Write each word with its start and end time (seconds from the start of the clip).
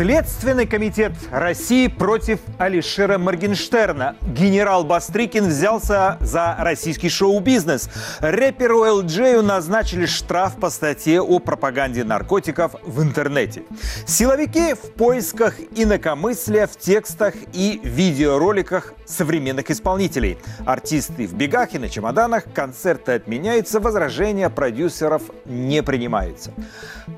Следственный 0.00 0.66
комитет 0.66 1.12
России 1.30 1.86
против 1.86 2.40
Алишера 2.56 3.18
Моргенштерна. 3.18 4.16
Генерал 4.22 4.82
Бастрыкин 4.82 5.48
взялся 5.48 6.16
за 6.22 6.56
российский 6.58 7.10
шоу-бизнес. 7.10 7.90
Рэперу 8.20 8.78
ЛДЖею 8.78 9.42
назначили 9.42 10.06
штраф 10.06 10.56
по 10.56 10.70
статье 10.70 11.20
о 11.20 11.38
пропаганде 11.38 12.02
наркотиков 12.02 12.76
в 12.82 13.02
интернете. 13.02 13.64
Силовики 14.06 14.72
в 14.72 14.94
поисках 14.94 15.56
инакомыслия 15.76 16.66
в 16.66 16.78
текстах 16.78 17.34
и 17.52 17.78
видеороликах 17.84 18.94
современных 19.04 19.70
исполнителей. 19.70 20.38
Артисты 20.64 21.26
в 21.26 21.34
бегах 21.34 21.74
и 21.74 21.78
на 21.78 21.90
чемоданах, 21.90 22.44
концерты 22.54 23.12
отменяются, 23.12 23.80
возражения 23.80 24.48
продюсеров 24.48 25.24
не 25.44 25.82
принимаются. 25.82 26.52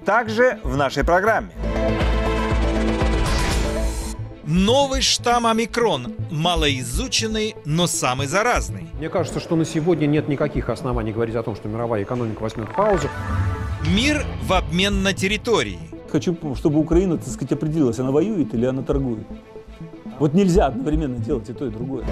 Также 0.04 0.58
в 0.64 0.76
нашей 0.76 1.04
программе. 1.04 1.52
Новый 4.52 5.00
штамм 5.00 5.46
омикрон. 5.46 6.14
Малоизученный, 6.30 7.56
но 7.64 7.86
самый 7.86 8.26
заразный. 8.26 8.86
Мне 8.98 9.08
кажется, 9.08 9.40
что 9.40 9.56
на 9.56 9.64
сегодня 9.64 10.04
нет 10.04 10.28
никаких 10.28 10.68
оснований 10.68 11.10
говорить 11.10 11.34
о 11.36 11.42
том, 11.42 11.56
что 11.56 11.68
мировая 11.68 12.02
экономика 12.02 12.42
возьмет 12.42 12.68
паузу. 12.76 13.08
Мир 13.96 14.26
в 14.42 14.52
обмен 14.52 15.02
на 15.02 15.14
территории. 15.14 15.78
Хочу, 16.10 16.36
чтобы 16.54 16.80
Украина, 16.80 17.16
так 17.16 17.28
сказать, 17.28 17.52
определилась, 17.52 17.98
она 17.98 18.10
воюет 18.10 18.52
или 18.52 18.66
она 18.66 18.82
торгует. 18.82 19.26
Вот 20.18 20.34
нельзя 20.34 20.66
одновременно 20.66 21.16
делать 21.16 21.48
и 21.48 21.54
то, 21.54 21.66
и 21.66 21.70
другое. 21.70 22.04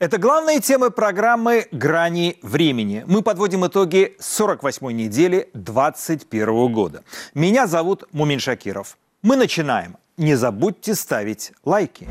Это 0.00 0.18
главные 0.18 0.58
темы 0.58 0.90
программы 0.90 1.68
«Грани 1.70 2.40
времени». 2.42 3.04
Мы 3.06 3.22
подводим 3.22 3.64
итоги 3.64 4.16
48-й 4.18 4.92
недели 4.92 5.48
2021 5.54 6.72
года. 6.72 7.04
Меня 7.34 7.68
зовут 7.68 8.02
Мумин 8.10 8.40
Шакиров. 8.40 8.96
Мы 9.22 9.36
начинаем. 9.36 9.98
Не 10.16 10.34
забудьте 10.34 10.96
ставить 10.96 11.52
лайки. 11.64 12.08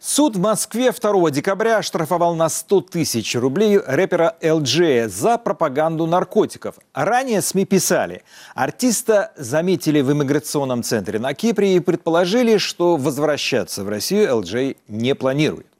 Суд 0.00 0.36
в 0.36 0.40
Москве 0.40 0.90
2 0.90 1.30
декабря 1.30 1.78
оштрафовал 1.78 2.34
на 2.34 2.48
100 2.48 2.80
тысяч 2.80 3.34
рублей 3.34 3.78
рэпера 3.78 4.36
LG 4.40 5.08
за 5.08 5.36
пропаганду 5.36 6.06
наркотиков. 6.06 6.76
Ранее 6.94 7.42
СМИ 7.42 7.66
писали, 7.66 8.22
артиста 8.54 9.32
заметили 9.36 10.00
в 10.00 10.10
иммиграционном 10.10 10.82
центре 10.82 11.18
на 11.18 11.34
Кипре 11.34 11.76
и 11.76 11.80
предположили, 11.80 12.56
что 12.56 12.96
возвращаться 12.96 13.84
в 13.84 13.90
Россию 13.90 14.30
LG 14.40 14.78
не 14.88 15.14
планирует. 15.14 15.73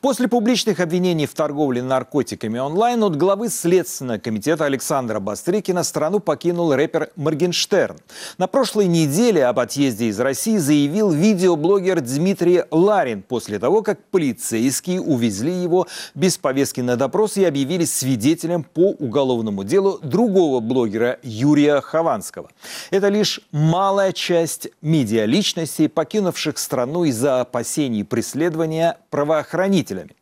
После 0.00 0.28
публичных 0.28 0.80
обвинений 0.80 1.26
в 1.26 1.34
торговле 1.34 1.82
наркотиками 1.82 2.58
онлайн 2.58 3.02
от 3.02 3.16
главы 3.16 3.48
Следственного 3.48 4.18
комитета 4.18 4.64
Александра 4.64 5.20
Бастрыкина 5.20 5.82
страну 5.82 6.20
покинул 6.20 6.74
рэпер 6.74 7.10
Моргенштерн. 7.16 7.96
На 8.38 8.46
прошлой 8.46 8.86
неделе 8.86 9.46
об 9.46 9.58
отъезде 9.58 10.06
из 10.06 10.20
России 10.20 10.56
заявил 10.58 11.10
видеоблогер 11.10 12.00
Дмитрий 12.00 12.64
Ларин 12.70 13.22
после 13.22 13.58
того, 13.58 13.82
как 13.82 13.98
полицейские 14.10 15.00
увезли 15.00 15.52
его 15.52 15.86
без 16.14 16.38
повестки 16.38 16.80
на 16.80 16.96
допрос 16.96 17.36
и 17.36 17.44
объявили 17.44 17.84
свидетелем 17.84 18.64
по 18.64 18.90
уголовному 18.90 19.64
делу 19.64 19.98
другого 20.02 20.60
блогера 20.60 21.18
Юрия 21.22 21.80
Хованского. 21.80 22.50
Это 22.90 23.08
лишь 23.08 23.40
малая 23.50 24.12
часть 24.12 24.68
медиаличностей, 24.82 25.88
покинувших 25.88 26.58
страну 26.58 27.04
из-за 27.04 27.40
опасений 27.40 28.04
преследования 28.04 28.98
правоохранителей 29.10 29.53
правоохранителями. 29.54 30.16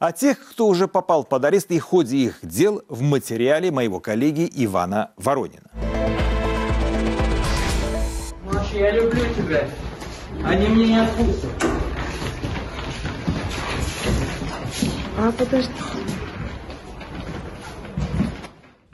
А 0.00 0.12
тех, 0.12 0.38
кто 0.50 0.66
уже 0.66 0.88
попал 0.88 1.24
под 1.24 1.44
арест 1.44 1.70
и 1.70 1.78
в 1.78 1.84
ходе 1.84 2.16
их 2.16 2.38
дел 2.42 2.82
в 2.88 3.02
материале 3.02 3.70
моего 3.70 4.00
коллеги 4.00 4.50
Ивана 4.52 5.12
Воронина. 5.16 5.70
Маша, 8.44 8.76
я 8.76 8.90
люблю 8.90 9.22
тебя. 9.36 9.68
Они 10.44 10.66
меня 10.66 10.86
не 10.86 10.98
отпустят. 10.98 11.50
А, 15.16 15.30
подожди 15.38 16.03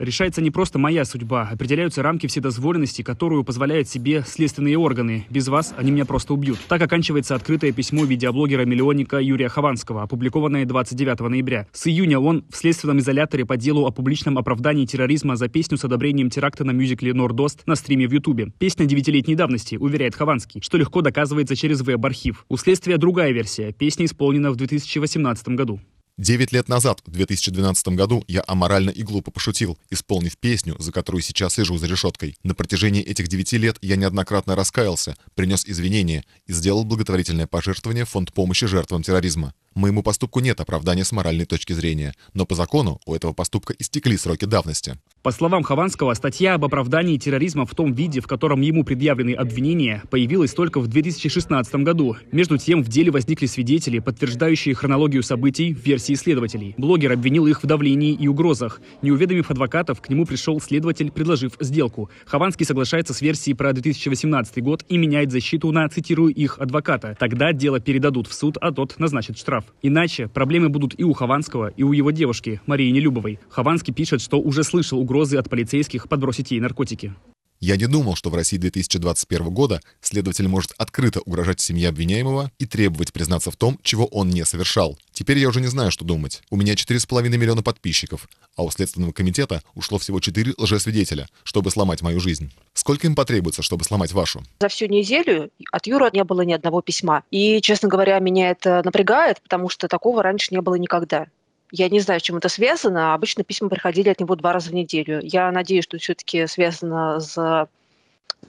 решается 0.01 0.41
не 0.41 0.51
просто 0.51 0.79
моя 0.79 1.05
судьба, 1.05 1.49
определяются 1.51 2.01
рамки 2.01 2.27
вседозволенности, 2.27 3.01
которую 3.01 3.43
позволяют 3.43 3.87
себе 3.87 4.23
следственные 4.27 4.77
органы. 4.77 5.25
Без 5.29 5.47
вас 5.47 5.73
они 5.77 5.91
меня 5.91 6.05
просто 6.05 6.33
убьют. 6.33 6.59
Так 6.67 6.81
оканчивается 6.81 7.35
открытое 7.35 7.71
письмо 7.71 8.03
видеоблогера-миллионника 8.05 9.19
Юрия 9.19 9.49
Хованского, 9.49 10.03
опубликованное 10.03 10.65
29 10.65 11.19
ноября. 11.21 11.67
С 11.71 11.87
июня 11.87 12.19
он 12.19 12.43
в 12.49 12.57
следственном 12.57 12.99
изоляторе 12.99 13.45
по 13.45 13.57
делу 13.57 13.85
о 13.85 13.91
публичном 13.91 14.37
оправдании 14.37 14.85
терроризма 14.85 15.35
за 15.35 15.47
песню 15.47 15.77
с 15.77 15.85
одобрением 15.85 16.29
теракта 16.29 16.63
на 16.63 16.71
мюзикле 16.71 17.13
«Нордост» 17.13 17.61
на 17.67 17.75
стриме 17.75 18.07
в 18.07 18.11
Ютубе. 18.11 18.51
Песня 18.57 18.85
девятилетней 18.85 19.35
давности, 19.35 19.75
уверяет 19.75 20.15
Хованский, 20.15 20.61
что 20.61 20.77
легко 20.77 21.01
доказывается 21.01 21.55
через 21.55 21.81
веб-архив. 21.81 22.45
У 22.49 22.57
следствия 22.57 22.97
другая 22.97 23.31
версия. 23.31 23.71
Песня 23.71 24.05
исполнена 24.05 24.51
в 24.51 24.55
2018 24.55 25.49
году. 25.49 25.79
Девять 26.17 26.51
лет 26.51 26.67
назад, 26.67 27.01
в 27.05 27.11
2012 27.11 27.87
году, 27.89 28.23
я 28.27 28.43
аморально 28.45 28.89
и 28.89 29.01
глупо 29.01 29.31
пошутил, 29.31 29.77
исполнив 29.89 30.37
песню, 30.37 30.75
за 30.77 30.91
которую 30.91 31.21
сейчас 31.21 31.55
сижу 31.55 31.77
за 31.77 31.87
решеткой. 31.87 32.37
На 32.43 32.53
протяжении 32.53 33.01
этих 33.01 33.27
девяти 33.27 33.57
лет 33.57 33.77
я 33.81 33.95
неоднократно 33.95 34.55
раскаялся, 34.55 35.15
принес 35.35 35.65
извинения 35.65 36.23
и 36.45 36.53
сделал 36.53 36.83
благотворительное 36.83 37.47
пожертвование 37.47 38.05
в 38.05 38.09
фонд 38.09 38.33
помощи 38.33 38.67
жертвам 38.67 39.03
терроризма. 39.03 39.53
Моему 39.73 40.03
поступку 40.03 40.41
нет 40.41 40.59
оправдания 40.59 41.05
с 41.05 41.13
моральной 41.13 41.45
точки 41.45 41.71
зрения, 41.71 42.13
но 42.33 42.45
по 42.45 42.55
закону 42.55 42.99
у 43.05 43.15
этого 43.15 43.31
поступка 43.31 43.73
истекли 43.79 44.17
сроки 44.17 44.43
давности. 44.43 44.97
По 45.23 45.31
словам 45.31 45.63
Хованского, 45.63 46.13
статья 46.13 46.55
об 46.55 46.65
оправдании 46.65 47.17
терроризма 47.17 47.65
в 47.65 47.73
том 47.73 47.93
виде, 47.93 48.19
в 48.19 48.27
котором 48.27 48.59
ему 48.59 48.83
предъявлены 48.83 49.33
обвинения, 49.33 50.03
появилась 50.09 50.53
только 50.53 50.81
в 50.81 50.87
2016 50.87 51.75
году. 51.75 52.17
Между 52.33 52.57
тем, 52.57 52.83
в 52.83 52.89
деле 52.89 53.11
возникли 53.11 53.45
свидетели, 53.45 53.99
подтверждающие 53.99 54.75
хронологию 54.75 55.23
событий 55.23 55.73
в 55.73 55.85
версии 55.85 56.15
следователей. 56.15 56.73
Блогер 56.77 57.13
обвинил 57.13 57.47
их 57.47 57.63
в 57.63 57.65
давлении 57.65 58.13
и 58.13 58.27
угрозах. 58.27 58.81
Не 59.01 59.11
уведомив 59.11 59.51
адвокатов, 59.51 60.01
к 60.01 60.09
нему 60.09 60.25
пришел 60.25 60.59
следователь, 60.59 61.11
предложив 61.11 61.53
сделку. 61.61 62.09
Хованский 62.25 62.65
соглашается 62.65 63.13
с 63.13 63.21
версией 63.21 63.55
про 63.55 63.71
2018 63.71 64.61
год 64.61 64.83
и 64.89 64.97
меняет 64.97 65.31
защиту 65.31 65.71
на, 65.71 65.87
цитирую, 65.87 66.33
их 66.33 66.59
адвоката. 66.59 67.15
Тогда 67.17 67.53
дело 67.53 67.79
передадут 67.79 68.27
в 68.27 68.33
суд, 68.33 68.57
а 68.59 68.73
тот 68.73 68.99
назначит 68.99 69.37
штраф 69.37 69.60
прав. 69.61 69.73
Иначе 69.81 70.27
проблемы 70.27 70.69
будут 70.69 70.99
и 70.99 71.03
у 71.03 71.13
Хованского, 71.13 71.67
и 71.69 71.83
у 71.83 71.93
его 71.93 72.11
девушки, 72.11 72.61
Марии 72.65 72.91
Нелюбовой. 72.91 73.39
Хованский 73.49 73.93
пишет, 73.93 74.21
что 74.21 74.39
уже 74.39 74.63
слышал 74.63 74.99
угрозы 74.99 75.37
от 75.37 75.49
полицейских 75.49 76.07
подбросить 76.07 76.51
ей 76.51 76.59
наркотики. 76.59 77.13
Я 77.61 77.77
не 77.77 77.85
думал, 77.85 78.15
что 78.15 78.31
в 78.31 78.35
России 78.35 78.57
2021 78.57 79.49
года 79.51 79.81
следователь 80.01 80.47
может 80.47 80.73
открыто 80.79 81.21
угрожать 81.21 81.61
семье 81.61 81.89
обвиняемого 81.89 82.51
и 82.57 82.65
требовать 82.65 83.13
признаться 83.13 83.51
в 83.51 83.55
том, 83.55 83.77
чего 83.83 84.07
он 84.07 84.29
не 84.29 84.43
совершал. 84.45 84.97
Теперь 85.13 85.37
я 85.37 85.47
уже 85.47 85.61
не 85.61 85.67
знаю, 85.67 85.91
что 85.91 86.03
думать. 86.03 86.41
У 86.49 86.55
меня 86.55 86.73
4,5 86.73 87.29
миллиона 87.29 87.61
подписчиков, 87.61 88.27
а 88.55 88.63
у 88.63 88.71
Следственного 88.71 89.11
комитета 89.11 89.61
ушло 89.75 89.99
всего 89.99 90.19
4 90.19 90.55
лжесвидетеля, 90.57 91.27
чтобы 91.43 91.69
сломать 91.69 92.01
мою 92.01 92.19
жизнь. 92.19 92.51
Сколько 92.73 93.05
им 93.05 93.13
потребуется, 93.13 93.61
чтобы 93.61 93.83
сломать 93.83 94.11
вашу? 94.11 94.43
За 94.59 94.67
всю 94.67 94.87
неделю 94.87 95.51
от 95.71 95.85
Юры 95.85 96.09
не 96.13 96.23
было 96.23 96.41
ни 96.41 96.53
одного 96.53 96.81
письма. 96.81 97.23
И, 97.29 97.61
честно 97.61 97.87
говоря, 97.87 98.17
меня 98.17 98.49
это 98.49 98.81
напрягает, 98.83 99.39
потому 99.39 99.69
что 99.69 99.87
такого 99.87 100.23
раньше 100.23 100.47
не 100.51 100.61
было 100.61 100.75
никогда. 100.75 101.27
Я 101.71 101.89
не 101.89 101.99
знаю, 101.99 102.19
с 102.19 102.23
чем 102.23 102.37
это 102.37 102.49
связано. 102.49 103.13
Обычно 103.13 103.43
письма 103.43 103.69
приходили 103.69 104.09
от 104.09 104.19
него 104.19 104.35
два 104.35 104.53
раза 104.53 104.69
в 104.69 104.73
неделю. 104.73 105.19
Я 105.23 105.51
надеюсь, 105.51 105.85
что 105.85 105.97
все-таки 105.97 106.45
связано 106.47 107.19
с 107.19 107.67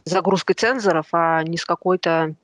загрузкой 0.04 0.54
цензоров, 0.54 1.06
а 1.12 1.42
не 1.44 1.56
с 1.56 1.64
какой-то 1.64 2.34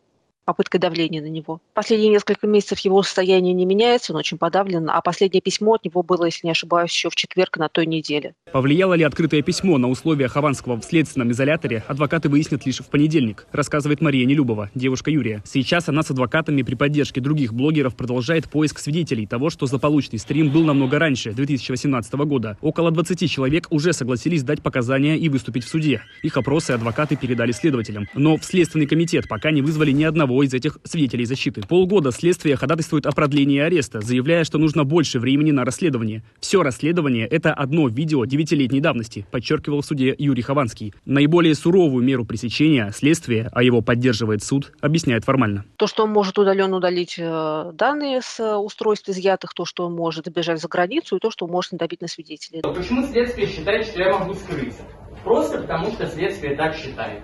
попыткой 0.49 0.81
давления 0.81 1.21
на 1.21 1.27
него. 1.27 1.61
Последние 1.75 2.11
несколько 2.11 2.47
месяцев 2.47 2.79
его 2.79 3.03
состояние 3.03 3.53
не 3.53 3.67
меняется, 3.67 4.15
он 4.15 4.19
очень 4.19 4.39
подавлен, 4.39 4.89
а 4.89 4.99
последнее 5.03 5.43
письмо 5.43 5.75
от 5.75 5.85
него 5.85 6.03
было, 6.03 6.25
если 6.25 6.47
не 6.47 6.53
ошибаюсь, 6.53 6.91
еще 6.91 7.11
в 7.11 7.17
четверг 7.17 7.59
на 7.59 7.69
той 7.69 7.85
неделе. 7.85 8.33
Повлияло 8.51 8.95
ли 8.95 9.05
открытое 9.05 9.43
письмо 9.43 9.77
на 9.77 9.91
условия 9.91 10.27
Хованского 10.27 10.81
в 10.81 10.85
следственном 10.87 11.33
изоляторе, 11.33 11.85
адвокаты 11.87 12.31
выяснят 12.31 12.65
лишь 12.65 12.79
в 12.79 12.87
понедельник, 12.87 13.47
рассказывает 13.53 14.01
Мария 14.01 14.25
Нелюбова, 14.25 14.71
девушка 14.75 15.11
Юрия. 15.11 15.43
Сейчас 15.45 15.91
она 15.91 16.03
с 16.03 16.11
адвокатами 16.11 16.63
при 16.63 16.77
поддержке 16.77 17.21
других 17.21 17.53
блогеров 17.53 17.95
продолжает 17.95 18.49
поиск 18.49 18.79
свидетелей 18.79 19.27
того, 19.27 19.51
что 19.51 19.67
злополучный 19.67 20.19
стрим 20.19 20.51
был 20.51 20.65
намного 20.65 20.99
раньше, 20.99 21.33
2018 21.33 22.11
года. 22.15 22.57
Около 22.63 22.91
20 22.91 23.31
человек 23.31 23.67
уже 23.69 23.93
согласились 23.93 24.45
дать 24.45 24.63
показания 24.63 25.19
и 25.19 25.29
выступить 25.29 25.65
в 25.65 25.69
суде. 25.69 26.01
Их 26.23 26.39
опросы 26.39 26.71
адвокаты 26.71 27.17
передали 27.17 27.53
следователям. 27.53 28.07
Но 28.15 28.39
в 28.39 28.45
Следственный 28.47 28.87
комитет 28.87 29.29
пока 29.29 29.51
не 29.51 29.61
вызвали 29.61 29.91
ни 29.91 30.05
одного 30.05 30.38
из 30.43 30.55
этих 30.55 30.79
свидетелей 30.85 31.25
защиты. 31.25 31.63
Полгода 31.67 32.11
следствие 32.13 32.57
ходатайствует 32.57 33.07
о 33.07 33.13
продлении 33.13 33.59
ареста, 33.59 34.01
заявляя, 34.01 34.45
что 34.45 34.59
нужно 34.59 34.85
больше 34.85 35.19
времени 35.19 35.51
на 35.51 35.65
расследование. 35.65 36.23
Все 36.41 36.63
расследование– 36.63 37.27
это 37.29 37.53
одно 37.53 37.89
видео 37.89 38.25
девятилетней 38.25 38.81
давности, 38.81 39.27
подчеркивал 39.31 39.83
в 39.83 39.87
суде 39.87 40.15
Юрий 40.19 40.43
Хованский. 40.43 40.95
Наиболее 41.05 41.55
суровую 41.55 42.05
меру 42.05 42.25
пресечения 42.25 42.91
следствие, 42.95 43.49
а 43.53 43.63
его 43.63 43.83
поддерживает 43.83 44.43
суд, 44.43 44.73
объясняет 44.81 45.25
формально. 45.25 45.65
То, 45.77 45.87
что 45.87 46.05
он 46.05 46.11
может 46.11 46.39
удаленно 46.39 46.77
удалить 46.77 47.17
э, 47.19 47.71
данные 47.75 48.21
с 48.23 48.41
э, 48.41 48.57
устройств 48.57 49.09
изъятых, 49.09 49.55
то, 49.55 49.65
что 49.65 49.87
он 49.87 49.95
может 49.95 50.29
бежать 50.29 50.61
за 50.61 50.69
границу, 50.69 51.17
и 51.17 51.21
то, 51.21 51.31
что 51.31 51.47
он 51.47 51.53
может 51.53 51.73
надавить 51.73 52.01
на 52.01 52.09
свидетелей. 52.09 52.63
Почему 52.63 53.07
следствие 53.07 53.47
считает, 53.47 53.87
что 53.87 54.01
я 54.01 54.19
могу 54.19 54.35
скрыться? 54.35 54.83
Просто 55.25 55.61
потому, 55.61 55.91
что 55.93 56.07
следствие 56.07 56.57
так 56.57 56.75
считает. 56.77 57.23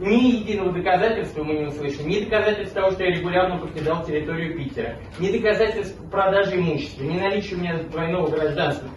Ни 0.00 0.38
единого 0.38 0.72
доказательства 0.72 1.44
мы 1.44 1.54
не 1.54 1.66
услышали. 1.66 2.08
Ни 2.08 2.24
доказательств 2.24 2.74
того, 2.74 2.90
что 2.90 3.04
я 3.04 3.10
регулярно 3.10 3.58
покидал 3.58 4.04
территорию 4.06 4.56
Питера. 4.56 4.96
Ни 5.18 5.30
доказательств 5.30 5.98
продажи 6.10 6.56
имущества. 6.56 7.02
Ни 7.02 7.18
наличия 7.18 7.56
у 7.56 7.58
меня 7.58 7.82
двойного 7.82 8.30
гражданства. 8.30 8.88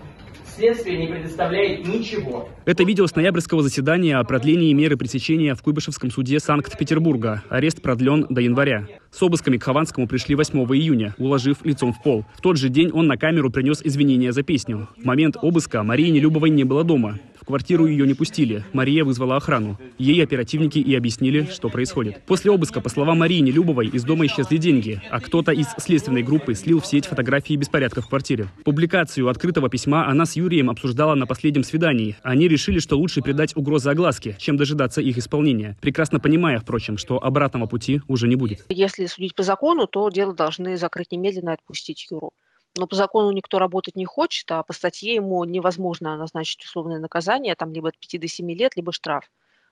Следствие 0.55 0.99
не 0.99 1.07
предоставляет 1.07 1.87
ничего. 1.87 2.47
Это 2.65 2.83
видео 2.83 3.07
с 3.07 3.15
ноябрьского 3.15 3.63
заседания 3.63 4.17
о 4.17 4.23
продлении 4.23 4.71
меры 4.71 4.95
пресечения 4.95 5.55
в 5.55 5.63
Куйбышевском 5.63 6.11
суде 6.11 6.39
Санкт-Петербурга. 6.39 7.43
Арест 7.49 7.81
продлен 7.81 8.27
до 8.29 8.39
января. 8.39 8.85
С 9.11 9.21
обысками 9.23 9.57
к 9.57 9.63
Хованскому 9.63 10.07
пришли 10.07 10.35
8 10.35 10.59
июня, 10.75 11.15
уложив 11.17 11.65
лицом 11.65 11.91
в 11.91 12.01
пол. 12.03 12.23
В 12.35 12.41
тот 12.41 12.57
же 12.57 12.69
день 12.69 12.91
он 12.93 13.07
на 13.07 13.17
камеру 13.17 13.49
принес 13.49 13.81
извинения 13.83 14.31
за 14.31 14.43
песню. 14.43 14.87
В 14.95 15.03
момент 15.03 15.37
обыска 15.41 15.81
Марии 15.81 16.09
Нелюбовой 16.09 16.51
не 16.51 16.63
было 16.63 16.83
дома. 16.83 17.17
В 17.43 17.45
квартиру 17.45 17.87
ее 17.87 18.07
не 18.07 18.13
пустили. 18.13 18.63
Мария 18.71 19.03
вызвала 19.03 19.35
охрану. 19.35 19.77
Ей 19.97 20.23
оперативники 20.23 20.79
и 20.79 20.95
объяснили, 20.95 21.45
что 21.51 21.67
происходит. 21.67 22.21
После 22.25 22.49
обыска, 22.49 22.79
по 22.79 22.87
словам 22.87 23.19
Марии 23.19 23.39
Нелюбовой, 23.39 23.87
из 23.87 24.05
дома 24.05 24.25
исчезли 24.27 24.55
деньги, 24.55 25.01
а 25.11 25.19
кто-то 25.19 25.51
из 25.51 25.67
следственной 25.77 26.23
группы 26.23 26.55
слил 26.55 26.79
в 26.79 26.85
сеть 26.85 27.05
фотографии 27.05 27.55
беспорядков 27.55 28.05
в 28.05 28.07
квартире. 28.07 28.47
Публикацию 28.63 29.27
открытого 29.27 29.67
письма 29.67 30.07
она 30.07 30.25
с 30.25 30.37
Юрием 30.37 30.69
обсуждала 30.69 31.15
на 31.15 31.27
последнем 31.27 31.65
свидании. 31.65 32.15
Они 32.23 32.47
решили, 32.47 32.79
что 32.79 32.97
лучше 32.97 33.21
придать 33.21 33.57
угрозы 33.57 33.89
огласке, 33.89 34.37
чем 34.39 34.55
дожидаться 34.55 35.01
их 35.01 35.17
исполнения, 35.17 35.75
прекрасно 35.81 36.21
понимая, 36.21 36.59
впрочем, 36.59 36.97
что 36.97 37.21
обратного 37.21 37.65
пути 37.65 37.99
уже 38.07 38.29
не 38.29 38.37
будет. 38.37 38.63
Если 38.69 39.05
судить 39.07 39.35
по 39.35 39.43
закону, 39.43 39.85
то 39.85 40.07
дело 40.07 40.33
должны 40.33 40.77
закрыть 40.77 41.11
немедленно 41.11 41.49
и 41.49 41.53
отпустить 41.55 42.07
Юру 42.09 42.31
но 42.75 42.87
по 42.87 42.95
закону 42.95 43.31
никто 43.31 43.59
работать 43.59 43.95
не 43.95 44.05
хочет, 44.05 44.51
а 44.51 44.63
по 44.63 44.73
статье 44.73 45.15
ему 45.15 45.43
невозможно 45.43 46.17
назначить 46.17 46.63
условное 46.63 46.99
наказание, 46.99 47.55
там 47.55 47.71
либо 47.71 47.89
от 47.89 47.97
5 47.97 48.19
до 48.21 48.27
7 48.27 48.51
лет, 48.51 48.75
либо 48.75 48.91
штраф. 48.91 49.29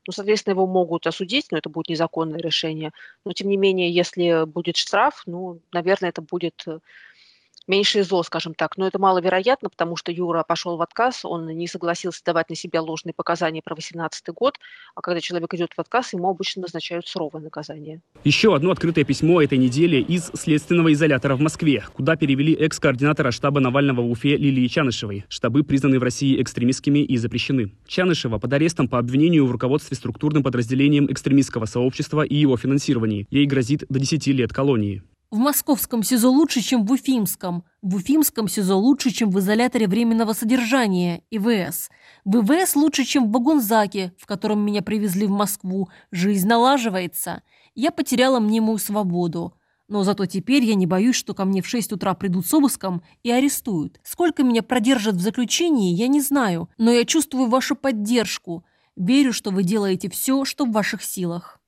Ну, 0.07 0.13
соответственно, 0.13 0.53
его 0.53 0.65
могут 0.67 1.05
осудить, 1.07 1.47
но 1.51 1.57
это 1.57 1.69
будет 1.69 1.89
незаконное 1.89 2.39
решение. 2.39 2.91
Но, 3.23 3.33
тем 3.33 3.49
не 3.49 3.57
менее, 3.57 3.91
если 3.91 4.45
будет 4.45 4.77
штраф, 4.77 5.23
ну, 5.27 5.61
наверное, 5.71 6.09
это 6.09 6.21
будет 6.23 6.63
э, 6.67 6.79
меньшее 7.71 8.03
зло, 8.03 8.21
скажем 8.21 8.53
так. 8.53 8.77
Но 8.77 8.85
это 8.85 8.99
маловероятно, 8.99 9.69
потому 9.69 9.95
что 9.95 10.11
Юра 10.11 10.43
пошел 10.43 10.75
в 10.77 10.81
отказ, 10.81 11.23
он 11.23 11.47
не 11.47 11.67
согласился 11.67 12.21
давать 12.23 12.49
на 12.49 12.55
себя 12.55 12.81
ложные 12.81 13.13
показания 13.13 13.61
про 13.63 13.75
2018 13.75 14.27
год, 14.29 14.59
а 14.93 15.01
когда 15.01 15.21
человек 15.21 15.53
идет 15.53 15.71
в 15.75 15.79
отказ, 15.79 16.13
ему 16.13 16.29
обычно 16.29 16.63
назначают 16.63 17.07
суровое 17.07 17.41
наказание. 17.41 18.01
Еще 18.23 18.53
одно 18.53 18.71
открытое 18.71 19.05
письмо 19.05 19.41
этой 19.41 19.57
недели 19.57 19.97
из 19.97 20.31
следственного 20.33 20.91
изолятора 20.91 21.35
в 21.35 21.41
Москве, 21.41 21.85
куда 21.93 22.17
перевели 22.17 22.53
экс-координатора 22.53 23.31
штаба 23.31 23.61
Навального 23.61 24.01
в 24.01 24.11
Уфе 24.11 24.35
Лилии 24.35 24.67
Чанышевой. 24.67 25.23
Штабы 25.29 25.63
признаны 25.63 25.97
в 25.97 26.03
России 26.03 26.41
экстремистскими 26.41 26.99
и 26.99 27.15
запрещены. 27.15 27.71
Чанышева 27.87 28.37
под 28.37 28.51
арестом 28.51 28.89
по 28.89 28.99
обвинению 28.99 29.45
в 29.45 29.51
руководстве 29.51 29.95
структурным 29.95 30.43
подразделением 30.43 31.09
экстремистского 31.09 31.65
сообщества 31.65 32.23
и 32.23 32.35
его 32.35 32.57
финансировании. 32.57 33.27
Ей 33.29 33.45
грозит 33.45 33.85
до 33.87 33.99
10 33.99 34.27
лет 34.27 34.51
колонии. 34.51 35.03
В 35.31 35.37
московском 35.37 36.03
СИЗО 36.03 36.29
лучше, 36.29 36.59
чем 36.59 36.85
в 36.85 36.91
Уфимском. 36.91 37.63
В 37.81 37.95
Уфимском 37.95 38.49
СИЗО 38.49 38.75
лучше, 38.75 39.11
чем 39.11 39.31
в 39.31 39.39
изоляторе 39.39 39.87
временного 39.87 40.33
содержания, 40.33 41.23
ИВС. 41.31 41.89
В 42.25 42.41
ИВС 42.41 42.75
лучше, 42.75 43.05
чем 43.05 43.27
в 43.27 43.29
Багунзаке, 43.29 44.13
в 44.17 44.25
котором 44.25 44.59
меня 44.59 44.81
привезли 44.81 45.25
в 45.27 45.31
Москву. 45.31 45.87
Жизнь 46.11 46.49
налаживается. 46.49 47.43
Я 47.75 47.91
потеряла 47.91 48.41
мнимую 48.41 48.77
свободу. 48.77 49.53
Но 49.87 50.03
зато 50.03 50.25
теперь 50.25 50.65
я 50.65 50.75
не 50.75 50.85
боюсь, 50.85 51.15
что 51.15 51.33
ко 51.33 51.45
мне 51.45 51.61
в 51.61 51.67
6 51.67 51.93
утра 51.93 52.13
придут 52.13 52.45
с 52.45 52.53
обыском 52.53 53.01
и 53.23 53.31
арестуют. 53.31 54.01
Сколько 54.03 54.43
меня 54.43 54.63
продержат 54.63 55.15
в 55.15 55.21
заключении, 55.21 55.95
я 55.95 56.09
не 56.09 56.19
знаю, 56.19 56.69
но 56.77 56.91
я 56.91 57.05
чувствую 57.05 57.47
вашу 57.47 57.77
поддержку. 57.77 58.65
Верю, 58.97 59.31
что 59.31 59.51
вы 59.51 59.63
делаете 59.63 60.09
все, 60.09 60.43
что 60.43 60.65
в 60.65 60.73
ваших 60.73 61.01
силах. 61.01 61.60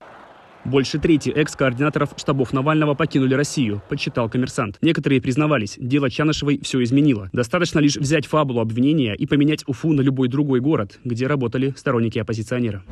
Больше 0.65 0.97
трети 0.97 1.29
экс-координаторов 1.29 2.11
штабов 2.15 2.53
Навального 2.53 2.93
покинули 2.93 3.33
Россию, 3.33 3.81
подсчитал 3.89 4.29
коммерсант. 4.29 4.77
Некоторые 4.81 5.21
признавались, 5.21 5.75
дело 5.77 6.09
Чанышевой 6.09 6.59
все 6.63 6.81
изменило. 6.83 7.29
Достаточно 7.33 7.79
лишь 7.79 7.97
взять 7.97 8.25
фабулу 8.27 8.61
обвинения 8.61 9.13
и 9.13 9.25
поменять 9.25 9.63
Уфу 9.67 9.91
на 9.91 10.01
любой 10.01 10.29
другой 10.29 10.61
город, 10.61 10.99
где 11.03 11.27
работали 11.27 11.73
сторонники 11.75 12.17
оппозиционера. 12.17 12.83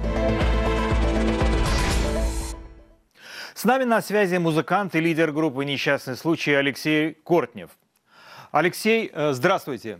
С 3.53 3.63
нами 3.63 3.83
на 3.85 4.01
связи 4.01 4.37
музыкант 4.37 4.95
и 4.95 4.99
лидер 4.99 5.31
группы 5.31 5.63
«Несчастный 5.63 6.17
случай» 6.17 6.53
Алексей 6.53 7.13
Кортнев. 7.23 7.69
Алексей, 8.51 9.09
э, 9.13 9.33
здравствуйте. 9.33 9.99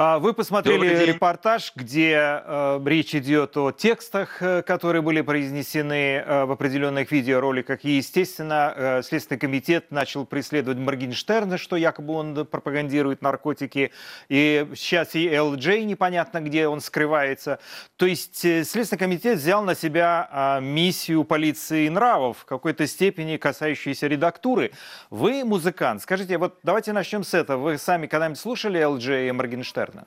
А, 0.00 0.20
вы 0.20 0.32
посмотрели 0.32 1.06
репортаж, 1.06 1.72
где 1.74 2.12
э, 2.14 2.80
речь 2.86 3.16
идет 3.16 3.56
о 3.56 3.72
текстах, 3.72 4.40
э, 4.40 4.62
которые 4.62 5.02
были 5.02 5.22
произнесены 5.22 6.22
э, 6.24 6.44
в 6.44 6.52
определенных 6.52 7.10
видеороликах. 7.10 7.84
И, 7.84 7.96
естественно, 7.96 8.72
э, 8.76 9.02
Следственный 9.02 9.40
комитет 9.40 9.90
начал 9.90 10.24
преследовать 10.24 10.78
Моргенштерна, 10.78 11.58
что 11.58 11.74
якобы 11.74 12.14
он 12.14 12.46
пропагандирует 12.46 13.22
наркотики. 13.22 13.90
И 14.28 14.68
сейчас 14.76 15.16
и 15.16 15.36
ЛД 15.36 15.66
непонятно, 15.82 16.42
где 16.42 16.68
он 16.68 16.80
скрывается. 16.80 17.58
То 17.96 18.06
есть 18.06 18.44
э, 18.44 18.62
Следственный 18.62 19.00
комитет 19.00 19.38
взял 19.38 19.64
на 19.64 19.74
себя 19.74 20.58
э, 20.60 20.64
миссию 20.64 21.24
полиции 21.24 21.88
нравов 21.88 22.38
в 22.42 22.44
какой-то 22.44 22.86
степени 22.86 23.36
касающейся 23.36 24.06
редактуры. 24.06 24.70
Вы 25.10 25.44
музыкант. 25.44 26.02
Скажите, 26.02 26.38
вот 26.38 26.60
давайте 26.62 26.92
начнем 26.92 27.24
с 27.24 27.34
этого. 27.34 27.60
Вы 27.64 27.78
сами 27.78 28.06
когда-нибудь 28.06 28.38
слушали 28.38 28.80
ЛД 28.80 29.08
и 29.08 29.32
Моргенштерна? 29.32 29.87
Моргенштерна? 29.88 30.06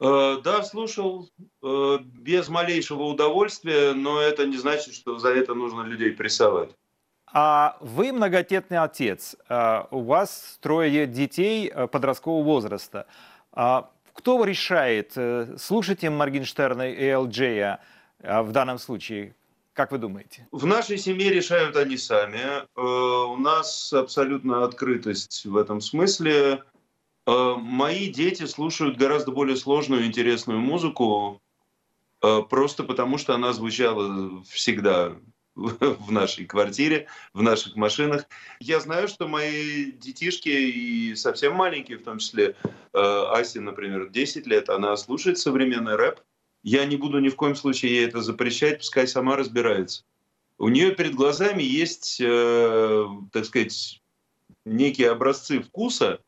Э, 0.00 0.40
да, 0.42 0.62
слушал 0.62 1.28
э, 1.62 1.98
без 2.02 2.48
малейшего 2.48 3.02
удовольствия, 3.04 3.92
но 3.92 4.20
это 4.20 4.46
не 4.46 4.56
значит, 4.56 4.94
что 4.94 5.18
за 5.18 5.30
это 5.30 5.54
нужно 5.54 5.82
людей 5.82 6.12
прессовать. 6.12 6.70
А 7.32 7.76
вы 7.80 8.12
многодетный 8.12 8.78
отец, 8.78 9.36
э, 9.48 9.84
у 9.90 10.00
вас 10.00 10.58
трое 10.60 11.06
детей 11.06 11.70
подросткового 11.70 12.42
возраста. 12.42 13.06
А 13.52 13.90
кто 14.14 14.44
решает, 14.44 15.16
слушать 15.60 16.02
им 16.04 16.14
Моргенштерна 16.14 16.90
и 16.90 17.08
Элджея 17.08 17.80
в 18.18 18.52
данном 18.52 18.78
случае? 18.78 19.34
Как 19.72 19.92
вы 19.92 19.98
думаете? 19.98 20.46
В 20.50 20.66
нашей 20.66 20.98
семье 20.98 21.30
решают 21.30 21.76
они 21.76 21.96
сами. 21.96 22.66
У 22.76 23.36
нас 23.36 23.92
абсолютно 23.92 24.64
открытость 24.64 25.46
в 25.46 25.56
этом 25.56 25.80
смысле. 25.80 26.64
Э, 27.26 27.54
мои 27.58 28.08
дети 28.08 28.46
слушают 28.46 28.96
гораздо 28.96 29.30
более 29.30 29.56
сложную 29.56 30.06
интересную 30.06 30.58
музыку, 30.60 31.40
э, 32.22 32.40
просто 32.48 32.84
потому 32.84 33.18
что 33.18 33.34
она 33.34 33.52
звучала 33.52 34.42
всегда 34.44 35.16
в 35.54 36.10
нашей 36.10 36.46
квартире, 36.46 37.08
в 37.34 37.42
наших 37.42 37.76
машинах. 37.76 38.24
Я 38.60 38.80
знаю, 38.80 39.08
что 39.08 39.28
мои 39.28 39.92
детишки 39.92 40.48
и 40.48 41.14
совсем 41.14 41.54
маленькие, 41.54 41.98
в 41.98 42.04
том 42.04 42.18
числе 42.18 42.56
э, 42.64 43.24
Асе, 43.32 43.60
например, 43.60 44.08
10 44.08 44.46
лет, 44.46 44.70
она 44.70 44.96
слушает 44.96 45.38
современный 45.38 45.96
рэп. 45.96 46.20
Я 46.62 46.84
не 46.84 46.96
буду 46.96 47.20
ни 47.20 47.28
в 47.28 47.36
коем 47.36 47.54
случае 47.54 47.92
ей 47.92 48.06
это 48.06 48.20
запрещать, 48.20 48.78
пускай 48.78 49.06
сама 49.08 49.36
разбирается. 49.36 50.04
У 50.58 50.68
нее 50.68 50.94
перед 50.94 51.14
глазами 51.14 51.62
есть, 51.62 52.18
так 52.18 53.44
сказать, 53.46 54.02
некие 54.66 55.10
образцы 55.10 55.60
вкуса, 55.62 56.20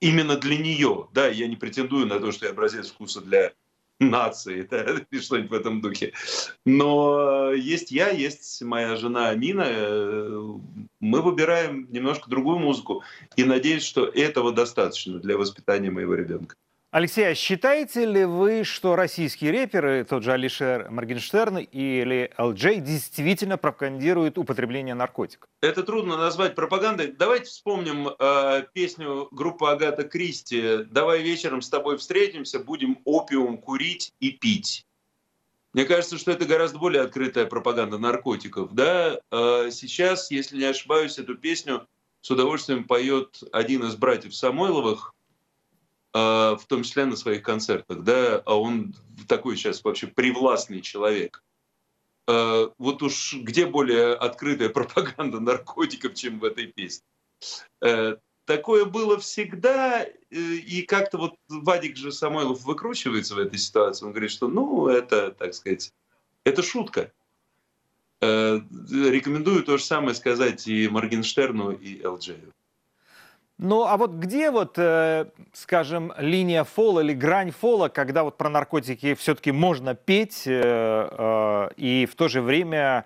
именно 0.00 0.36
для 0.36 0.58
нее. 0.58 1.08
Да, 1.12 1.28
я 1.28 1.46
не 1.46 1.56
претендую 1.56 2.06
на 2.06 2.20
то, 2.20 2.32
что 2.32 2.46
я 2.46 2.52
образец 2.52 2.90
вкуса 2.90 3.20
для 3.20 3.52
нации, 4.00 4.62
да, 4.62 4.84
или 5.10 5.20
что-нибудь 5.20 5.50
в 5.50 5.54
этом 5.54 5.80
духе. 5.80 6.12
Но 6.64 7.52
есть 7.52 7.90
я, 7.90 8.10
есть 8.10 8.62
моя 8.62 8.96
жена 8.96 9.28
Амина. 9.28 9.64
Э, 9.66 10.54
мы 11.00 11.22
выбираем 11.22 11.88
немножко 11.90 12.28
другую 12.28 12.58
музыку. 12.58 13.02
И 13.36 13.44
надеюсь, 13.44 13.84
что 13.84 14.06
этого 14.06 14.52
достаточно 14.52 15.18
для 15.18 15.36
воспитания 15.36 15.90
моего 15.90 16.14
ребенка. 16.14 16.56
Алексей, 16.94 17.26
а 17.26 17.34
считаете 17.34 18.04
ли 18.04 18.24
вы, 18.24 18.62
что 18.62 18.94
российские 18.94 19.50
рэперы, 19.50 20.04
тот 20.04 20.22
же 20.22 20.30
Алишер 20.30 20.92
Моргенштерн 20.92 21.58
или 21.58 22.30
LJ, 22.38 22.78
действительно 22.82 23.58
пропагандируют 23.58 24.38
употребление 24.38 24.94
наркотиков? 24.94 25.48
Это 25.60 25.82
трудно 25.82 26.16
назвать 26.16 26.54
пропагандой. 26.54 27.08
Давайте 27.08 27.46
вспомним 27.46 28.10
э, 28.16 28.62
песню 28.72 29.26
группы 29.32 29.66
Агата 29.66 30.04
Кристи 30.04 30.84
«Давай 30.84 31.20
вечером 31.20 31.62
с 31.62 31.68
тобой 31.68 31.98
встретимся, 31.98 32.60
будем 32.60 33.00
опиум 33.04 33.58
курить 33.58 34.14
и 34.20 34.30
пить». 34.30 34.86
Мне 35.72 35.86
кажется, 35.86 36.16
что 36.16 36.30
это 36.30 36.44
гораздо 36.44 36.78
более 36.78 37.02
открытая 37.02 37.46
пропаганда 37.46 37.98
наркотиков. 37.98 38.72
Да? 38.72 39.18
Э, 39.32 39.68
сейчас, 39.72 40.30
если 40.30 40.58
не 40.58 40.66
ошибаюсь, 40.66 41.18
эту 41.18 41.34
песню 41.34 41.88
с 42.20 42.30
удовольствием 42.30 42.84
поет 42.84 43.42
один 43.50 43.82
из 43.82 43.96
братьев 43.96 44.32
Самойловых, 44.32 45.12
в 46.14 46.60
том 46.68 46.84
числе 46.84 47.06
на 47.06 47.16
своих 47.16 47.42
концертах, 47.42 48.04
да, 48.04 48.40
а 48.46 48.54
он 48.54 48.94
такой 49.26 49.56
сейчас 49.56 49.82
вообще 49.82 50.06
привластный 50.06 50.80
человек. 50.80 51.42
А, 52.26 52.70
вот 52.78 53.02
уж 53.02 53.34
где 53.34 53.66
более 53.66 54.14
открытая 54.14 54.68
пропаганда 54.68 55.40
наркотиков, 55.40 56.14
чем 56.14 56.38
в 56.38 56.44
этой 56.44 56.66
песне. 56.66 57.04
Э, 57.82 58.16
такое 58.46 58.84
было 58.86 59.18
всегда, 59.18 60.04
э, 60.04 60.10
и 60.30 60.82
как-то 60.82 61.18
вот 61.18 61.34
Вадик 61.48 61.96
же 61.96 62.12
Самойлов 62.12 62.62
выкручивается 62.62 63.34
в 63.34 63.38
этой 63.38 63.58
ситуации. 63.58 64.06
Он 64.06 64.12
говорит, 64.12 64.30
что 64.30 64.48
ну, 64.48 64.88
это, 64.88 65.32
так 65.32 65.54
сказать, 65.54 65.92
это 66.44 66.62
шутка. 66.62 67.12
Э, 68.20 68.60
рекомендую 68.90 69.64
то 69.64 69.76
же 69.76 69.84
самое 69.84 70.14
сказать 70.14 70.66
и 70.66 70.88
Моргенштерну, 70.88 71.72
и 71.72 72.00
Элджею. 72.02 72.52
Ну, 73.58 73.84
а 73.84 73.96
вот 73.96 74.12
где 74.12 74.50
вот, 74.50 74.78
э, 74.78 75.26
скажем, 75.52 76.12
линия 76.18 76.64
фола 76.64 77.00
или 77.00 77.12
грань 77.14 77.52
фола, 77.52 77.88
когда 77.88 78.24
вот 78.24 78.36
про 78.36 78.48
наркотики 78.48 79.14
все-таки 79.14 79.52
можно 79.52 79.94
петь, 79.94 80.42
э, 80.46 81.08
э, 81.10 81.68
и 81.76 82.06
в 82.06 82.16
то 82.16 82.26
же 82.26 82.42
время, 82.42 83.04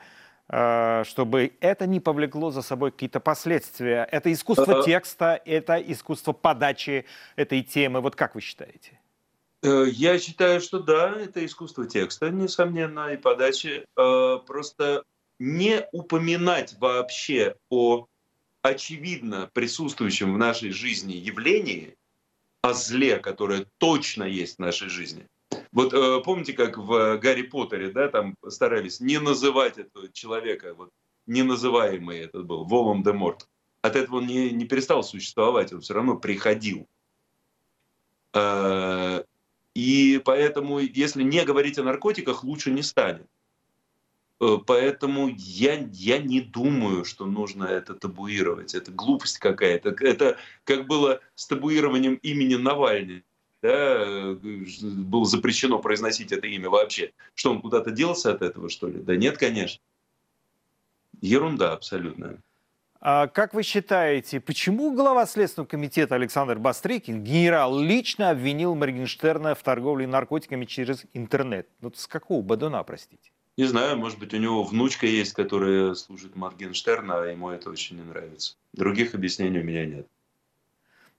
э, 0.49 1.05
чтобы 1.05 1.53
это 1.61 1.87
не 1.87 2.01
повлекло 2.01 2.51
за 2.51 2.63
собой 2.63 2.93
какие-то 2.93 3.21
последствия? 3.21 4.09
Это 4.11 4.33
искусство 4.33 4.81
Э, 4.81 4.85
текста, 4.85 5.39
это 5.45 5.77
искусство 5.77 6.33
подачи 6.33 7.05
этой 7.37 7.63
темы. 7.63 8.01
Вот 8.01 8.17
как 8.17 8.35
вы 8.35 8.41
считаете? 8.41 8.99
Э, 9.63 9.85
Я 9.87 10.19
считаю, 10.19 10.63
что 10.63 10.79
да, 10.79 11.13
это 11.15 11.45
искусство 11.45 11.87
текста, 11.87 12.31
несомненно, 12.31 13.13
и 13.13 13.19
подачи. 13.19 13.85
Э, 13.99 14.39
Просто 14.47 15.03
не 15.39 15.87
упоминать 15.93 16.75
вообще 16.81 17.55
о 17.69 18.07
очевидно 18.63 19.51
присутствующем 19.53 20.35
в 20.35 20.39
нашей 20.39 20.71
жизни 20.71 21.13
явлении, 21.13 21.97
о 22.63 22.73
зле, 22.73 23.19
которое 23.19 23.67
точно 23.79 24.25
есть 24.25 24.57
в 24.57 24.59
нашей 24.59 24.89
жизни. 24.89 25.27
Вот 25.73 25.95
э, 25.95 26.21
помните, 26.25 26.53
как 26.53 26.77
в 26.77 27.17
Гарри 27.19 27.43
Поттере, 27.43 27.91
да, 27.91 28.09
там 28.09 28.35
старались 28.49 29.01
не 29.01 29.19
называть 29.21 29.79
этого 29.79 30.13
человека, 30.13 30.75
вот 30.75 30.91
неназываемый 31.27 32.19
этот 32.19 32.47
был, 32.47 32.65
Волан-де-Морт. 32.65 33.49
От 33.83 33.97
этого 33.97 34.17
он 34.17 34.27
не, 34.27 34.51
не 34.51 34.67
перестал 34.67 35.05
существовать, 35.05 35.73
он 35.73 35.81
все 35.81 35.95
равно 35.95 36.17
приходил. 36.17 36.89
Э, 38.35 39.23
И 39.75 40.21
поэтому, 40.25 40.81
если 40.81 41.23
не 41.23 41.45
говорить 41.45 41.79
о 41.79 41.85
наркотиках, 41.85 42.43
лучше 42.43 42.73
не 42.73 42.83
станет. 42.83 43.27
Э, 44.41 44.59
Поэтому 44.67 45.29
я, 45.37 45.75
я 45.93 46.19
не 46.19 46.41
думаю, 46.41 47.05
что 47.05 47.27
нужно 47.27 47.65
это 47.65 47.95
табуировать. 47.95 48.75
Это 48.75 48.93
глупость 48.93 49.39
какая-то. 49.39 49.91
Это 50.01 50.37
как 50.65 50.87
было 50.87 51.21
с 51.35 51.47
табуированием 51.47 52.15
имени 52.17 52.55
Навальный. 52.55 53.25
Да, 53.61 53.71
э, 53.71 54.35
было 54.35 55.25
запрещено 55.25 55.81
произносить 55.81 56.31
это 56.31 56.47
имя 56.47 56.71
вообще. 56.71 57.13
Что 57.35 57.51
он 57.51 57.61
куда-то 57.61 57.91
делся 57.91 58.33
от 58.33 58.43
этого, 58.43 58.69
что 58.69 58.89
ли? 58.89 59.01
Да 59.01 59.17
нет, 59.17 59.39
конечно. 59.39 59.83
Ерунда 61.21 61.73
абсолютная. 61.73 62.39
А 63.01 63.29
как 63.29 63.55
вы 63.55 63.63
считаете, 63.63 64.41
почему 64.41 64.93
глава 64.95 65.25
Следственного 65.27 65.69
комитета 65.69 66.17
Александр 66.17 66.59
Бастрыкин, 66.59 67.23
генерал, 67.23 67.79
лично 67.79 68.31
обвинил 68.31 68.75
Моргенштерна 68.75 69.55
в 69.55 69.63
торговле 69.63 70.07
наркотиками 70.07 70.65
через 70.65 71.05
интернет? 71.13 71.69
Вот 71.81 71.97
с 71.97 72.09
какого 72.09 72.43
бадуна, 72.43 72.83
простите? 72.83 73.31
Не 73.59 73.65
знаю, 73.65 73.99
может 73.99 74.21
быть, 74.21 74.33
у 74.35 74.37
него 74.37 74.63
внучка 74.63 75.07
есть, 75.07 75.33
которая 75.33 75.95
служит 75.95 76.37
Моргенштерна, 76.37 77.23
а 77.23 77.27
ему 77.27 77.51
это 77.51 77.71
очень 77.71 77.97
не 77.97 78.05
нравится. 78.05 78.55
Других 78.73 79.17
объяснений 79.17 79.59
у 79.59 79.65
меня 79.65 79.85
нет. 79.85 80.07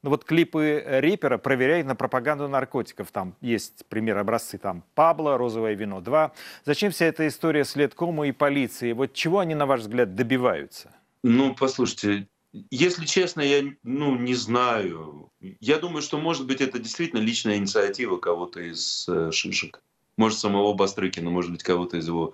Ну 0.04 0.10
вот 0.10 0.24
клипы 0.24 0.82
рэпера 0.88 1.38
проверяют 1.38 1.86
на 1.86 1.96
пропаганду 1.96 2.48
наркотиков. 2.48 3.12
Там 3.12 3.36
есть 3.42 3.86
пример 3.90 4.18
образцы 4.18 4.58
там 4.58 4.86
Пабло, 4.96 5.38
Розовое 5.38 5.74
вино 5.74 6.00
2. 6.00 6.32
Зачем 6.64 6.94
вся 6.94 7.08
эта 7.08 7.28
история 7.28 7.66
следкому 7.66 8.24
и 8.24 8.32
полиции? 8.32 8.94
Вот 8.94 9.12
чего 9.12 9.40
они, 9.40 9.54
на 9.54 9.66
ваш 9.66 9.82
взгляд, 9.82 10.16
добиваются? 10.16 10.96
Ну, 11.24 11.54
послушайте, 11.54 12.30
если 12.72 13.06
честно, 13.06 13.42
я 13.42 13.64
ну, 13.84 14.16
не 14.16 14.36
знаю. 14.36 15.30
Я 15.60 15.78
думаю, 15.78 16.02
что, 16.02 16.18
может 16.18 16.48
быть, 16.48 16.62
это 16.62 16.80
действительно 16.80 17.20
личная 17.20 17.58
инициатива 17.58 18.16
кого-то 18.16 18.62
из 18.62 19.06
э, 19.10 19.32
шишек. 19.34 19.82
Может, 20.20 20.40
самого 20.40 20.74
Бастрыкина, 20.74 21.30
может 21.30 21.50
быть, 21.50 21.64
кого-то 21.64 21.96
из 21.96 22.06
его 22.06 22.34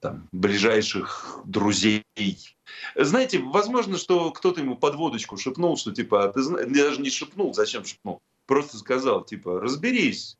там, 0.00 0.28
ближайших 0.32 1.40
друзей. 1.46 2.04
Знаете, 2.94 3.38
возможно, 3.38 3.96
что 3.96 4.30
кто-то 4.32 4.60
ему 4.60 4.76
подводочку 4.76 5.38
шепнул, 5.38 5.78
что 5.78 5.94
типа, 5.94 6.24
а 6.24 6.28
ты 6.30 6.42
знаешь, 6.42 6.68
даже 6.68 7.00
не 7.00 7.08
шепнул, 7.08 7.54
зачем 7.54 7.86
шепнул? 7.86 8.20
Просто 8.44 8.76
сказал, 8.76 9.24
типа, 9.24 9.60
разберись, 9.60 10.36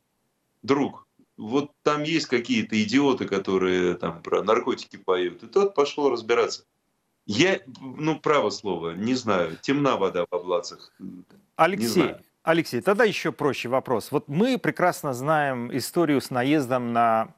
друг, 0.61 1.07
вот 1.35 1.71
там 1.81 2.03
есть 2.03 2.27
какие-то 2.27 2.79
идиоты, 2.83 3.25
которые 3.25 3.95
там 3.95 4.21
про 4.21 4.43
наркотики 4.43 4.97
поют. 4.97 5.41
И 5.41 5.47
тот 5.47 5.73
пошел 5.73 6.11
разбираться. 6.11 6.63
Я, 7.25 7.59
ну, 7.81 8.19
право 8.19 8.51
слово, 8.51 8.91
не 8.91 9.15
знаю. 9.15 9.57
Темна 9.63 9.97
вода 9.97 10.27
в 10.29 10.35
облацах. 10.35 10.93
Алексей. 11.55 12.17
Алексей, 12.45 12.79
тогда 12.79 13.05
еще 13.05 13.31
проще 13.31 13.69
вопрос. 13.69 14.11
Вот 14.11 14.27
мы 14.27 14.59
прекрасно 14.59 15.13
знаем 15.13 15.75
историю 15.75 16.21
с 16.21 16.29
наездом 16.29 16.93
на 16.93 17.29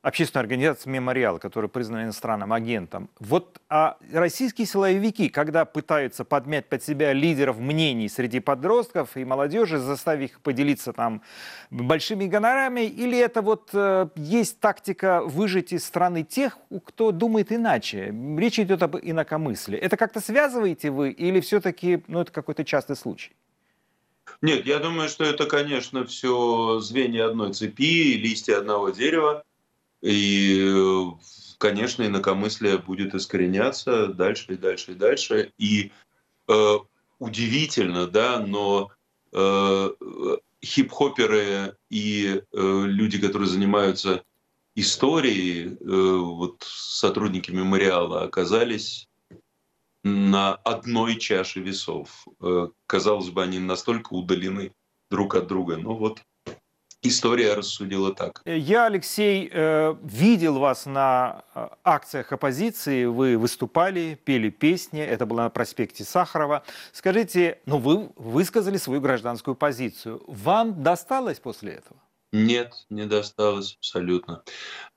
общественную 0.00 0.44
организацию 0.44 0.94
«Мемориал», 0.94 1.38
которая 1.38 1.68
признана 1.68 2.04
иностранным 2.04 2.54
агентом. 2.54 3.10
Вот 3.18 3.60
а 3.68 3.98
российские 4.10 4.66
силовики, 4.66 5.28
когда 5.28 5.66
пытаются 5.66 6.24
подмять 6.24 6.70
под 6.70 6.82
себя 6.82 7.12
лидеров 7.12 7.58
мнений 7.58 8.08
среди 8.08 8.40
подростков 8.40 9.14
и 9.14 9.26
молодежи, 9.26 9.76
заставив 9.76 10.30
их 10.30 10.40
поделиться 10.40 10.94
там 10.94 11.20
большими 11.68 12.24
гонорами, 12.24 12.86
или 12.86 13.18
это 13.18 13.42
вот 13.42 13.68
э, 13.74 14.08
есть 14.16 14.58
тактика 14.58 15.20
выжить 15.22 15.74
из 15.74 15.84
страны 15.84 16.22
тех, 16.22 16.56
кто 16.86 17.12
думает 17.12 17.52
иначе? 17.52 18.14
Речь 18.38 18.58
идет 18.58 18.82
об 18.82 18.96
инакомыслии. 18.96 19.78
Это 19.78 19.98
как-то 19.98 20.20
связываете 20.20 20.90
вы 20.90 21.10
или 21.10 21.40
все-таки 21.40 22.02
ну, 22.06 22.22
это 22.22 22.32
какой-то 22.32 22.64
частый 22.64 22.96
случай? 22.96 23.32
Нет, 24.42 24.64
я 24.64 24.78
думаю, 24.78 25.08
что 25.08 25.24
это, 25.24 25.44
конечно, 25.46 26.06
все 26.06 26.80
звенья 26.80 27.26
одной 27.26 27.52
цепи, 27.52 28.14
листья 28.14 28.58
одного 28.58 28.90
дерева. 28.90 29.44
И, 30.00 30.74
конечно, 31.58 32.04
инакомыслие 32.04 32.78
будет 32.78 33.14
искореняться 33.14 34.06
дальше 34.06 34.54
и 34.54 34.56
дальше 34.56 34.92
и 34.92 34.94
дальше. 34.94 35.52
И 35.58 35.92
э, 36.48 36.76
удивительно, 37.18 38.06
да, 38.06 38.38
но 38.40 38.90
э, 39.32 39.88
хип-хоперы 40.64 41.76
и 41.90 42.40
э, 42.40 42.82
люди, 42.86 43.20
которые 43.20 43.48
занимаются 43.48 44.24
историей, 44.74 45.76
э, 45.78 46.16
вот 46.16 46.62
сотрудники 46.62 47.50
мемориала 47.50 48.22
оказались 48.22 49.09
на 50.04 50.54
одной 50.54 51.16
чаше 51.16 51.60
весов. 51.60 52.26
Э, 52.42 52.68
Казалось 52.86 53.30
бы, 53.30 53.42
они 53.42 53.58
настолько 53.58 54.14
удалены 54.14 54.72
друг 55.10 55.34
от 55.34 55.46
друга. 55.46 55.76
Но 55.76 55.94
вот 55.94 56.22
история 57.02 57.54
рассудила 57.54 58.14
так. 58.14 58.42
Я, 58.44 58.86
Алексей, 58.86 59.48
э, 59.52 59.94
видел 60.02 60.58
вас 60.58 60.86
на 60.86 61.44
э, 61.54 61.68
акциях 61.84 62.32
оппозиции, 62.32 63.04
вы 63.04 63.36
выступали, 63.36 64.18
пели 64.24 64.50
песни, 64.50 65.00
это 65.00 65.26
было 65.26 65.42
на 65.42 65.50
проспекте 65.50 66.04
Сахарова. 66.04 66.62
Скажите, 66.92 67.60
ну 67.66 67.78
вы 67.78 68.10
высказали 68.16 68.76
свою 68.76 69.00
гражданскую 69.00 69.54
позицию. 69.54 70.22
Вам 70.26 70.82
досталось 70.82 71.40
после 71.40 71.72
этого? 71.72 72.00
Нет, 72.32 72.86
не 72.90 73.06
досталось 73.06 73.76
абсолютно. 73.78 74.42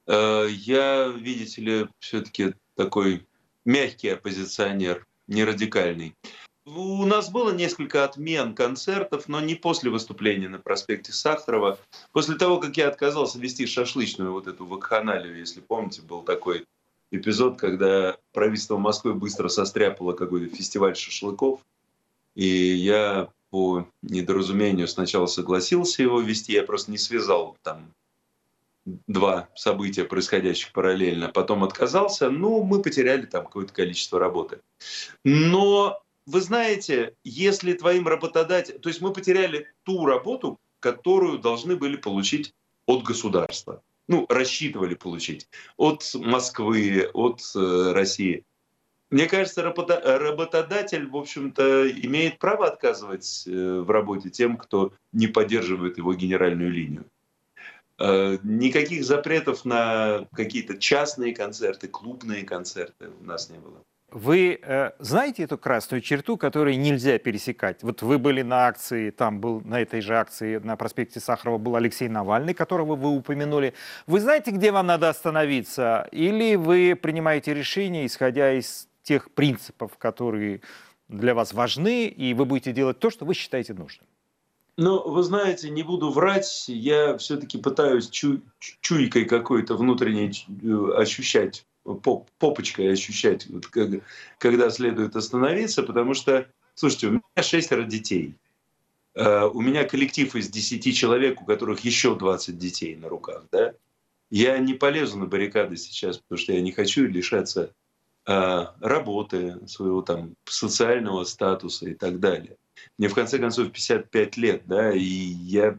Э, 0.07 0.47
Я, 0.49 1.07
видите 1.07 1.61
ли, 1.61 1.87
все-таки 1.99 2.53
такой 2.75 3.25
мягкий 3.65 4.09
оппозиционер, 4.09 5.05
не 5.27 5.43
радикальный. 5.43 6.15
У 6.65 7.05
нас 7.05 7.29
было 7.29 7.51
несколько 7.51 8.05
отмен 8.05 8.55
концертов, 8.55 9.27
но 9.27 9.41
не 9.41 9.55
после 9.55 9.89
выступления 9.89 10.47
на 10.47 10.59
проспекте 10.59 11.11
Сахарова. 11.11 11.77
После 12.13 12.35
того, 12.35 12.59
как 12.59 12.77
я 12.77 12.87
отказался 12.87 13.37
вести 13.37 13.65
шашлычную 13.65 14.31
вот 14.31 14.47
эту 14.47 14.65
вакханалию, 14.65 15.37
если 15.37 15.59
помните, 15.59 16.01
был 16.01 16.21
такой 16.21 16.65
эпизод, 17.11 17.59
когда 17.59 18.17
правительство 18.31 18.77
Москвы 18.77 19.13
быстро 19.13 19.49
состряпало 19.49 20.13
какой-то 20.13 20.55
фестиваль 20.55 20.95
шашлыков. 20.95 21.59
И 22.33 22.47
я 22.47 23.29
по 23.49 23.85
недоразумению 24.01 24.87
сначала 24.87 25.25
согласился 25.27 26.01
его 26.01 26.21
вести, 26.21 26.53
я 26.53 26.63
просто 26.63 26.91
не 26.91 26.97
связал 26.97 27.57
там 27.61 27.93
два 28.85 29.49
события, 29.55 30.03
происходящих 30.03 30.71
параллельно, 30.71 31.29
потом 31.29 31.63
отказался, 31.63 32.29
ну, 32.29 32.63
мы 32.63 32.81
потеряли 32.81 33.25
там 33.25 33.45
какое-то 33.45 33.73
количество 33.73 34.19
работы. 34.19 34.59
Но 35.23 36.01
вы 36.25 36.41
знаете, 36.41 37.15
если 37.23 37.73
твоим 37.73 38.07
работодателем... 38.07 38.79
То 38.79 38.89
есть 38.89 39.01
мы 39.01 39.13
потеряли 39.13 39.67
ту 39.83 40.05
работу, 40.05 40.59
которую 40.79 41.39
должны 41.39 41.75
были 41.75 41.95
получить 41.95 42.53
от 42.85 43.03
государства. 43.03 43.81
Ну, 44.07 44.25
рассчитывали 44.27 44.95
получить. 44.95 45.47
От 45.77 46.11
Москвы, 46.15 47.09
от 47.13 47.41
э, 47.55 47.91
России. 47.93 48.43
Мне 49.09 49.27
кажется, 49.27 49.61
работодатель, 49.61 51.07
в 51.07 51.15
общем-то, 51.15 51.89
имеет 51.89 52.39
право 52.39 52.67
отказывать 52.67 53.43
э, 53.47 53.79
в 53.79 53.89
работе 53.89 54.29
тем, 54.29 54.57
кто 54.57 54.91
не 55.13 55.27
поддерживает 55.27 55.97
его 55.97 56.13
генеральную 56.13 56.71
линию. 56.71 57.05
Э, 57.99 58.37
Никаких 58.43 59.03
запретов 59.03 59.65
на 59.65 60.27
какие-то 60.33 60.77
частные 60.77 61.33
концерты, 61.35 61.87
клубные 61.87 62.43
концерты 62.43 63.09
у 63.21 63.23
нас 63.23 63.49
не 63.49 63.59
было. 63.59 63.83
вы 64.11 64.59
э, 64.61 64.91
знаете 64.99 65.43
эту 65.43 65.57
красную 65.57 66.01
черту, 66.01 66.37
которую 66.37 66.79
нельзя 66.79 67.17
пересекать? 67.17 67.81
Вот 67.83 68.01
вы 68.03 68.17
были 68.19 68.43
на 68.43 68.67
акции, 68.67 69.09
там 69.11 69.39
был 69.39 69.61
на 69.61 69.81
этой 69.81 70.01
же 70.01 70.15
акции 70.15 70.57
на 70.57 70.75
проспекте 70.75 71.19
Сахарова 71.19 71.57
был 71.57 71.75
Алексей 71.75 72.07
Навальный, 72.09 72.53
которого 72.53 72.95
вы 72.95 73.09
упомянули. 73.09 73.73
Вы 74.07 74.19
знаете, 74.19 74.51
где 74.51 74.71
вам 74.71 74.87
надо 74.87 75.09
остановиться? 75.09 76.07
Или 76.11 76.55
вы 76.55 76.95
принимаете 76.95 77.53
решение, 77.55 78.05
исходя 78.05 78.53
из 78.53 78.87
тех 79.03 79.31
принципов, 79.31 79.97
которые 79.97 80.61
для 81.09 81.33
вас 81.33 81.53
важны, 81.53 82.05
и 82.05 82.33
вы 82.33 82.45
будете 82.45 82.71
делать 82.71 82.99
то, 82.99 83.09
что 83.09 83.25
вы 83.25 83.33
считаете 83.33 83.73
нужным? 83.73 84.07
Ну, 84.75 85.07
вы 85.07 85.21
знаете, 85.21 85.69
не 85.69 85.83
буду 85.83 86.09
врать, 86.09 86.65
я 86.67 87.15
все-таки 87.17 87.59
пытаюсь 87.59 88.09
чу 88.09 88.41
чуйкой 88.81 89.25
какой-то 89.25 89.75
внутренней 89.75 90.31
э, 90.63 90.99
ощущать, 90.99 91.67
поп 91.83 92.27
попочкой 92.39 92.91
ощущать, 92.91 93.45
вот, 93.47 93.67
когда 94.39 94.69
следует 94.71 95.15
остановиться, 95.15 95.83
потому 95.83 96.15
что, 96.15 96.47
слушайте, 96.73 97.07
у 97.07 97.11
меня 97.11 97.43
шестеро 97.43 97.83
детей. 97.83 98.35
Uh, 99.15 99.47
у 99.53 99.61
меня 99.61 99.83
коллектив 99.83 100.35
из 100.35 100.49
10 100.49 100.97
человек, 100.97 101.39
у 101.39 101.45
которых 101.45 101.81
еще 101.81 102.15
20 102.15 102.57
детей 102.57 102.95
на 102.95 103.09
руках. 103.09 103.43
Да? 103.51 103.75
Я 104.31 104.57
не 104.57 104.73
полезу 104.73 105.19
на 105.19 105.27
баррикады 105.27 105.77
сейчас, 105.77 106.17
потому 106.17 106.39
что 106.39 106.53
я 106.53 106.61
не 106.61 106.71
хочу 106.71 107.05
лишаться 107.05 107.69
uh, 108.25 108.69
работы, 108.81 109.59
своего 109.67 110.01
там 110.01 110.35
социального 110.45 111.25
статуса 111.25 111.87
и 111.87 111.93
так 111.93 112.19
далее. 112.19 112.57
Мне 112.97 113.07
в 113.07 113.13
конце 113.15 113.39
концов 113.39 113.71
55 113.71 114.37
лет, 114.37 114.63
да, 114.65 114.93
и 114.93 114.99
я 114.99 115.77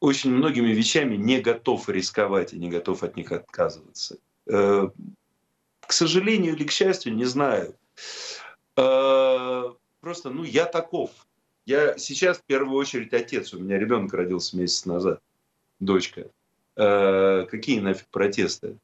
очень 0.00 0.30
многими 0.30 0.68
вещами 0.68 1.16
не 1.16 1.40
готов 1.40 1.88
рисковать 1.88 2.52
и 2.52 2.58
не 2.58 2.68
готов 2.68 3.02
от 3.02 3.16
них 3.16 3.32
отказываться. 3.32 4.18
Э, 4.46 4.88
к 5.80 5.92
сожалению 5.92 6.54
или 6.54 6.64
к 6.64 6.70
счастью, 6.70 7.14
не 7.14 7.24
знаю. 7.24 7.74
Э, 8.76 9.64
просто, 10.00 10.30
ну, 10.30 10.44
я 10.44 10.66
таков. 10.66 11.10
Я 11.64 11.98
сейчас 11.98 12.38
в 12.38 12.44
первую 12.44 12.76
очередь 12.76 13.12
отец. 13.12 13.52
У 13.52 13.58
меня 13.58 13.78
ребенок 13.78 14.12
родился 14.12 14.56
месяц 14.56 14.84
назад, 14.84 15.20
дочка. 15.80 16.30
Э, 16.76 17.46
какие 17.50 17.80
нафиг 17.80 18.08
протесты? 18.08 18.78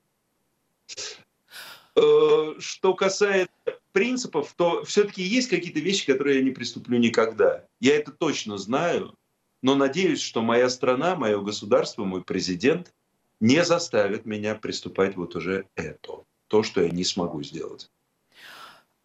Что 1.94 2.94
касается 2.94 3.80
принципов, 3.92 4.54
то 4.56 4.84
все-таки 4.84 5.22
есть 5.22 5.48
какие-то 5.48 5.80
вещи, 5.80 6.10
которые 6.10 6.38
я 6.38 6.44
не 6.44 6.50
приступлю 6.50 6.98
никогда. 6.98 7.64
Я 7.80 7.96
это 7.96 8.10
точно 8.10 8.58
знаю, 8.58 9.14
но 9.62 9.74
надеюсь, 9.74 10.20
что 10.20 10.42
моя 10.42 10.68
страна, 10.68 11.14
мое 11.14 11.40
государство, 11.40 12.04
мой 12.04 12.22
президент 12.22 12.92
не 13.40 13.64
заставят 13.64 14.24
меня 14.24 14.54
приступать 14.54 15.16
вот 15.16 15.36
уже 15.36 15.66
это, 15.76 16.24
то, 16.48 16.62
что 16.62 16.82
я 16.82 16.90
не 16.90 17.04
смогу 17.04 17.42
сделать. 17.42 17.90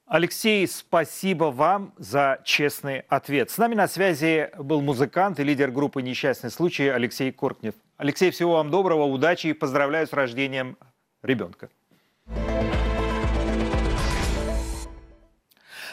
Алексей, 0.06 0.66
спасибо 0.68 1.46
вам 1.46 1.94
за 1.98 2.40
честный 2.46 3.00
ответ. 3.10 3.52
С 3.52 3.58
нами 3.58 3.76
на 3.76 3.90
связи 3.90 4.50
был 4.58 4.82
музыкант 4.82 5.38
и 5.40 5.44
лидер 5.44 5.70
группы 5.70 6.02
«Несчастный 6.02 6.50
случай» 6.50 6.88
Алексей 6.88 7.30
Кортнев. 7.34 7.76
Алексей, 7.98 8.32
всего 8.32 8.54
вам 8.54 8.72
доброго, 8.72 9.04
удачи 9.04 9.48
и 9.48 9.54
поздравляю 9.54 10.08
с 10.08 10.14
рождением 10.14 10.78
ребенка. 11.24 11.70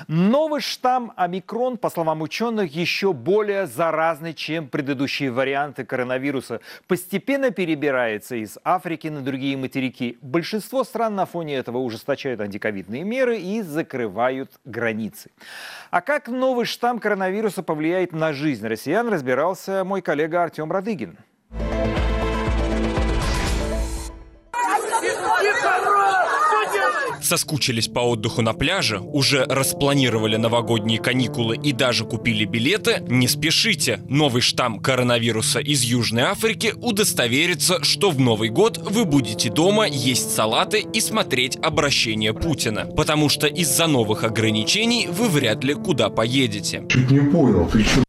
Новый 0.09 0.61
штамм 0.61 1.13
омикрон, 1.17 1.77
по 1.77 1.91
словам 1.91 2.23
ученых, 2.23 2.75
еще 2.75 3.13
более 3.13 3.67
заразный, 3.67 4.35
чем 4.35 4.69
предыдущие 4.69 5.31
варианты 5.31 5.85
коронавируса. 5.85 6.61
Постепенно 6.87 7.51
перебирается 7.51 8.37
из 8.37 8.59
Африки 8.65 9.09
на 9.09 9.21
другие 9.21 9.57
материки. 9.57 10.19
Большинство 10.21 10.85
стран 10.85 11.15
на 11.15 11.27
фоне 11.27 11.57
этого 11.57 11.79
ужесточают 11.79 12.41
антиковидные 12.41 13.05
меры 13.05 13.39
и 13.39 13.63
закрывают 13.63 14.51
границы. 14.65 15.31
А 15.91 16.01
как 16.01 16.29
новый 16.29 16.67
штамм 16.67 16.99
коронавируса 16.99 17.63
повлияет 17.63 18.13
на 18.13 18.33
жизнь 18.33 18.67
россиян, 18.67 19.09
разбирался 19.09 19.85
мой 19.85 20.03
коллега 20.03 20.43
Артем 20.43 20.73
Радыгин. 20.73 21.19
Соскучились 27.25 27.89
по 27.89 28.01
отдыху 28.01 28.43
на 28.43 28.53
пляже, 28.53 29.01
уже 29.01 29.45
распланировали 29.45 30.37
новогодние 30.37 30.99
каникулы 30.99 31.57
и 31.57 31.73
даже 31.73 32.05
купили 32.05 32.45
билеты, 32.45 33.03
не 33.09 33.29
спешите. 33.29 34.01
Новый 34.09 34.43
штамм 34.43 34.81
коронавируса 34.81 35.61
из 35.61 35.83
Южной 35.83 36.25
Африки 36.25 36.75
удостоверится, 36.81 37.83
что 37.83 38.11
в 38.11 38.21
Новый 38.21 38.49
год 38.49 38.79
вы 38.79 39.05
будете 39.05 39.51
дома 39.51 39.87
есть 39.87 40.35
салаты 40.35 40.81
и 40.81 41.01
смотреть 41.01 41.57
обращение 41.63 42.35
Путина. 42.35 42.87
Потому 42.87 43.29
что 43.29 43.47
из-за 43.47 43.87
новых 43.87 44.25
ограничений 44.25 45.09
вы 45.11 45.29
вряд 45.29 45.65
ли 45.65 45.75
куда 45.75 46.11
поедете. 46.11 46.85
Чуть 46.89 47.11
не 47.11 47.21
понял, 47.21 47.69
ты 47.71 47.83
что? 47.83 48.05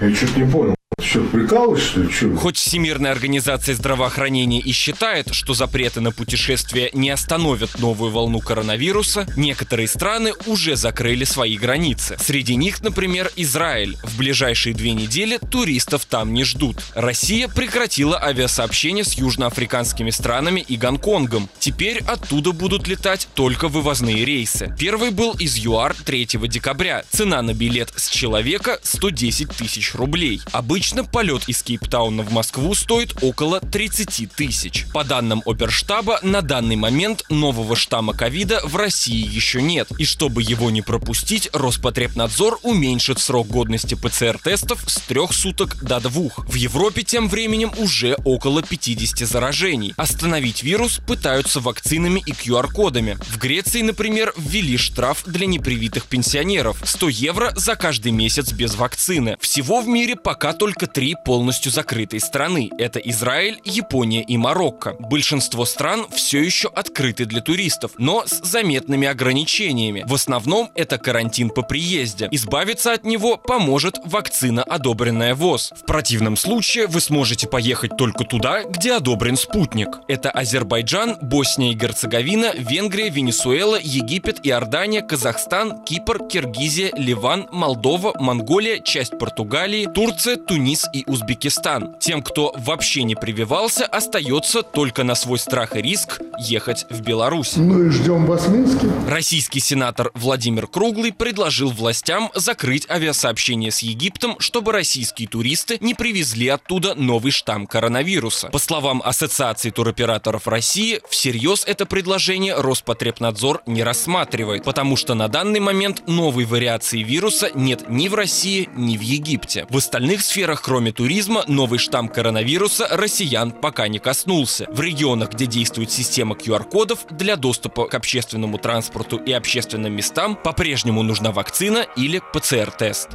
Я 0.00 0.12
чуть 0.12 0.36
не 0.36 0.44
понял. 0.44 0.74
Что, 1.00 1.20
прикалываешься, 1.20 1.90
что 1.90 2.00
ли? 2.00 2.12
Что? 2.12 2.36
Хоть 2.36 2.56
Всемирная 2.56 3.12
организация 3.12 3.74
здравоохранения 3.74 4.60
и 4.60 4.72
считает, 4.72 5.32
что 5.32 5.54
запреты 5.54 6.00
на 6.00 6.10
путешествия 6.10 6.90
не 6.92 7.08
остановят 7.10 7.78
новую 7.78 8.10
волну 8.10 8.40
коронавируса, 8.40 9.26
некоторые 9.36 9.86
страны 9.86 10.32
уже 10.46 10.74
закрыли 10.74 11.24
свои 11.24 11.56
границы. 11.56 12.16
Среди 12.20 12.56
них, 12.56 12.82
например, 12.82 13.30
Израиль. 13.36 13.96
В 14.02 14.18
ближайшие 14.18 14.74
две 14.74 14.92
недели 14.92 15.38
туристов 15.50 16.04
там 16.04 16.34
не 16.34 16.42
ждут. 16.44 16.76
Россия 16.94 17.46
прекратила 17.48 18.20
авиасообщение 18.20 19.04
с 19.04 19.14
южноафриканскими 19.14 20.10
странами 20.10 20.64
и 20.66 20.76
Гонконгом. 20.76 21.48
Теперь 21.60 22.02
оттуда 22.06 22.52
будут 22.52 22.88
летать 22.88 23.28
только 23.34 23.68
вывозные 23.68 24.24
рейсы. 24.24 24.74
Первый 24.78 25.10
был 25.10 25.32
из 25.34 25.56
ЮАР 25.56 25.94
3 26.04 26.26
декабря. 26.48 27.04
Цена 27.10 27.40
на 27.42 27.54
билет 27.54 27.92
с 27.96 28.08
человека 28.08 28.80
110 28.82 29.50
тысяч 29.50 29.94
рублей. 29.94 30.40
Обычно 30.52 30.87
Обычно 30.88 31.04
полет 31.04 31.42
из 31.48 31.62
Кейптауна 31.62 32.22
в 32.22 32.32
Москву 32.32 32.74
стоит 32.74 33.22
около 33.22 33.60
30 33.60 34.32
тысяч. 34.32 34.86
По 34.94 35.04
данным 35.04 35.42
оперштаба, 35.44 36.18
на 36.22 36.40
данный 36.40 36.76
момент 36.76 37.26
нового 37.28 37.76
штамма 37.76 38.14
ковида 38.14 38.62
в 38.64 38.74
России 38.74 39.22
еще 39.22 39.60
нет. 39.60 39.90
И 39.98 40.06
чтобы 40.06 40.42
его 40.42 40.70
не 40.70 40.80
пропустить, 40.80 41.50
Роспотребнадзор 41.52 42.60
уменьшит 42.62 43.18
срок 43.18 43.48
годности 43.48 43.96
ПЦР-тестов 43.96 44.82
с 44.86 44.98
трех 45.02 45.34
суток 45.34 45.76
до 45.84 46.00
двух. 46.00 46.48
В 46.48 46.54
Европе 46.54 47.02
тем 47.02 47.28
временем 47.28 47.70
уже 47.76 48.16
около 48.24 48.62
50 48.62 49.28
заражений. 49.28 49.92
Остановить 49.98 50.62
вирус 50.62 51.02
пытаются 51.06 51.60
вакцинами 51.60 52.22
и 52.24 52.32
QR-кодами. 52.32 53.18
В 53.28 53.36
Греции, 53.36 53.82
например, 53.82 54.32
ввели 54.38 54.78
штраф 54.78 55.24
для 55.26 55.44
непривитых 55.44 56.06
пенсионеров– 56.06 56.80
100 56.82 57.08
евро 57.10 57.52
за 57.56 57.76
каждый 57.76 58.12
месяц 58.12 58.52
без 58.52 58.74
вакцины. 58.74 59.36
Всего 59.38 59.82
в 59.82 59.86
мире 59.86 60.16
пока 60.16 60.54
только 60.54 60.77
только 60.78 60.92
три 60.92 61.16
полностью 61.24 61.72
закрытые 61.72 62.20
страны. 62.20 62.70
Это 62.78 63.00
Израиль, 63.00 63.60
Япония 63.64 64.22
и 64.22 64.36
Марокко. 64.36 64.94
Большинство 65.00 65.64
стран 65.64 66.06
все 66.12 66.40
еще 66.40 66.68
открыты 66.68 67.24
для 67.24 67.40
туристов, 67.40 67.92
но 67.98 68.24
с 68.24 68.40
заметными 68.44 69.08
ограничениями. 69.08 70.04
В 70.06 70.14
основном 70.14 70.70
это 70.76 70.98
карантин 70.98 71.50
по 71.50 71.62
приезде. 71.62 72.28
Избавиться 72.30 72.92
от 72.92 73.04
него 73.04 73.36
поможет 73.36 73.98
вакцина, 74.04 74.62
одобренная 74.62 75.34
ВОЗ. 75.34 75.72
В 75.74 75.84
противном 75.84 76.36
случае 76.36 76.86
вы 76.86 77.00
сможете 77.00 77.48
поехать 77.48 77.96
только 77.96 78.22
туда, 78.22 78.62
где 78.62 78.92
одобрен 78.92 79.36
спутник. 79.36 79.88
Это 80.06 80.30
Азербайджан, 80.30 81.16
Босния 81.20 81.72
и 81.72 81.74
Герцеговина, 81.74 82.52
Венгрия, 82.56 83.08
Венесуэла, 83.08 83.80
Египет, 83.82 84.38
Иордания, 84.44 85.02
Казахстан, 85.02 85.82
Кипр, 85.82 86.28
Киргизия, 86.28 86.92
Ливан, 86.94 87.48
Молдова, 87.50 88.12
Монголия, 88.20 88.78
часть 88.78 89.18
Португалии, 89.18 89.88
Турция, 89.92 90.36
Тунис, 90.36 90.67
Тунис 90.68 90.86
и 90.92 91.02
Узбекистан. 91.06 91.96
Тем, 91.98 92.22
кто 92.22 92.52
вообще 92.58 93.02
не 93.02 93.14
прививался, 93.14 93.86
остается 93.86 94.62
только 94.62 95.02
на 95.02 95.14
свой 95.14 95.38
страх 95.38 95.76
и 95.76 95.80
риск 95.80 96.20
ехать 96.38 96.84
в 96.90 97.00
Беларусь. 97.00 97.56
Ну 97.56 97.84
и 97.84 97.88
ждем 97.88 98.26
вас 98.26 98.44
в 98.44 98.52
Минске. 98.52 98.86
Российский 99.08 99.60
сенатор 99.60 100.10
Владимир 100.12 100.66
Круглый 100.66 101.14
предложил 101.14 101.70
властям 101.70 102.30
закрыть 102.34 102.86
авиасообщение 102.90 103.70
с 103.70 103.78
Египтом, 103.78 104.38
чтобы 104.40 104.72
российские 104.72 105.26
туристы 105.26 105.78
не 105.80 105.94
привезли 105.94 106.48
оттуда 106.48 106.94
новый 106.94 107.32
штамм 107.32 107.66
коронавируса. 107.66 108.48
По 108.48 108.58
словам 108.58 109.00
Ассоциации 109.02 109.70
туроператоров 109.70 110.46
России, 110.46 111.00
всерьез 111.08 111.64
это 111.66 111.86
предложение 111.86 112.54
Роспотребнадзор 112.56 113.62
не 113.64 113.82
рассматривает, 113.82 114.64
потому 114.64 114.96
что 114.96 115.14
на 115.14 115.28
данный 115.28 115.60
момент 115.60 116.06
новой 116.06 116.44
вариации 116.44 117.02
вируса 117.02 117.50
нет 117.54 117.88
ни 117.88 118.08
в 118.08 118.14
России, 118.14 118.68
ни 118.76 118.98
в 118.98 119.00
Египте. 119.00 119.66
В 119.70 119.78
остальных 119.78 120.20
сферах 120.20 120.57
странах, 120.58 120.62
кроме 120.62 120.92
туризма, 120.92 121.44
новый 121.46 121.78
штамм 121.78 122.08
коронавируса 122.08 122.88
россиян 122.90 123.50
пока 123.50 123.88
не 123.88 123.98
коснулся. 123.98 124.66
В 124.70 124.80
регионах, 124.80 125.30
где 125.30 125.46
действует 125.46 125.90
система 125.90 126.34
QR-кодов, 126.34 127.06
для 127.10 127.36
доступа 127.36 127.86
к 127.86 127.94
общественному 127.94 128.58
транспорту 128.58 129.16
и 129.16 129.32
общественным 129.32 129.92
местам 129.92 130.36
по-прежнему 130.36 131.02
нужна 131.02 131.30
вакцина 131.32 131.86
или 131.96 132.20
ПЦР-тест. 132.32 133.08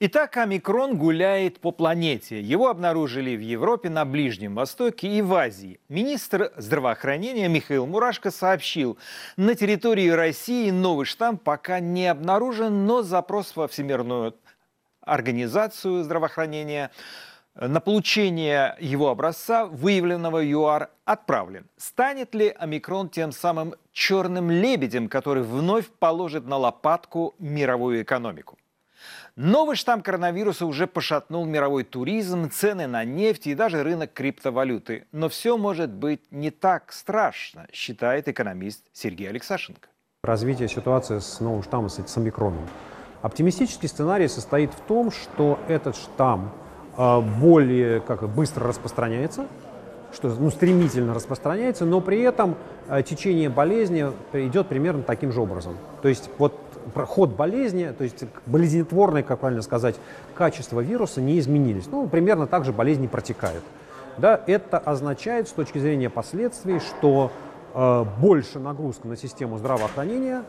Итак, 0.00 0.36
омикрон 0.36 0.96
гуляет 0.96 1.58
по 1.58 1.72
планете. 1.72 2.40
Его 2.40 2.68
обнаружили 2.68 3.34
в 3.34 3.40
Европе, 3.40 3.90
на 3.90 4.04
Ближнем 4.04 4.54
Востоке 4.54 5.08
и 5.08 5.22
в 5.22 5.34
Азии. 5.34 5.80
Министр 5.88 6.52
здравоохранения 6.56 7.48
Михаил 7.48 7.84
Мурашко 7.84 8.30
сообщил, 8.30 8.96
на 9.36 9.56
территории 9.56 10.08
России 10.08 10.70
новый 10.70 11.04
штамм 11.04 11.36
пока 11.36 11.80
не 11.80 12.06
обнаружен, 12.06 12.86
но 12.86 13.02
запрос 13.02 13.56
во 13.56 13.66
Всемирную 13.66 14.36
организацию 15.00 16.04
здравоохранения 16.04 16.92
на 17.56 17.80
получение 17.80 18.76
его 18.78 19.08
образца, 19.08 19.66
выявленного 19.66 20.38
ЮАР, 20.38 20.90
отправлен. 21.06 21.66
Станет 21.76 22.36
ли 22.36 22.54
омикрон 22.56 23.08
тем 23.08 23.32
самым 23.32 23.74
черным 23.92 24.48
лебедем, 24.48 25.08
который 25.08 25.42
вновь 25.42 25.88
положит 25.88 26.46
на 26.46 26.56
лопатку 26.56 27.34
мировую 27.40 28.02
экономику? 28.02 28.58
Новый 29.40 29.76
штамм 29.76 30.02
коронавируса 30.02 30.66
уже 30.66 30.88
пошатнул 30.88 31.44
мировой 31.44 31.84
туризм, 31.84 32.50
цены 32.50 32.88
на 32.88 33.04
нефть 33.04 33.46
и 33.46 33.54
даже 33.54 33.84
рынок 33.84 34.12
криптовалюты. 34.12 35.06
Но 35.12 35.28
все 35.28 35.56
может 35.56 35.90
быть 35.90 36.22
не 36.32 36.50
так 36.50 36.92
страшно, 36.92 37.68
считает 37.72 38.26
экономист 38.26 38.82
Сергей 38.92 39.28
Алексашенко. 39.28 39.90
Развитие 40.24 40.66
ситуации 40.66 41.20
с 41.20 41.38
новым 41.38 41.62
штаммом, 41.62 41.88
с 41.88 42.16
омикроном. 42.16 42.68
Оптимистический 43.22 43.88
сценарий 43.88 44.26
состоит 44.26 44.74
в 44.74 44.80
том, 44.80 45.12
что 45.12 45.60
этот 45.68 45.94
штамм 45.94 46.52
э, 46.96 47.20
более 47.20 48.00
как, 48.00 48.28
быстро 48.28 48.66
распространяется, 48.66 49.46
что 50.12 50.30
ну, 50.30 50.50
стремительно 50.50 51.14
распространяется, 51.14 51.84
но 51.84 52.00
при 52.00 52.22
этом 52.22 52.56
э, 52.88 53.04
течение 53.04 53.50
болезни 53.50 54.04
идет 54.32 54.66
примерно 54.66 55.04
таким 55.04 55.30
же 55.30 55.40
образом. 55.40 55.76
То 56.02 56.08
есть 56.08 56.28
вот 56.38 56.60
ход 56.94 57.30
болезни, 57.30 57.92
то 57.96 58.04
есть 58.04 58.24
болезнетворное, 58.46 59.22
как 59.22 59.40
правильно 59.40 59.62
сказать, 59.62 59.96
качество 60.34 60.80
вируса 60.80 61.20
не 61.20 61.38
изменились. 61.38 61.86
Ну, 61.86 62.08
примерно 62.08 62.46
так 62.46 62.64
же 62.64 62.72
болезни 62.72 63.06
протекают. 63.06 63.64
Да, 64.18 64.40
это 64.46 64.78
означает 64.78 65.48
с 65.48 65.52
точки 65.52 65.78
зрения 65.78 66.10
последствий, 66.10 66.80
что 66.80 67.30
э, 67.74 68.04
больше 68.20 68.58
нагрузка 68.58 69.06
на 69.06 69.16
систему 69.16 69.58
здравоохранения 69.58 70.42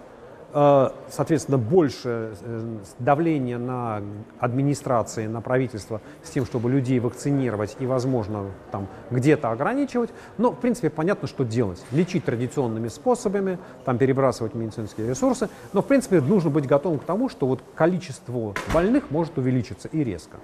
соответственно, 0.52 1.58
больше 1.58 2.34
э, 2.42 2.78
давления 2.98 3.60
на 3.60 4.02
администрации, 4.40 5.28
на 5.28 5.42
правительство 5.42 6.02
с 6.24 6.30
тем, 6.32 6.46
чтобы 6.46 6.72
людей 6.72 7.00
вакцинировать 7.00 7.76
и, 7.80 7.86
возможно, 7.86 8.46
там 8.72 8.88
где-то 9.12 9.52
ограничивать. 9.52 10.10
Но, 10.38 10.52
в 10.52 10.60
принципе, 10.60 10.90
понятно, 10.90 11.28
что 11.28 11.44
делать. 11.44 11.84
Лечить 11.92 12.26
традиционными 12.26 12.88
способами, 12.88 13.60
там 13.86 13.98
перебрасывать 13.98 14.56
медицинские 14.56 15.10
ресурсы. 15.10 15.50
Но, 15.74 15.82
в 15.82 15.86
принципе, 15.86 16.20
нужно 16.20 16.50
быть 16.50 16.66
готовым 16.66 17.00
к 17.00 17.04
тому, 17.04 17.30
что 17.30 17.46
вот 17.46 17.62
количество 17.76 18.56
больных 18.74 19.12
может 19.12 19.38
увеличиться 19.38 19.88
и 19.88 20.04
резко. 20.04 20.38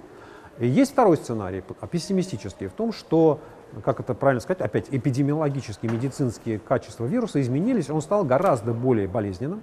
И 0.58 0.66
есть 0.66 0.92
второй 0.92 1.16
сценарий, 1.16 1.62
пессимистический, 1.90 2.68
в 2.68 2.72
том, 2.72 2.92
что 2.92 3.40
как 3.84 4.00
это 4.00 4.14
правильно 4.14 4.40
сказать, 4.40 4.60
опять 4.60 4.86
эпидемиологические, 4.90 5.90
медицинские 5.90 6.58
качества 6.58 7.04
вируса 7.04 7.40
изменились, 7.40 7.90
он 7.90 8.00
стал 8.00 8.24
гораздо 8.24 8.72
более 8.72 9.08
болезненным, 9.08 9.62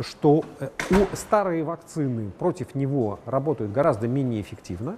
что 0.00 0.44
э, 0.60 0.68
у 0.90 1.16
старые 1.16 1.64
вакцины 1.64 2.30
против 2.38 2.74
него 2.74 3.18
работают 3.26 3.72
гораздо 3.72 4.08
менее 4.08 4.40
эффективно, 4.40 4.96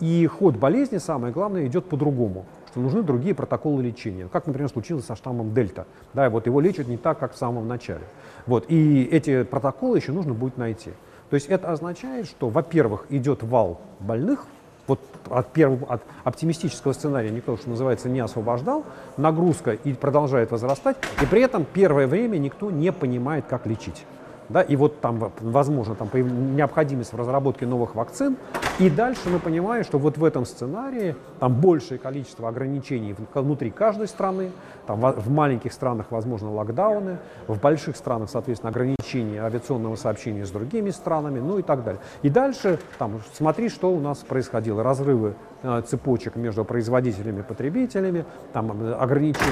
и 0.00 0.26
ход 0.26 0.56
болезни, 0.56 0.98
самое 0.98 1.32
главное, 1.32 1.66
идет 1.66 1.84
по-другому, 1.84 2.46
что 2.70 2.80
нужны 2.80 3.02
другие 3.02 3.34
протоколы 3.34 3.82
лечения. 3.82 4.28
Как, 4.32 4.46
например, 4.46 4.68
случилось 4.68 5.04
со 5.04 5.14
штаммом 5.14 5.54
Дельта. 5.54 5.86
Да, 6.12 6.26
и 6.26 6.28
вот 6.28 6.46
его 6.46 6.60
лечат 6.60 6.88
не 6.88 6.96
так, 6.96 7.18
как 7.18 7.34
в 7.34 7.38
самом 7.38 7.68
начале. 7.68 8.02
Вот, 8.46 8.64
и 8.68 9.04
эти 9.04 9.44
протоколы 9.44 9.98
еще 9.98 10.12
нужно 10.12 10.34
будет 10.34 10.56
найти. 10.56 10.90
То 11.30 11.34
есть 11.34 11.46
это 11.46 11.70
означает, 11.70 12.26
что, 12.26 12.48
во-первых, 12.48 13.06
идет 13.10 13.42
вал 13.42 13.80
больных, 14.00 14.46
вот 14.88 14.98
от, 15.30 15.52
первого, 15.52 15.86
от 15.86 16.02
оптимистического 16.24 16.92
сценария 16.92 17.30
никто, 17.30 17.56
что 17.56 17.70
называется, 17.70 18.08
не 18.08 18.18
освобождал, 18.18 18.84
нагрузка 19.16 19.72
и 19.72 19.92
продолжает 19.92 20.50
возрастать, 20.50 20.96
и 21.22 21.26
при 21.26 21.42
этом 21.42 21.64
первое 21.64 22.08
время 22.08 22.38
никто 22.38 22.72
не 22.72 22.90
понимает, 22.90 23.44
как 23.48 23.66
лечить 23.66 24.04
да, 24.52 24.62
и 24.62 24.76
вот 24.76 25.00
там, 25.00 25.32
возможно, 25.40 25.94
там 25.94 26.08
необходимость 26.54 27.12
в 27.12 27.16
разработке 27.16 27.66
новых 27.66 27.94
вакцин, 27.94 28.36
и 28.78 28.88
дальше 28.90 29.28
мы 29.28 29.38
понимаем, 29.38 29.84
что 29.84 29.98
вот 29.98 30.18
в 30.18 30.24
этом 30.24 30.44
сценарии 30.44 31.16
там 31.40 31.54
большее 31.54 31.98
количество 31.98 32.48
ограничений 32.48 33.14
внутри 33.34 33.70
каждой 33.70 34.08
страны, 34.08 34.52
там 34.86 35.00
в 35.00 35.30
маленьких 35.30 35.72
странах, 35.72 36.06
возможно, 36.10 36.52
локдауны, 36.52 37.18
в 37.46 37.60
больших 37.60 37.96
странах, 37.96 38.30
соответственно, 38.30 38.70
ограничения 38.70 39.42
авиационного 39.42 39.96
сообщения 39.96 40.44
с 40.44 40.50
другими 40.50 40.90
странами, 40.90 41.40
ну 41.40 41.58
и 41.58 41.62
так 41.62 41.84
далее. 41.84 42.00
И 42.22 42.28
дальше 42.28 42.78
там 42.98 43.20
смотри, 43.32 43.68
что 43.68 43.92
у 43.92 44.00
нас 44.00 44.18
происходило, 44.18 44.82
разрывы 44.82 45.34
цепочек 45.86 46.36
между 46.36 46.64
производителями 46.64 47.40
и 47.40 47.42
потребителями, 47.42 48.24
там 48.52 48.72
э, 48.82 48.94
ограничения, 48.94 49.46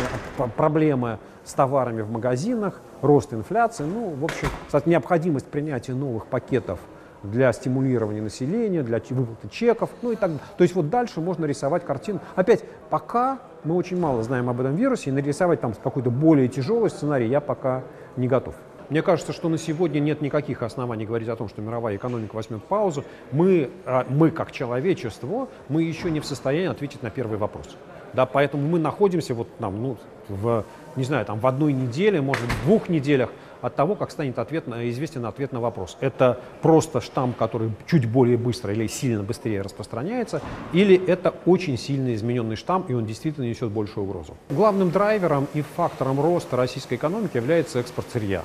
проблемы 0.56 1.18
с 1.44 1.52
товарами 1.54 2.02
в 2.02 2.10
магазинах, 2.10 2.80
рост 3.02 3.32
инфляции, 3.32 3.84
ну, 3.84 4.10
в 4.10 4.24
общем, 4.24 4.48
необходимость 4.86 5.46
принятия 5.46 5.94
новых 5.94 6.26
пакетов 6.26 6.80
для 7.22 7.52
стимулирования 7.52 8.22
населения, 8.22 8.82
для 8.82 9.00
выплаты 9.10 9.48
чеков, 9.50 9.90
ну 10.02 10.12
и 10.12 10.16
так 10.16 10.30
далее. 10.30 10.40
То 10.56 10.62
есть 10.62 10.74
вот 10.74 10.88
дальше 10.88 11.20
можно 11.20 11.44
рисовать 11.44 11.84
картину. 11.84 12.20
Опять, 12.34 12.64
пока 12.88 13.38
мы 13.64 13.76
очень 13.76 13.98
мало 13.98 14.22
знаем 14.22 14.48
об 14.48 14.60
этом 14.60 14.74
вирусе, 14.74 15.10
и 15.10 15.12
нарисовать 15.12 15.60
там 15.60 15.74
какой-то 15.74 16.10
более 16.10 16.48
тяжелый 16.48 16.90
сценарий 16.90 17.28
я 17.28 17.40
пока 17.40 17.82
не 18.16 18.26
готов. 18.26 18.54
Мне 18.90 19.02
кажется, 19.02 19.32
что 19.32 19.48
на 19.48 19.56
сегодня 19.56 20.00
нет 20.00 20.20
никаких 20.20 20.62
оснований 20.62 21.06
говорить 21.06 21.28
о 21.28 21.36
том, 21.36 21.48
что 21.48 21.62
мировая 21.62 21.96
экономика 21.96 22.34
возьмет 22.34 22.64
паузу. 22.64 23.04
Мы, 23.30 23.70
а, 23.86 24.04
мы 24.08 24.32
как 24.32 24.50
человечество, 24.50 25.48
мы 25.68 25.84
еще 25.84 26.10
не 26.10 26.18
в 26.18 26.26
состоянии 26.26 26.68
ответить 26.68 27.00
на 27.02 27.10
первый 27.10 27.38
вопрос. 27.38 27.76
Да, 28.12 28.26
поэтому 28.26 28.66
мы 28.66 28.80
находимся 28.80 29.32
вот 29.34 29.46
там, 29.58 29.80
ну, 29.80 29.96
в, 30.28 30.64
не 30.96 31.04
знаю, 31.04 31.24
там 31.24 31.38
в 31.38 31.46
одной 31.46 31.72
неделе, 31.72 32.20
может, 32.20 32.42
в 32.42 32.64
двух 32.64 32.88
неделях 32.88 33.30
от 33.60 33.76
того, 33.76 33.94
как 33.94 34.10
станет 34.10 34.40
ответ 34.40 34.66
на, 34.66 34.90
известен 34.90 35.24
ответ 35.24 35.52
на 35.52 35.60
вопрос. 35.60 35.96
Это 36.00 36.40
просто 36.60 37.00
штамм, 37.00 37.32
который 37.32 37.70
чуть 37.86 38.10
более 38.10 38.36
быстро 38.36 38.72
или 38.72 38.88
сильно 38.88 39.22
быстрее 39.22 39.62
распространяется, 39.62 40.42
или 40.72 41.00
это 41.06 41.32
очень 41.46 41.78
сильно 41.78 42.12
измененный 42.14 42.56
штамм, 42.56 42.86
и 42.88 42.94
он 42.94 43.06
действительно 43.06 43.44
несет 43.44 43.70
большую 43.70 44.04
угрозу. 44.04 44.36
Главным 44.48 44.90
драйвером 44.90 45.46
и 45.54 45.62
фактором 45.62 46.20
роста 46.20 46.56
российской 46.56 46.94
экономики 46.94 47.36
является 47.36 47.78
экспорт 47.78 48.08
сырья. 48.12 48.42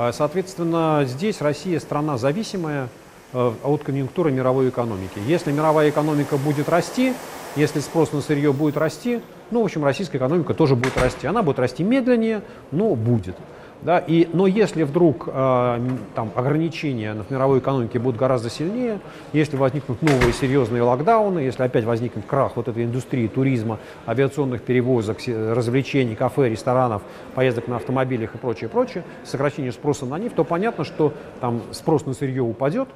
А, 0.00 0.12
соответственно, 0.12 1.02
здесь 1.06 1.40
Россия 1.40 1.80
страна 1.80 2.18
зависимая 2.18 2.88
э, 3.32 3.52
от 3.64 3.82
конъюнктуры 3.82 4.30
мировой 4.30 4.68
экономики. 4.68 5.18
Если 5.26 5.50
мировая 5.50 5.90
экономика 5.90 6.36
будет 6.36 6.68
расти, 6.68 7.14
если 7.56 7.80
спрос 7.80 8.12
на 8.12 8.20
сырье 8.20 8.52
будет 8.52 8.76
расти, 8.76 9.20
ну, 9.50 9.60
в 9.60 9.64
общем, 9.64 9.84
российская 9.84 10.18
экономика 10.18 10.54
тоже 10.54 10.76
будет 10.76 10.96
расти. 10.96 11.26
Она 11.26 11.42
будет 11.42 11.58
расти 11.58 11.82
медленнее, 11.82 12.42
но 12.70 12.94
будет. 12.94 13.34
Да, 13.82 13.98
и, 13.98 14.28
но 14.32 14.48
если 14.48 14.82
вдруг 14.82 15.28
э, 15.28 15.80
там, 16.16 16.32
ограничения 16.34 17.14
в 17.14 17.30
мировой 17.30 17.60
экономике 17.60 18.00
будут 18.00 18.18
гораздо 18.18 18.50
сильнее, 18.50 18.98
если 19.32 19.56
возникнут 19.56 20.02
новые 20.02 20.32
серьезные 20.32 20.82
локдауны, 20.82 21.38
если 21.38 21.62
опять 21.62 21.84
возникнет 21.84 22.26
крах 22.26 22.56
вот 22.56 22.66
этой 22.66 22.84
индустрии 22.84 23.28
туризма, 23.28 23.78
авиационных 24.06 24.62
перевозок, 24.62 25.18
развлечений, 25.26 26.16
кафе, 26.16 26.48
ресторанов, 26.48 27.02
поездок 27.36 27.68
на 27.68 27.76
автомобилях 27.76 28.34
и 28.34 28.38
прочее, 28.38 28.68
прочее, 28.68 29.04
сокращение 29.24 29.70
спроса 29.70 30.06
на 30.06 30.18
нефть, 30.18 30.34
то 30.34 30.42
понятно, 30.42 30.82
что 30.82 31.14
там 31.40 31.62
спрос 31.70 32.04
на 32.04 32.14
сырье 32.14 32.42
упадет, 32.42 32.88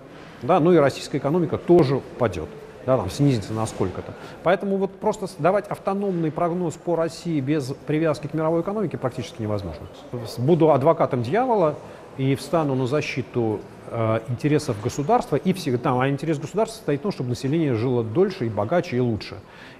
да, 0.42 0.59
ну 0.59 0.73
и 0.73 0.79
российская 0.79 1.18
экономика 1.18 1.59
тоже 1.59 1.97
упадет 1.97 2.49
да, 2.87 2.97
там, 2.97 3.11
снизится 3.11 3.53
на 3.53 3.66
сколько-то. 3.66 4.12
Поэтому 4.42 4.77
вот 4.77 4.92
просто 4.92 5.27
давать 5.38 5.66
автономный 5.68 6.31
прогноз 6.31 6.75
по 6.75 6.97
России 6.97 7.40
без 7.40 7.73
привязки 7.87 8.27
к 8.27 8.35
мировой 8.35 8.62
экономике 8.62 8.99
практически 8.99 9.42
невозможно. 9.42 9.87
Буду 10.38 10.73
адвокатом 10.73 11.23
дьявола 11.23 11.77
и 12.18 12.35
встану 12.35 12.75
на 12.75 12.87
защиту 12.87 13.61
э, 13.90 14.21
интересов 14.29 14.77
государства 14.83 15.37
и 15.37 15.53
всегда, 15.53 16.01
а 16.01 16.09
интерес 16.09 16.38
государства 16.38 16.77
состоит 16.77 17.01
в 17.01 17.03
том, 17.03 17.12
чтобы 17.12 17.31
население 17.31 17.75
жило 17.75 18.05
дольше 18.05 18.47
и 18.47 18.49
богаче 18.49 18.97
и 18.97 19.01
лучше. 19.01 19.37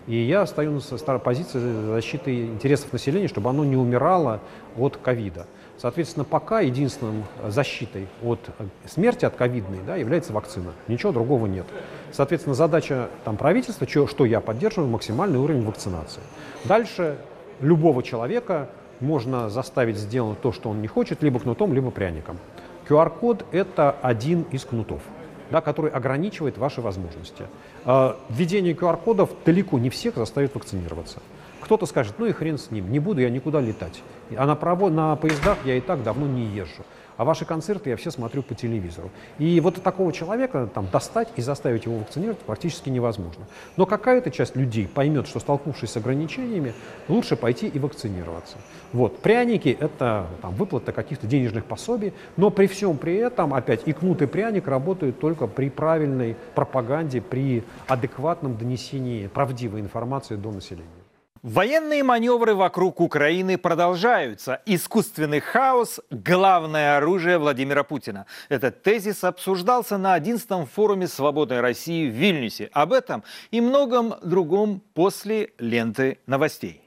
И 0.07 0.17
я 0.17 0.47
стою 0.47 0.81
на 1.07 1.19
позиции 1.19 1.59
защиты 1.87 2.47
интересов 2.47 2.93
населения, 2.93 3.29
чтобы 3.29 3.51
оно 3.51 3.65
не 3.65 3.77
умирало 3.77 4.41
от 4.77 4.97
ковида. 4.97 5.47
Соответственно, 5.83 6.23
пока 6.23 6.61
единственным 6.61 7.25
защитой 7.49 8.07
от 8.23 8.39
смерти 8.87 9.25
от 9.25 9.35
ковидной 9.35 9.81
да, 9.85 9.97
является 9.97 10.33
вакцина. 10.33 10.75
Ничего 10.87 11.11
другого 11.11 11.47
нет. 11.47 11.67
Соответственно, 12.13 12.55
задача 12.55 13.09
там, 13.25 13.37
правительства, 13.37 13.89
что, 13.89 14.07
что 14.07 14.25
я 14.25 14.41
поддерживаю, 14.41 14.89
максимальный 14.89 15.41
уровень 15.41 15.65
вакцинации. 15.65 16.23
Дальше 16.65 17.19
любого 17.61 18.05
человека 18.05 18.69
можно 19.01 19.51
заставить 19.51 19.97
сделать 19.97 20.41
то, 20.41 20.53
что 20.53 20.71
он 20.71 20.83
не 20.83 20.87
хочет, 20.87 21.21
либо 21.21 21.41
кнутом, 21.41 21.75
либо 21.75 21.91
пряником. 21.91 22.39
QR-код– 22.89 23.45
это 23.51 23.97
один 24.03 24.43
из 24.53 24.65
кнутов, 24.65 25.03
да, 25.51 25.61
который 25.61 25.91
ограничивает 25.91 26.59
ваши 26.59 26.81
возможности. 26.81 27.47
А, 27.85 28.17
введение 28.29 28.75
QR-кодов 28.75 29.31
далеко 29.45 29.81
не 29.81 29.91
всех 29.91 30.15
заставит 30.15 30.55
вакцинироваться. 30.55 31.19
Кто-то 31.73 31.87
скажет, 31.87 32.17
ну 32.19 32.27
и 32.27 32.33
хрен 32.33 32.59
с 32.59 32.71
ним, 32.71 32.93
не 32.93 32.99
буду 32.99 33.23
я 33.23 33.31
никуда 33.31 33.59
летать. 33.59 34.03
А 34.37 34.45
на, 34.45 34.55
право, 34.57 34.91
на 34.91 35.17
поездах 35.17 35.57
я 35.65 35.75
и 35.75 35.81
так 35.81 36.03
давно 36.03 36.27
не 36.27 36.45
езжу. 36.45 36.83
а 37.17 37.25
ваши 37.25 37.47
концерты 37.47 37.89
я 37.89 37.97
все 37.97 38.11
смотрю 38.11 38.43
по 38.43 38.55
телевизору. 38.55 39.11
И 39.39 39.59
вот 39.61 39.83
такого 39.83 40.13
человека 40.13 40.69
там 40.75 40.87
достать 40.93 41.29
и 41.37 41.41
заставить 41.41 41.87
его 41.87 41.97
вакцинировать 41.97 42.41
практически 42.41 42.91
невозможно. 42.91 43.47
Но 43.79 43.87
какая-то 43.87 44.31
часть 44.31 44.55
людей 44.55 44.87
поймет, 44.87 45.27
что 45.27 45.41
столкнувшись 45.41 45.91
с 45.91 45.97
ограничениями, 45.97 46.75
лучше 47.09 47.37
пойти 47.37 47.69
и 47.69 47.79
вакцинироваться. 47.79 48.59
Вот. 48.93 49.21
Пряники– 49.21 49.75
это 49.81 50.27
там, 50.43 50.55
выплата 50.55 50.93
каких-то 50.93 51.27
денежных 51.27 51.65
пособий, 51.65 52.13
но 52.37 52.51
при 52.51 52.67
всем 52.67 52.99
при 52.99 53.15
этом, 53.17 53.55
опять, 53.55 53.83
и 53.87 53.95
кнут, 53.95 54.21
и 54.21 54.27
пряник 54.27 54.69
работают 54.69 55.21
только 55.21 55.47
при 55.47 55.71
правильной 55.71 56.37
пропаганде, 56.55 57.23
при 57.23 57.65
адекватном 57.89 58.59
донесении 58.59 59.27
правдивой 59.27 59.81
информации 59.81 60.37
до 60.37 60.51
населения. 60.51 61.02
Военные 61.43 62.05
маневры 62.05 62.55
вокруг 62.55 63.01
Украины 63.01 63.59
продолжаются. 63.59 64.63
Искусственный 64.65 65.41
хаос– 65.41 66.01
главное 66.11 66.97
оружие 66.97 67.39
Владимира 67.39 67.83
Путина. 67.83 68.27
Этот 68.49 68.85
тезис 68.85 69.25
обсуждался 69.25 69.99
на 69.99 70.17
11-м 70.17 70.67
форуме 70.67 71.09
«Свободной 71.09 71.61
России» 71.61 72.09
в 72.09 72.13
Вильнюсе. 72.13 72.71
Об 72.73 72.93
этом 72.93 73.25
и 73.51 73.61
многом 73.61 74.15
другом 74.23 74.85
после 74.95 75.51
ленты 75.59 76.21
новостей. 76.27 76.82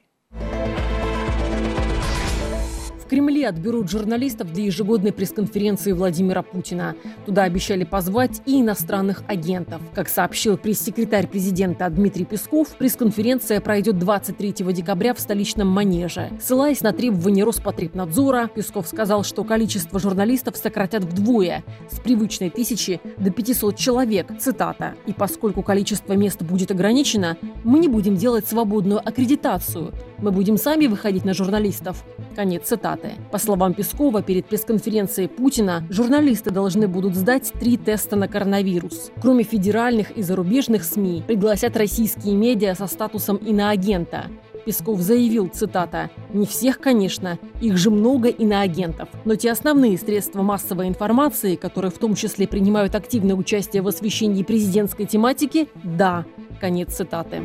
В 3.06 3.08
Кремле 3.08 3.48
отберут 3.48 3.92
журналистов 3.92 4.52
для 4.52 4.64
ежегодной 4.64 5.14
пресс-конференции 5.14 5.92
Владимира 5.92 6.42
Путина. 6.42 6.96
Туда 7.28 7.44
обещали 7.44 7.84
позвать 7.84 8.42
и 8.48 8.62
иностранных 8.62 9.22
агентов. 9.28 9.80
Как 9.94 10.10
сообщил 10.10 10.58
пресс-секретарь 10.58 11.28
президента 11.28 11.88
Дмитрий 11.88 12.26
Песков, 12.26 12.70
пресс-конференция 12.70 13.62
пройдет 13.62 14.00
23 14.00 14.54
декабря 14.74 15.14
в 15.14 15.20
столичном 15.20 15.68
Манеже. 15.68 16.32
Ссылаясь 16.42 16.82
на 16.82 16.94
требования 16.94 17.44
Роспотребнадзора, 17.44 18.48
Песков 18.48 18.88
сказал, 18.88 19.24
что 19.24 19.44
количество 19.44 20.00
журналистов 20.00 20.58
сократят 20.58 21.04
вдвое– 21.04 21.64
с 21.92 22.00
привычной 22.00 22.50
тысячи 22.50 23.00
до 23.18 23.30
500 23.30 23.76
человек, 23.78 24.32
цитата. 24.40 24.96
«И 25.06 25.14
поскольку 25.14 25.62
количество 25.62 26.14
мест 26.14 26.42
будет 26.42 26.72
ограничено, 26.72 27.38
мы 27.64 27.78
не 27.78 27.88
будем 27.88 28.16
делать 28.16 28.48
свободную 28.48 29.00
аккредитацию. 29.08 29.94
Мы 30.18 30.32
будем 30.32 30.58
сами 30.58 30.88
выходить 30.88 31.24
на 31.24 31.36
журналистов». 31.36 32.04
Конец 32.36 32.64
цитаты. 32.68 33.05
По 33.32 33.38
словам 33.38 33.74
Пескова, 33.74 34.22
перед 34.22 34.46
пресс-конференцией 34.46 35.28
Путина 35.28 35.84
журналисты 35.90 36.52
должны 36.52 36.88
будут 36.88 37.16
сдать 37.16 37.52
три 37.60 37.78
теста 37.78 38.16
на 38.16 38.28
коронавирус. 38.28 39.12
Кроме 39.22 39.44
федеральных 39.44 40.12
и 40.12 40.22
зарубежных 40.22 40.84
СМИ, 40.84 41.24
пригласят 41.28 41.78
российские 41.78 42.36
медиа 42.36 42.76
со 42.76 42.88
статусом 42.88 43.38
иноагента. 43.38 44.26
Песков 44.66 45.00
заявил, 45.00 45.48
цитата, 45.48 46.10
«Не 46.34 46.48
всех, 46.48 46.80
конечно, 46.80 47.38
их 47.62 47.78
же 47.78 47.92
много 47.92 48.30
иноагентов, 48.30 49.10
но 49.24 49.36
те 49.36 49.52
основные 49.52 49.98
средства 49.98 50.42
массовой 50.42 50.88
информации, 50.88 51.56
которые 51.56 51.92
в 51.92 52.00
том 52.00 52.16
числе 52.16 52.48
принимают 52.48 52.96
активное 52.96 53.36
участие 53.36 53.84
в 53.84 53.88
освещении 53.88 54.44
президентской 54.44 55.06
тематики, 55.06 55.68
да». 55.84 56.26
Конец 56.60 56.96
цитаты. 56.96 57.42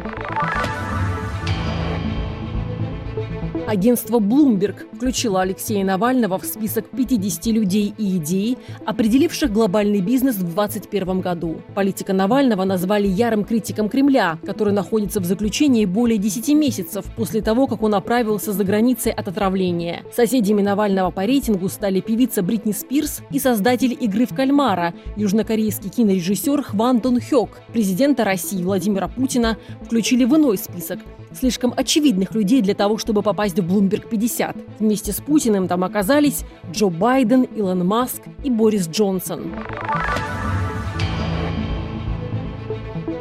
Агентство 3.70 4.18
Bloomberg 4.18 4.92
включило 4.96 5.42
Алексея 5.42 5.84
Навального 5.84 6.40
в 6.40 6.44
список 6.44 6.90
50 6.90 7.46
людей 7.46 7.94
и 7.96 8.16
идей, 8.16 8.58
определивших 8.84 9.52
глобальный 9.52 10.00
бизнес 10.00 10.34
в 10.34 10.42
2021 10.42 11.20
году. 11.20 11.62
Политика 11.76 12.12
Навального 12.12 12.64
назвали 12.64 13.06
ярым 13.06 13.44
критиком 13.44 13.88
Кремля, 13.88 14.40
который 14.44 14.72
находится 14.72 15.20
в 15.20 15.24
заключении 15.24 15.84
более 15.84 16.18
10 16.18 16.48
месяцев 16.56 17.04
после 17.16 17.42
того, 17.42 17.68
как 17.68 17.84
он 17.84 17.94
оправился 17.94 18.52
за 18.52 18.64
границей 18.64 19.12
от 19.12 19.28
отравления. 19.28 20.02
Соседями 20.12 20.62
Навального 20.62 21.12
по 21.12 21.24
рейтингу 21.24 21.68
стали 21.68 22.00
певица 22.00 22.42
Бритни 22.42 22.72
Спирс 22.72 23.22
и 23.30 23.38
создатель 23.38 23.96
«Игры 24.00 24.26
в 24.26 24.34
кальмара» 24.34 24.94
южнокорейский 25.14 25.90
кинорежиссер 25.90 26.60
Хван 26.64 26.98
Дон 26.98 27.20
Хёк. 27.20 27.50
Президента 27.72 28.24
России 28.24 28.64
Владимира 28.64 29.06
Путина 29.06 29.58
включили 29.80 30.24
в 30.24 30.34
иной 30.34 30.58
список– 30.58 30.98
слишком 31.32 31.72
очевидных 31.76 32.34
людей 32.34 32.62
для 32.62 32.74
того, 32.74 32.98
чтобы 32.98 33.22
попасть 33.22 33.58
в 33.58 33.66
Bloomberg 33.66 34.08
50. 34.08 34.56
Вместе 34.78 35.12
с 35.12 35.20
Путиным 35.20 35.68
там 35.68 35.84
оказались 35.84 36.44
Джо 36.72 36.88
Байден, 36.88 37.42
Илон 37.42 37.86
Маск 37.86 38.22
и 38.42 38.50
Борис 38.50 38.88
Джонсон. 38.88 39.52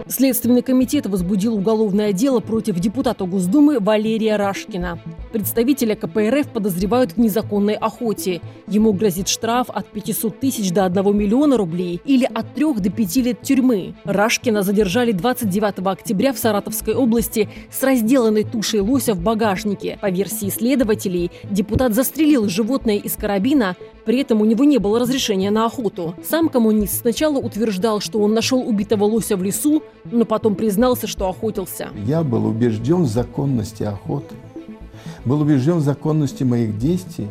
Следственный 0.08 0.64
комитет 0.64 1.06
возбудил 1.06 1.56
уголовное 1.56 2.14
дело 2.14 2.40
против 2.40 2.80
депутата 2.80 3.26
Госдумы 3.26 3.80
Валерия 3.80 4.38
Рашкина. 4.38 5.00
Представителя 5.32 5.96
КПРФ 5.96 6.50
подозревают 6.50 7.12
в 7.12 7.18
незаконной 7.18 7.76
охоте. 7.76 8.42
Ему 8.68 8.94
грозит 8.94 9.28
штраф 9.28 9.70
от 9.70 9.86
500 9.88 10.40
тысяч 10.40 10.72
до 10.72 10.86
1 10.86 11.16
миллиона 11.16 11.56
рублей 11.56 12.02
или 12.04 12.26
от 12.26 12.54
3 12.56 12.74
до 12.76 12.90
5 12.90 13.16
лет 13.18 13.42
тюрьмы. 13.42 13.94
Рашкина 14.06 14.64
задержали 14.64 15.12
29 15.12 15.86
октября 15.86 16.34
в 16.34 16.40
Саратовской 16.40 16.96
области 16.96 17.48
с 17.72 17.84
разделанной 17.84 18.44
тушей 18.44 18.80
лося 18.80 19.14
в 19.14 19.22
багажнике. 19.22 20.00
По 20.02 20.10
версии 20.10 20.50
следователей, 20.50 21.32
депутат 21.52 21.94
застрелил 21.94 22.50
животное 22.50 22.98
из 22.98 23.16
карабина, 23.16 23.76
при 24.06 24.22
этом 24.22 24.42
у 24.42 24.46
него 24.46 24.64
не 24.64 24.80
было 24.80 25.00
разрешения 25.00 25.52
на 25.52 25.66
охоту. 25.66 26.16
Сам 26.28 26.50
коммунист 26.50 27.02
сначала 27.02 27.38
утверждал, 27.38 28.00
что 28.00 28.20
он 28.20 28.34
нашел 28.34 28.68
убитого 28.68 29.04
лося 29.04 29.38
в 29.38 29.44
лесу, 29.44 29.84
но 30.06 30.26
потом 30.26 30.56
признался, 30.56 31.06
что 31.06 31.30
охотился. 31.30 31.90
Я 32.08 32.24
был 32.24 32.48
убежден 32.48 33.04
в 33.04 33.08
законности 33.08 33.84
охоты, 33.84 34.34
был 35.26 35.42
убежден 35.42 35.78
в 35.78 35.82
законности 35.82 36.44
моих 36.44 36.78
действий 36.78 37.28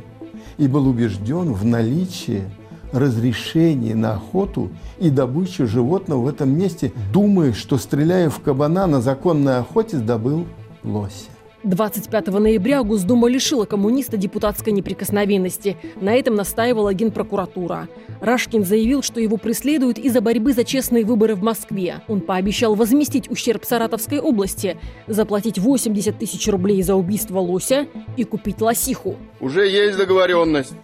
и 0.56 0.66
был 0.66 0.88
убежден 0.88 1.52
в 1.52 1.64
наличии 1.64 2.44
разрешения 2.92 3.94
на 3.94 4.14
охоту 4.14 4.70
и 4.98 5.10
добычу 5.10 5.66
животного 5.66 6.22
в 6.22 6.28
этом 6.28 6.50
месте, 6.50 6.92
думая, 7.12 7.52
что 7.52 7.76
стреляя 7.78 8.30
в 8.30 8.40
кабана 8.40 8.86
на 8.86 9.00
законной 9.00 9.58
охоте, 9.58 9.98
добыл 9.98 10.46
лося. 10.84 11.37
25 11.64 12.28
ноября 12.28 12.82
Госдума 12.84 13.28
лишила 13.28 13.64
коммуниста 13.64 14.16
депутатской 14.16 14.72
неприкосновенности. 14.72 15.76
На 16.00 16.14
этом 16.14 16.36
настаивала 16.36 16.94
Генпрокуратура. 16.94 17.88
Рашкин 18.20 18.64
заявил, 18.64 19.02
что 19.02 19.20
его 19.20 19.38
преследуют 19.38 19.98
из-за 19.98 20.20
борьбы 20.20 20.52
за 20.52 20.64
честные 20.64 21.04
выборы 21.04 21.34
в 21.34 21.42
Москве. 21.42 22.02
Он 22.06 22.20
пообещал 22.20 22.76
возместить 22.76 23.28
ущерб 23.28 23.64
Саратовской 23.64 24.20
области, 24.20 24.78
заплатить 25.08 25.58
80 25.58 26.16
тысяч 26.16 26.46
рублей 26.46 26.82
за 26.82 26.94
убийство 26.94 27.40
лося 27.40 27.88
и 28.16 28.22
купить 28.22 28.60
лосиху. 28.60 29.16
Уже 29.40 29.66
есть 29.66 29.98
договоренность 29.98 30.74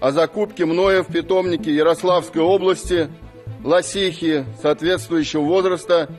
о 0.00 0.12
закупке 0.12 0.66
мною 0.66 1.04
в 1.04 1.06
питомнике 1.06 1.74
Ярославской 1.74 2.42
области 2.42 3.08
лосихи 3.64 4.44
соответствующего 4.60 5.40
возраста 5.40 6.10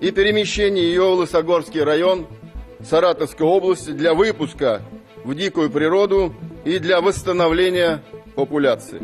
и 0.00 0.10
перемещении 0.10 0.82
ее 0.82 1.14
в 1.14 1.18
Лысогорский 1.20 1.84
район– 1.84 2.26
Саратовской 2.84 3.46
области 3.46 3.90
для 3.90 4.14
выпуска 4.14 4.82
в 5.24 5.34
дикую 5.34 5.70
природу 5.70 6.34
и 6.64 6.78
для 6.78 7.00
восстановления 7.00 8.02
популяции. 8.34 9.00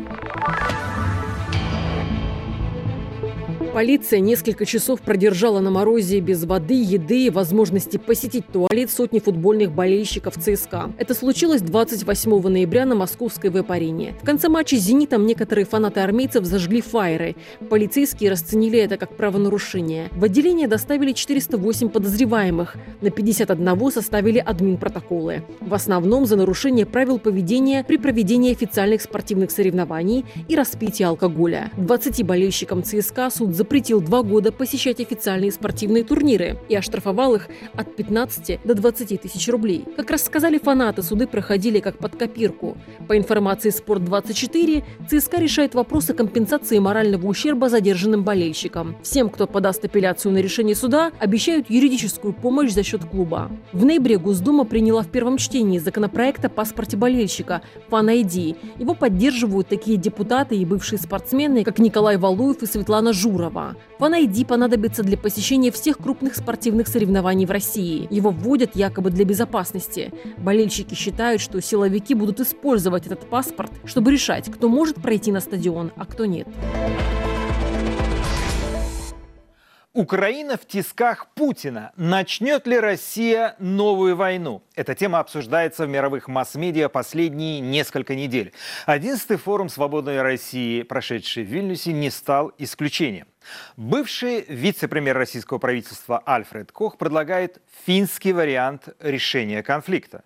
Полиция 3.77 4.21
несколько 4.21 4.65
часов 4.65 5.01
продержала 5.01 5.59
на 5.59 5.69
морозе 5.69 6.19
без 6.19 6.45
воды, 6.45 6.81
еды 6.81 7.27
и 7.27 7.29
возможности 7.29 7.97
посетить 7.97 8.47
туалет 8.47 8.89
сотни 8.89 9.19
футбольных 9.19 9.71
болельщиков 9.71 10.33
ЦСКА. 10.33 10.93
Это 10.97 11.13
случилось 11.13 11.61
28 11.61 12.47
ноября 12.47 12.87
на 12.87 12.95
московской 12.95 13.51
веб-арене. 13.51 14.15
В 14.19 14.25
конце 14.25 14.49
матча 14.49 14.77
с 14.77 14.79
«Зенитом» 14.79 15.27
некоторые 15.27 15.65
фанаты 15.65 15.99
армейцев 15.99 16.43
зажгли 16.43 16.81
фаеры. 16.81 17.35
Полицейские 17.69 18.31
расценили 18.31 18.79
это 18.79 18.97
как 18.97 19.15
правонарушение. 19.15 20.09
В 20.11 20.23
отделение 20.23 20.67
доставили 20.67 21.11
408 21.11 21.89
подозреваемых. 21.89 22.77
На 23.01 23.11
51 23.11 23.91
составили 23.91 24.39
админ-протоколы. 24.39 25.43
В 25.61 25.75
основном 25.75 26.25
за 26.25 26.35
нарушение 26.35 26.87
правил 26.87 27.19
поведения 27.19 27.83
при 27.83 27.97
проведении 27.97 28.53
официальных 28.53 29.03
спортивных 29.03 29.51
соревнований 29.51 30.25
и 30.47 30.55
распития 30.55 31.09
алкоголя. 31.09 31.71
20 31.77 32.25
болельщикам 32.25 32.81
ЦСКА 32.81 33.29
суд 33.29 33.49
запретил 33.49 33.66
запретил 33.67 33.99
два 33.99 34.23
года 34.23 34.53
посещать 34.53 35.01
официальные 35.01 35.51
спортивные 35.51 36.05
турниры 36.05 36.57
и 36.69 36.75
оштрафовал 36.77 37.35
их 37.35 37.49
от 37.73 37.97
15 37.97 38.61
до 38.63 38.75
20 38.75 39.21
тысяч 39.21 39.49
рублей. 39.49 39.83
Как 39.97 40.09
рассказали 40.09 40.57
фанаты, 40.57 41.03
суды 41.03 41.27
проходили 41.27 41.81
как 41.81 41.97
под 41.97 42.15
копирку. 42.15 42.77
По 43.09 43.17
информации 43.17 43.71
«Спорт-24», 43.71 44.85
ЦСКА 45.09 45.41
решает 45.41 45.75
вопросы 45.75 46.13
компенсации 46.13 46.79
морального 46.79 47.27
ущерба 47.27 47.67
задержанным 47.67 48.23
болельщикам. 48.23 48.95
Всем, 49.03 49.29
кто 49.29 49.47
подаст 49.47 49.83
апелляцию 49.83 50.31
на 50.31 50.37
решение 50.37 50.73
суда, 50.73 51.11
обещают 51.19 51.69
юридическую 51.69 52.31
помощь 52.31 52.71
за 52.71 52.83
счет 52.83 53.03
клуба. 53.03 53.51
В 53.73 53.83
ноябре 53.83 54.17
Госдума 54.17 54.63
приняла 54.63 55.01
в 55.01 55.09
первом 55.09 55.35
чтении 55.35 55.79
законопроект 55.79 56.45
о 56.45 56.49
паспорте 56.49 56.95
болельщика 56.95 57.61
«Фан 57.89 58.07
ID». 58.11 58.55
Его 58.79 58.93
поддерживают 58.93 59.67
такие 59.67 59.97
депутаты 59.97 60.55
и 60.55 60.63
бывшие 60.63 60.99
спортсмены, 60.99 61.65
как 61.65 61.79
Николай 61.79 62.15
Валуев 62.15 62.63
и 62.63 62.65
Светлана 62.65 63.11
Журова. 63.11 63.56
Якова. 63.57 63.75
Фан 63.99 64.13
ID 64.13 64.45
понадобится 64.45 65.03
для 65.03 65.17
посещения 65.17 65.71
всех 65.71 65.97
крупных 65.97 66.35
спортивных 66.35 66.87
соревнований 66.87 67.45
в 67.45 67.51
России. 67.51 68.07
Его 68.11 68.29
вводят 68.29 68.75
якобы 68.75 69.09
для 69.09 69.25
безопасности. 69.25 70.13
Болельщики 70.37 70.93
считают, 70.93 71.41
что 71.41 71.61
силовики 71.61 72.13
будут 72.13 72.39
использовать 72.39 73.07
этот 73.07 73.29
паспорт, 73.29 73.71
чтобы 73.85 74.11
решать, 74.11 74.51
кто 74.51 74.69
может 74.69 75.01
пройти 75.01 75.31
на 75.31 75.39
стадион, 75.39 75.91
а 75.95 76.05
кто 76.05 76.25
нет. 76.25 76.47
Украина 79.97 80.57
в 80.57 80.67
тисках 80.67 81.25
Путина. 81.33 81.91
Начнет 81.95 82.67
ли 82.67 82.79
Россия 82.79 83.55
новую 83.57 84.15
войну? 84.15 84.61
Эта 84.75 84.93
тема 84.93 85.17
обсуждается 85.17 85.87
в 85.87 85.89
мировых 85.89 86.27
масс-медиа 86.27 86.87
последние 86.87 87.61
несколько 87.61 88.13
недель. 88.13 88.53
Одиннадцатый 88.85 89.37
форум 89.37 89.69
«Свободной 89.69 90.21
России», 90.21 90.83
прошедший 90.83 91.43
в 91.43 91.47
Вильнюсе, 91.47 91.93
не 91.93 92.11
стал 92.11 92.51
исключением. 92.59 93.25
Бывший 93.75 94.45
вице-премьер 94.47 95.17
российского 95.17 95.57
правительства 95.57 96.21
Альфред 96.25 96.71
Кох 96.71 96.97
предлагает 96.97 97.61
финский 97.85 98.33
вариант 98.33 98.89
решения 98.99 99.63
конфликта. 99.63 100.23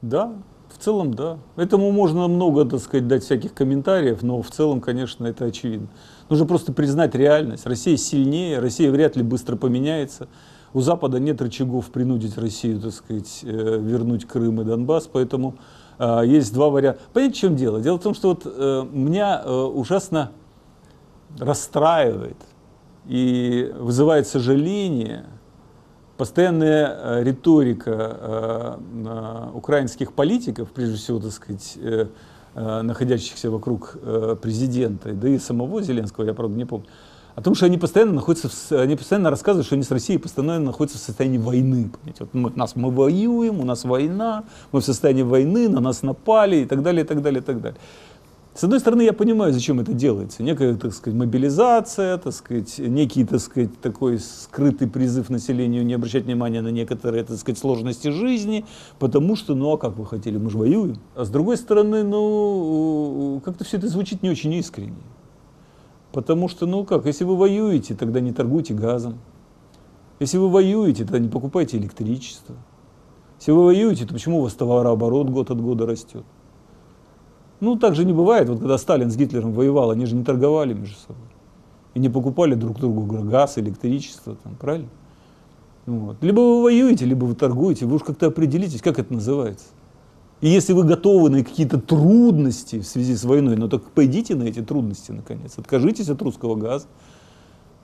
Да, 0.00 0.42
в 0.68 0.82
целом, 0.82 1.14
да. 1.14 1.38
Этому 1.56 1.92
можно 1.92 2.26
много, 2.28 2.64
так 2.64 2.80
сказать, 2.80 3.06
дать 3.06 3.22
всяких 3.22 3.54
комментариев, 3.54 4.22
но 4.22 4.40
в 4.42 4.50
целом, 4.50 4.80
конечно, 4.80 5.26
это 5.26 5.44
очевидно. 5.44 5.88
Нужно 6.28 6.46
просто 6.46 6.72
признать 6.72 7.14
реальность. 7.14 7.66
Россия 7.66 7.96
сильнее, 7.96 8.58
Россия 8.58 8.90
вряд 8.90 9.16
ли 9.16 9.22
быстро 9.22 9.56
поменяется. 9.56 10.28
У 10.74 10.80
Запада 10.80 11.20
нет 11.20 11.42
рычагов 11.42 11.90
принудить 11.90 12.38
Россию, 12.38 12.80
так 12.80 12.92
сказать, 12.92 13.40
э, 13.42 13.46
вернуть 13.80 14.26
Крым 14.26 14.62
и 14.62 14.64
Донбасс, 14.64 15.06
поэтому 15.12 15.56
э, 15.98 16.22
есть 16.24 16.54
два 16.54 16.70
варианта. 16.70 17.00
Понимаете, 17.12 17.36
в 17.36 17.40
чем 17.40 17.56
дело? 17.56 17.80
Дело 17.80 17.98
в 17.98 18.02
том, 18.02 18.14
что 18.14 18.30
вот 18.30 18.42
э, 18.46 18.86
меня 18.90 19.42
ужасно 19.44 20.32
расстраивает 21.38 22.36
и 23.06 23.72
вызывает 23.78 24.26
сожаление– 24.26 25.26
постоянная 26.22 26.86
э, 26.86 27.24
риторика 27.24 28.78
э, 28.92 29.48
украинских 29.54 30.12
политиков, 30.12 30.70
прежде 30.70 30.96
всего, 30.96 31.18
так 31.18 31.32
сказать, 31.32 31.76
э, 31.76 32.06
находящихся 32.54 33.50
вокруг 33.50 33.96
президента, 34.42 35.12
да 35.14 35.28
и 35.28 35.38
самого 35.38 35.82
Зеленского, 35.82 36.24
я, 36.24 36.34
правда, 36.34 36.54
не 36.54 36.66
помню, 36.66 36.86
о 37.34 37.40
том, 37.40 37.54
что 37.54 37.66
они 37.66 37.78
постоянно 37.78 38.12
находятся, 38.12 38.50
в, 38.50 38.72
они 38.72 38.94
постоянно 38.94 39.30
рассказывают, 39.30 39.66
что 39.66 39.74
они 39.74 39.82
с 39.82 39.90
Россией 39.90 40.18
постоянно 40.18 40.58
находятся 40.58 40.98
в 40.98 41.00
состоянии 41.00 41.38
войны. 41.38 41.90
Понимаете? 41.90 42.24
Вот 42.24 42.34
мы, 42.34 42.52
нас, 42.54 42.76
мы 42.76 42.90
воюем, 42.90 43.58
у 43.58 43.64
нас 43.64 43.84
война, 43.84 44.44
мы 44.70 44.80
в 44.80 44.84
состоянии 44.84 45.22
войны, 45.22 45.68
на 45.70 45.80
нас 45.80 46.02
напали 46.02 46.56
и 46.56 46.66
так 46.66 46.82
далее, 46.82 47.04
и 47.04 47.06
так 47.06 47.22
далее, 47.22 47.40
и 47.40 47.44
так 47.44 47.60
далее. 47.60 47.80
С 48.54 48.64
одной 48.64 48.80
стороны, 48.80 49.00
я 49.00 49.14
понимаю, 49.14 49.52
зачем 49.54 49.80
это 49.80 49.94
делается. 49.94 50.42
Некая, 50.42 50.74
так 50.76 50.92
сказать, 50.92 51.18
мобилизация, 51.18 52.18
так 52.18 52.34
сказать, 52.34 52.78
некий, 52.78 53.24
так 53.24 53.40
сказать, 53.40 53.80
такой 53.80 54.18
скрытый 54.18 54.88
призыв 54.88 55.30
населению 55.30 55.86
не 55.86 55.94
обращать 55.94 56.24
внимания 56.24 56.60
на 56.60 56.68
некоторые, 56.68 57.24
так 57.24 57.38
сказать, 57.38 57.58
сложности 57.58 58.08
жизни, 58.08 58.66
потому 58.98 59.36
что, 59.36 59.54
ну, 59.54 59.72
а 59.72 59.78
как 59.78 59.96
вы 59.96 60.04
хотели, 60.04 60.36
мы 60.36 60.50
же 60.50 60.58
воюем. 60.58 60.98
А 61.14 61.24
с 61.24 61.30
другой 61.30 61.56
стороны, 61.56 62.02
ну, 62.02 63.40
как-то 63.42 63.64
все 63.64 63.78
это 63.78 63.88
звучит 63.88 64.22
не 64.22 64.28
очень 64.28 64.52
искренне. 64.52 65.02
Потому 66.12 66.48
что, 66.48 66.66
ну 66.66 66.84
как, 66.84 67.06
если 67.06 67.24
вы 67.24 67.36
воюете, 67.36 67.94
тогда 67.94 68.20
не 68.20 68.32
торгуйте 68.32 68.74
газом. 68.74 69.18
Если 70.20 70.36
вы 70.36 70.50
воюете, 70.50 71.04
тогда 71.04 71.18
не 71.18 71.28
покупайте 71.28 71.78
электричество. 71.78 72.54
Если 73.38 73.50
вы 73.50 73.64
воюете, 73.64 74.06
то 74.06 74.12
почему 74.12 74.40
у 74.40 74.42
вас 74.42 74.52
товарооборот 74.52 75.30
год 75.30 75.50
от 75.50 75.60
года 75.60 75.86
растет? 75.86 76.24
Ну, 77.62 77.76
так 77.76 77.94
же 77.94 78.04
не 78.04 78.12
бывает. 78.12 78.48
Вот 78.48 78.58
когда 78.58 78.76
Сталин 78.76 79.08
с 79.08 79.16
Гитлером 79.16 79.52
воевал, 79.52 79.92
они 79.92 80.04
же 80.04 80.16
не 80.16 80.24
торговали 80.24 80.74
между 80.74 80.96
собой. 80.96 81.22
И 81.94 82.00
не 82.00 82.08
покупали 82.08 82.54
друг 82.56 82.80
другу 82.80 83.02
газ, 83.22 83.56
электричество, 83.56 84.34
там, 84.34 84.56
правильно? 84.56 84.88
Вот. 85.86 86.16
Либо 86.22 86.40
вы 86.40 86.62
воюете, 86.64 87.04
либо 87.04 87.24
вы 87.24 87.36
торгуете. 87.36 87.86
Вы 87.86 87.94
уж 87.94 88.02
как-то 88.02 88.26
определитесь, 88.26 88.82
как 88.82 88.98
это 88.98 89.14
называется. 89.14 89.66
И 90.40 90.48
если 90.48 90.72
вы 90.72 90.82
готовы 90.82 91.30
на 91.30 91.44
какие-то 91.44 91.80
трудности 91.80 92.80
в 92.80 92.84
связи 92.84 93.14
с 93.14 93.22
войной, 93.22 93.54
ну 93.54 93.68
так 93.68 93.84
пойдите 93.92 94.34
на 94.34 94.42
эти 94.42 94.60
трудности, 94.60 95.12
наконец. 95.12 95.56
Откажитесь 95.56 96.08
от 96.08 96.20
русского 96.20 96.56
газа, 96.56 96.88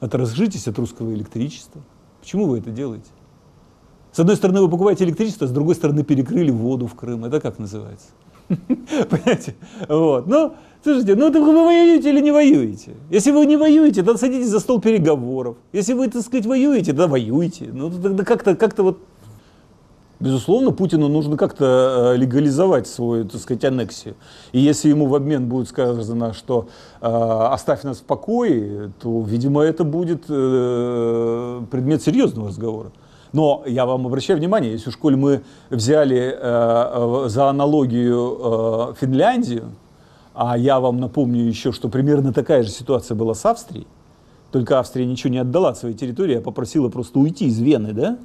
отражитесь 0.01 0.67
от 0.67 0.77
русского 0.77 1.15
электричества. 1.15 1.83
Почему 2.21 2.47
вы 2.47 2.59
это 2.59 2.73
делаете? 2.73 3.11
С 4.11 4.19
одной 4.19 4.35
стороны, 4.35 4.61
вы 4.61 4.69
покупаете 4.69 5.05
электричество, 5.05 5.47
с 5.47 5.53
другой 5.53 5.77
стороны, 5.77 6.03
перекрыли 6.03 6.51
воду 6.51 6.89
в 6.89 6.97
Крым. 6.97 7.25
Это 7.25 7.41
как 7.41 7.61
называется? 7.61 8.09
Понимаете? 9.11 9.55
Вот. 9.89 10.27
Ну, 10.27 10.55
слушайте, 10.83 11.15
ну 11.15 11.31
вы 11.31 11.65
воюете 11.65 12.11
или 12.11 12.21
не 12.21 12.33
воюете? 12.33 12.95
Если 13.11 13.31
вы 13.31 13.47
не 13.47 13.57
воюете, 13.57 14.03
то 14.03 14.17
садитесь 14.17 14.49
за 14.49 14.61
стол 14.61 14.81
переговоров. 14.81 15.57
Если 15.73 15.93
вы, 15.93 16.09
так 16.09 16.23
сказать, 16.23 16.47
воюете, 16.47 16.93
тогда 16.93 17.07
воюйте. 17.09 17.69
Ну, 17.73 17.91
тогда 17.91 18.25
как-то 18.25 18.57
как 18.57 18.79
вот 18.79 18.99
Безусловно, 20.21 20.73
Путину 20.73 21.07
нужно 21.07 21.37
как-то 21.37 22.15
э, 22.15 22.17
легализовать 22.17 22.89
свою, 22.89 23.25
так 23.25 23.41
сказать, 23.41 23.65
аннексию. 23.65 24.17
И 24.51 24.59
если 24.59 24.89
ему 24.89 25.07
в 25.07 25.15
обмен 25.15 25.49
будет 25.49 25.69
сказано, 25.69 26.33
что 26.33 26.69
э, 27.01 27.07
оставь 27.07 27.85
нас 27.85 27.99
в 27.99 28.03
покое, 28.03 28.91
то, 29.01 29.23
видимо, 29.23 29.63
это 29.63 29.85
будет 29.85 30.25
э, 30.29 31.63
предмет 31.71 32.03
серьезного 32.03 32.49
разговора. 32.49 32.91
Но 33.39 33.63
я 33.67 33.87
вам 33.87 34.05
обращаю 34.05 34.41
внимание, 34.41 34.73
если 34.73 34.91
в 34.91 34.95
школе 34.95 35.17
мы 35.17 35.43
взяли 35.71 36.19
э, 36.19 36.35
э, 36.41 37.29
за 37.29 37.49
аналогию 37.49 38.37
э, 38.41 38.95
Финляндию, 39.01 39.71
а 40.35 40.59
я 40.59 40.81
вам 40.81 40.99
напомню 40.99 41.45
еще, 41.45 41.71
что 41.71 41.89
примерно 41.89 42.33
такая 42.33 42.65
же 42.65 42.71
ситуация 42.71 43.15
была 43.15 43.35
с 43.35 43.47
Австрией, 43.47 43.87
только 44.51 44.81
Австрия 44.81 45.07
ничего 45.07 45.33
не 45.33 45.39
отдала 45.39 45.69
от 45.69 45.79
своей 45.79 45.95
территории, 45.95 46.39
а 46.39 46.41
попросила 46.41 46.89
просто 46.89 47.21
уйти 47.21 47.47
из 47.47 47.61
Вены, 47.61 47.93
да, 47.93 48.19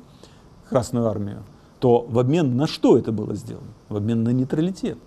Красную 0.69 1.05
армию, 1.05 1.43
то 1.77 2.07
в 2.09 2.17
обмен 2.17 2.57
на 2.57 2.65
что 2.65 2.97
это 2.97 3.11
было 3.11 3.35
сделано? 3.35 3.67
В 3.89 3.97
обмен 3.97 4.23
на 4.23 4.29
нейтралитет. 4.29 4.97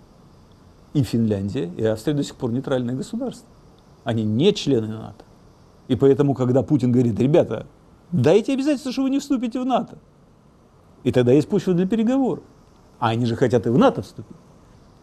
И 0.93 1.03
Финляндия, 1.03 1.69
и 1.75 1.83
Австрия 1.83 2.13
до 2.13 2.23
сих 2.23 2.35
пор 2.35 2.53
нейтральные 2.53 2.95
государства. 2.95 3.49
Они 4.05 4.23
не 4.23 4.53
члены 4.53 4.87
НАТО. 4.87 5.25
И 5.89 5.97
поэтому, 5.97 6.33
когда 6.33 6.63
Путин 6.63 6.93
говорит, 6.93 7.19
ребята, 7.19 7.65
Дайте 8.11 8.53
обязательство, 8.53 8.91
что 8.91 9.03
вы 9.03 9.09
не 9.09 9.19
вступите 9.19 9.59
в 9.59 9.65
НАТО. 9.65 9.97
И 11.03 11.11
тогда 11.11 11.31
есть 11.33 11.47
почва 11.47 11.73
для 11.73 11.87
переговоров. 11.87 12.43
А 12.99 13.09
они 13.09 13.25
же 13.25 13.35
хотят 13.35 13.67
и 13.67 13.69
в 13.69 13.77
НАТО 13.77 14.01
вступить. 14.01 14.35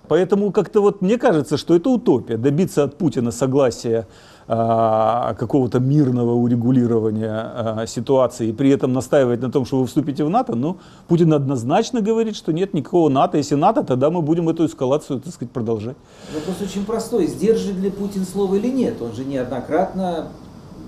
Поэтому 0.08 0.52
как-то 0.52 0.80
вот 0.80 1.00
мне 1.00 1.16
кажется, 1.16 1.56
что 1.56 1.74
это 1.74 1.88
утопия. 1.88 2.36
Добиться 2.36 2.84
от 2.84 2.98
Путина 2.98 3.30
согласия 3.30 4.06
э, 4.46 5.34
какого-то 5.38 5.80
мирного 5.80 6.32
урегулирования 6.32 7.52
э, 7.54 7.86
ситуации 7.86 8.48
и 8.48 8.52
при 8.52 8.70
этом 8.70 8.92
настаивать 8.92 9.40
на 9.40 9.50
том, 9.50 9.64
что 9.64 9.80
вы 9.80 9.86
вступите 9.86 10.24
в 10.24 10.30
НАТО, 10.30 10.54
ну, 10.54 10.76
Путин 11.08 11.32
однозначно 11.32 12.02
говорит, 12.02 12.36
что 12.36 12.52
нет 12.52 12.74
никакого 12.74 13.08
НАТО. 13.08 13.38
Если 13.38 13.54
НАТО, 13.54 13.82
тогда 13.82 14.10
мы 14.10 14.20
будем 14.20 14.48
эту 14.48 14.66
эскалацию, 14.66 15.20
так 15.20 15.32
сказать, 15.32 15.52
продолжать. 15.52 15.96
Вопрос 16.34 16.60
очень 16.60 16.84
простой. 16.84 17.26
Сдержит 17.26 17.76
ли 17.76 17.90
Путин 17.90 18.26
слово 18.26 18.56
или 18.56 18.68
нет? 18.68 19.00
Он 19.00 19.14
же 19.14 19.24
неоднократно 19.24 20.28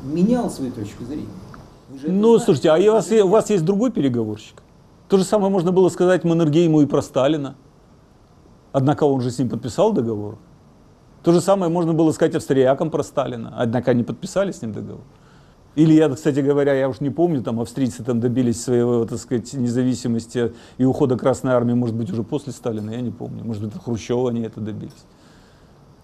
менял 0.05 0.51
свою 0.51 0.73
точку 0.73 1.05
зрения. 1.05 1.29
Ну, 2.05 2.39
слушайте, 2.39 2.71
а 2.71 2.79
у 2.79 2.95
вас, 2.95 3.11
у 3.11 3.29
вас 3.29 3.51
есть 3.51 3.65
другой 3.65 3.91
переговорщик? 3.91 4.63
То 5.09 5.19
же 5.19 5.25
самое 5.25 5.51
можно 5.51 5.73
было 5.73 5.89
сказать 5.89 6.25
Маннергейму 6.25 6.83
и 6.83 6.87
про 6.87 7.01
Сталина. 7.03 7.57
Однако 8.73 9.05
он 9.05 9.21
же 9.21 9.31
с 9.31 9.39
ним 9.39 9.49
подписал 9.49 9.93
договор. 9.93 10.39
То 11.23 11.33
же 11.33 11.41
самое 11.41 11.71
можно 11.71 11.95
было 11.95 12.13
сказать 12.13 12.35
австриякам 12.35 12.91
про 12.91 13.03
Сталина. 13.03 13.55
Однако 13.57 13.93
они 13.93 14.03
подписали 14.03 14.53
с 14.53 14.63
ним 14.63 14.73
договор. 14.73 15.05
Или 15.77 15.93
я, 15.93 16.09
кстати 16.09 16.41
говоря, 16.41 16.73
я 16.73 16.89
уж 16.89 17.01
не 17.01 17.11
помню, 17.11 17.43
там 17.43 17.61
австрийцы 17.61 18.03
там 18.03 18.19
добились 18.19 18.63
своего, 18.63 19.05
так 19.05 19.19
сказать, 19.19 19.53
независимости 19.53 20.55
и 20.79 20.85
ухода 20.85 21.19
Красной 21.19 21.53
Армии, 21.53 21.75
может 21.75 21.95
быть, 21.95 22.11
уже 22.11 22.23
после 22.23 22.53
Сталина, 22.53 22.91
я 22.91 23.03
не 23.03 23.11
помню. 23.11 23.45
Может 23.45 23.63
быть, 23.63 23.83
Хрущева 23.83 24.31
они 24.31 24.41
это 24.43 24.61
добились. 24.61 25.05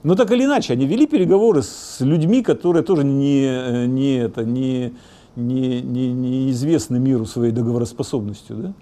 Но 0.02 0.14
так 0.14 0.30
или 0.30 0.44
иначе, 0.44 0.74
они 0.74 0.86
вели 0.86 1.06
переговоры 1.06 1.62
с 1.62 2.00
людьми, 2.00 2.42
которые 2.42 2.82
тоже 2.82 3.04
не, 3.04 3.86
не, 3.86 4.16
это, 4.16 4.44
не, 4.44 4.94
не, 5.36 5.80
не, 5.80 6.12
неизвестны 6.12 6.98
миру 6.98 7.26
своей 7.26 7.52
договороспособностью. 7.52 8.56
Да? 8.56 8.74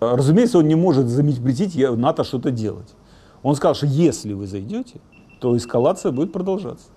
Разумеется, 0.00 0.58
он 0.58 0.68
не 0.68 0.74
может 0.74 1.06
запретить 1.06 1.76
НАТО 1.76 2.24
что-то 2.24 2.50
делать. 2.50 2.94
Он 3.42 3.54
сказал, 3.54 3.74
что 3.74 3.86
если 3.86 4.32
вы 4.32 4.46
зайдете, 4.46 5.00
то 5.40 5.56
эскалация 5.56 6.12
будет 6.12 6.32
продолжаться. 6.32 6.88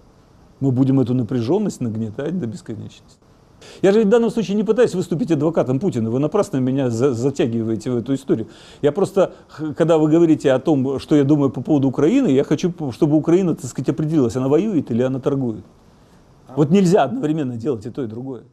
Мы 0.59 0.71
будем 0.71 0.99
эту 0.99 1.13
напряженность 1.13 1.81
нагнетать 1.81 2.37
до 2.39 2.47
бесконечности. 2.47 3.19
Я 3.81 3.91
же 3.91 4.03
в 4.03 4.09
данном 4.09 4.31
случае 4.31 4.57
не 4.57 4.63
пытаюсь 4.63 4.95
выступить 4.95 5.31
адвокатом 5.31 5.79
Путина, 5.79 6.09
вы 6.09 6.19
напрасно 6.19 6.57
меня 6.57 6.89
за 6.89 7.13
затягиваете 7.13 7.91
в 7.91 7.97
эту 7.97 8.15
историю. 8.15 8.47
Я 8.81 8.91
просто, 8.91 9.33
когда 9.77 9.99
вы 9.99 10.09
говорите 10.09 10.51
о 10.51 10.59
том, 10.59 10.99
что 10.99 11.15
я 11.15 11.23
думаю 11.23 11.51
по 11.51 11.61
поводу 11.61 11.87
Украины, 11.87 12.27
я 12.27 12.43
хочу, 12.43 12.73
чтобы 12.91 13.17
Украина, 13.17 13.55
так 13.55 13.65
сказать, 13.65 13.89
определилась, 13.89 14.35
она 14.35 14.47
воюет 14.47 14.89
или 14.89 15.03
она 15.03 15.19
торгует. 15.19 15.63
Вот 16.55 16.69
нельзя 16.69 17.03
одновременно 17.03 17.55
делать 17.55 17.85
и 17.85 17.91
то, 17.91 18.03
и 18.03 18.07
другое. 18.07 18.43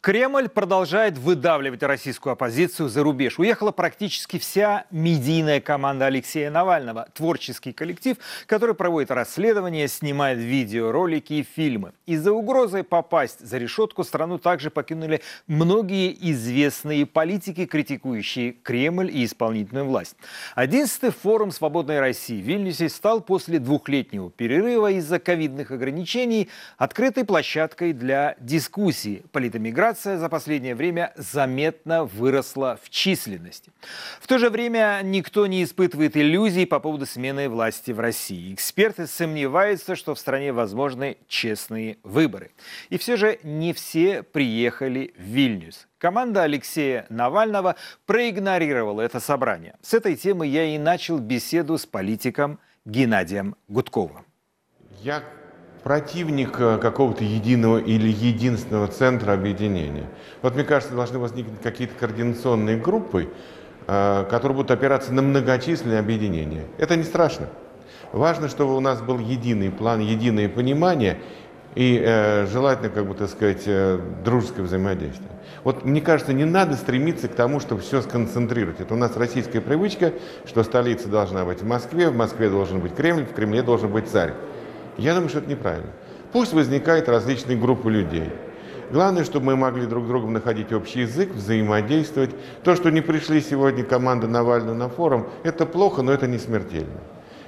Кремль 0.00 0.48
продолжает 0.48 1.18
выдавливать 1.18 1.82
российскую 1.82 2.34
оппозицию 2.34 2.88
за 2.88 3.02
рубеж. 3.02 3.40
Уехала 3.40 3.72
практически 3.72 4.38
вся 4.38 4.84
медийная 4.92 5.60
команда 5.60 6.06
Алексея 6.06 6.48
Навального, 6.48 7.08
творческий 7.12 7.72
коллектив, 7.72 8.16
который 8.46 8.76
проводит 8.76 9.10
расследования, 9.10 9.88
снимает 9.88 10.38
видеоролики 10.38 11.32
и 11.32 11.42
фильмы. 11.42 11.92
Из-за 12.06 12.30
угрозы 12.30 12.84
попасть 12.84 13.40
за 13.40 13.58
решетку 13.58 14.04
страну 14.04 14.38
также 14.38 14.70
покинули 14.70 15.22
многие 15.48 16.16
известные 16.30 17.04
политики, 17.04 17.66
критикующие 17.66 18.52
Кремль 18.52 19.10
и 19.10 19.24
исполнительную 19.24 19.86
власть. 19.86 20.14
Одиннадцатый 20.54 21.10
форум 21.10 21.50
«Свободной 21.50 21.98
России» 21.98 22.40
в 22.40 22.44
Вильнюсе 22.44 22.90
стал 22.90 23.22
после 23.22 23.58
двухлетнего 23.58 24.30
перерыва 24.30 24.92
из-за 24.92 25.18
ковидных 25.18 25.72
ограничений 25.72 26.48
открытой 26.78 27.24
площадкой 27.24 27.92
для 27.92 28.36
дискуссии 28.38 29.24
политэмиграции 29.32 29.95
Миграция 29.96 30.18
за 30.18 30.28
последнее 30.28 30.74
время 30.74 31.14
заметно 31.16 32.04
выросла 32.04 32.78
в 32.82 32.90
численности. 32.90 33.72
В 34.20 34.26
то 34.26 34.36
же 34.36 34.50
время 34.50 35.00
никто 35.02 35.46
не 35.46 35.64
испытывает 35.64 36.18
иллюзий 36.18 36.66
по 36.66 36.80
поводу 36.80 37.06
смены 37.06 37.48
власти 37.48 37.92
в 37.92 38.00
России. 38.00 38.52
Эксперты 38.52 39.06
сомневаются, 39.06 39.96
что 39.96 40.14
в 40.14 40.18
стране 40.18 40.52
возможны 40.52 41.16
честные 41.28 41.96
выборы. 42.02 42.50
И 42.90 42.98
все 42.98 43.16
же 43.16 43.38
не 43.42 43.72
все 43.72 44.22
приехали 44.22 45.14
в 45.16 45.22
Вильнюс. 45.22 45.88
Команда 45.96 46.42
Алексея 46.42 47.06
Навального 47.08 47.76
проигнорировала 48.04 49.00
это 49.00 49.18
собрание. 49.18 49.76
С 49.80 49.94
этой 49.94 50.14
темы 50.14 50.46
я 50.46 50.64
и 50.64 50.76
начал 50.76 51.18
беседу 51.20 51.78
с 51.78 51.86
политиком 51.86 52.58
Геннадием 52.84 53.56
Гудковым. 53.66 54.26
Я 55.00 55.22
противник 55.86 56.58
э, 56.58 56.78
какого-то 56.78 57.22
единого 57.22 57.78
или 57.78 58.08
единственного 58.08 58.88
центра 58.88 59.32
объединения. 59.32 60.06
Вот 60.42 60.56
мне 60.56 60.64
кажется, 60.64 60.96
должны 60.96 61.20
возникнуть 61.20 61.62
какие-то 61.62 61.94
координационные 61.94 62.76
группы, 62.76 63.28
э, 63.86 64.24
которые 64.28 64.56
будут 64.56 64.72
опираться 64.72 65.14
на 65.14 65.22
многочисленные 65.22 66.00
объединения. 66.00 66.64
Это 66.78 66.96
не 66.96 67.04
страшно. 67.04 67.46
Важно, 68.10 68.48
чтобы 68.48 68.76
у 68.76 68.80
нас 68.80 69.00
был 69.00 69.20
единый 69.20 69.70
план, 69.70 70.00
единое 70.00 70.48
понимание 70.48 71.18
и 71.76 72.02
э, 72.04 72.46
желательно, 72.46 72.88
как 72.88 73.06
бы, 73.06 73.14
так 73.14 73.30
сказать, 73.30 73.68
дружеское 74.24 74.62
взаимодействие. 74.62 75.30
Вот 75.62 75.84
мне 75.84 76.00
кажется, 76.00 76.32
не 76.32 76.46
надо 76.46 76.74
стремиться 76.74 77.28
к 77.28 77.36
тому, 77.36 77.60
чтобы 77.60 77.82
все 77.82 78.02
сконцентрировать. 78.02 78.80
Это 78.80 78.92
у 78.92 78.96
нас 78.96 79.16
российская 79.16 79.60
привычка, 79.60 80.14
что 80.46 80.64
столица 80.64 81.06
должна 81.06 81.44
быть 81.44 81.62
в 81.62 81.64
Москве, 81.64 82.08
в 82.08 82.16
Москве 82.16 82.50
должен 82.50 82.80
быть 82.80 82.96
Кремль, 82.96 83.24
в 83.24 83.34
Кремле 83.34 83.62
должен 83.62 83.92
быть 83.92 84.08
царь. 84.08 84.34
Я 84.98 85.14
думаю, 85.14 85.28
что 85.28 85.38
это 85.38 85.50
неправильно. 85.50 85.90
Пусть 86.32 86.52
возникают 86.52 87.08
различные 87.08 87.56
группы 87.56 87.90
людей. 87.90 88.30
Главное, 88.90 89.24
чтобы 89.24 89.46
мы 89.46 89.56
могли 89.56 89.86
друг 89.86 90.04
с 90.04 90.08
другом 90.08 90.32
находить 90.32 90.72
общий 90.72 91.00
язык, 91.00 91.32
взаимодействовать. 91.32 92.30
То, 92.62 92.76
что 92.76 92.90
не 92.90 93.00
пришли 93.00 93.40
сегодня 93.40 93.84
команда 93.84 94.28
Навального 94.28 94.74
на 94.74 94.88
форум, 94.88 95.26
это 95.42 95.66
плохо, 95.66 96.02
но 96.02 96.12
это 96.12 96.26
не 96.26 96.38
смертельно. 96.38 97.00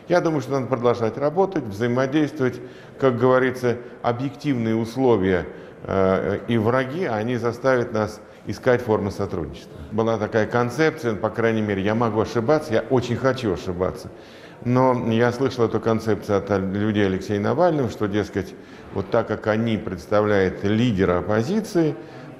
Я 0.09 0.21
думаю, 0.21 0.41
что 0.41 0.53
надо 0.53 0.67
продолжать 0.67 1.17
работать, 1.19 1.65
взаимодействовать. 1.65 2.61
Как 2.99 3.19
говорится, 3.19 3.77
объективные 4.03 4.75
условия 4.75 5.47
э, 5.85 6.41
и 6.49 6.59
враги, 6.59 7.05
они 7.05 7.37
заставят 7.37 7.93
нас 7.93 8.21
искать 8.47 8.81
формы 8.83 9.11
сотрудничества. 9.11 9.79
Была 9.93 10.17
такая 10.17 10.47
концепция, 10.47 11.15
по 11.15 11.29
крайней 11.29 11.61
мере, 11.61 11.83
я 11.83 11.95
могу 11.95 12.21
ошибаться, 12.21 12.73
я 12.73 12.81
очень 12.91 13.17
хочу 13.17 13.53
ошибаться. 13.53 14.09
Но 14.65 15.11
я 15.11 15.31
слышал 15.33 15.65
эту 15.65 15.81
концепцию 15.81 16.39
от 16.39 16.51
людей 16.51 17.07
Алексея 17.07 17.41
Навального, 17.41 17.91
что, 17.91 18.07
дескать, 18.07 18.55
вот 18.93 19.11
так 19.11 19.29
как 19.29 19.47
они 19.47 19.77
представляют 19.77 20.65
лидера 20.65 21.19
оппозиции, 21.19 21.95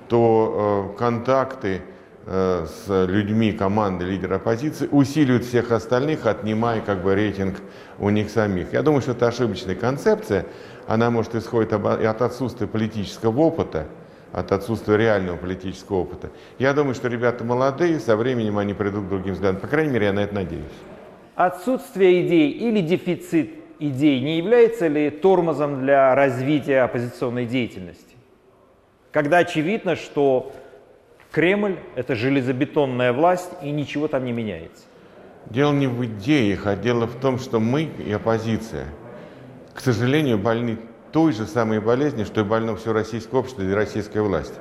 то 0.09 0.91
э, 0.95 0.99
контакты 0.99 1.83
э, 2.27 2.67
с 2.67 3.07
людьми 3.07 3.53
команды 3.53 4.05
лидера 4.05 4.37
оппозиции 4.37 4.89
усиливают 4.91 5.45
всех 5.45 5.71
остальных, 5.71 6.27
отнимая 6.27 6.81
как 6.81 7.03
бы 7.03 7.15
рейтинг 7.15 7.57
у 7.99 8.11
них 8.11 8.31
самих. 8.31 8.73
Я 8.73 8.83
думаю, 8.83 9.03
что 9.03 9.13
это 9.13 9.29
ошибочная 9.29 9.77
концепция. 9.77 10.47
Она 10.89 11.11
может 11.11 11.35
исходить 11.35 11.73
от 11.73 12.23
отсутствия 12.23 12.67
политического 12.67 13.39
опыта, 13.41 13.87
от 14.33 14.51
отсутствия 14.51 14.97
реального 14.97 15.37
политического 15.37 15.99
опыта. 15.99 16.31
Я 16.59 16.73
думаю, 16.73 16.95
что 16.95 17.09
ребята 17.09 17.45
молодые, 17.45 18.01
со 18.01 18.17
временем 18.17 18.59
они 18.59 18.75
придут 18.75 19.05
к 19.05 19.09
другим 19.09 19.35
взглядам. 19.35 19.61
По 19.61 19.69
крайней 19.69 19.93
мере, 19.93 20.07
я 20.07 20.13
на 20.13 20.21
это 20.21 20.35
надеюсь. 20.35 20.65
Отсутствие 21.39 22.27
идей 22.27 22.51
или 22.51 22.81
дефицит 22.81 23.51
идей 23.79 24.19
не 24.19 24.39
является 24.39 24.89
ли 24.89 25.09
тормозом 25.09 25.83
для 25.83 26.13
развития 26.17 26.81
оппозиционной 26.81 27.47
деятельности? 27.47 28.17
Когда 29.13 29.39
очевидно, 29.39 29.95
что 29.95 30.51
Кремль– 31.31 31.77
это 31.95 32.17
железобетонная 32.17 33.13
власть 33.13 33.53
и 33.63 33.71
ничего 33.71 34.09
там 34.09 34.25
не 34.25 34.33
меняется. 34.33 34.83
Дело 35.47 35.73
не 35.73 35.87
в 35.87 36.05
идеях, 36.07 36.67
а 36.67 36.75
дело 36.75 37.07
в 37.07 37.21
том, 37.21 37.39
что 37.39 37.61
мы 37.61 37.85
и 37.85 38.11
оппозиция, 38.11 38.87
к 39.75 39.81
сожалению, 39.81 40.39
больны 40.39 40.79
той 41.13 41.33
же 41.33 41.47
самой 41.47 41.79
болезнью, 41.79 42.27
что 42.27 42.41
и 42.41 42.45
больно 42.45 42.75
все 42.75 42.93
российское 42.93 43.37
общество 43.37 43.63
и 43.63 43.71
российская 43.71 44.23
власть. 44.23 44.55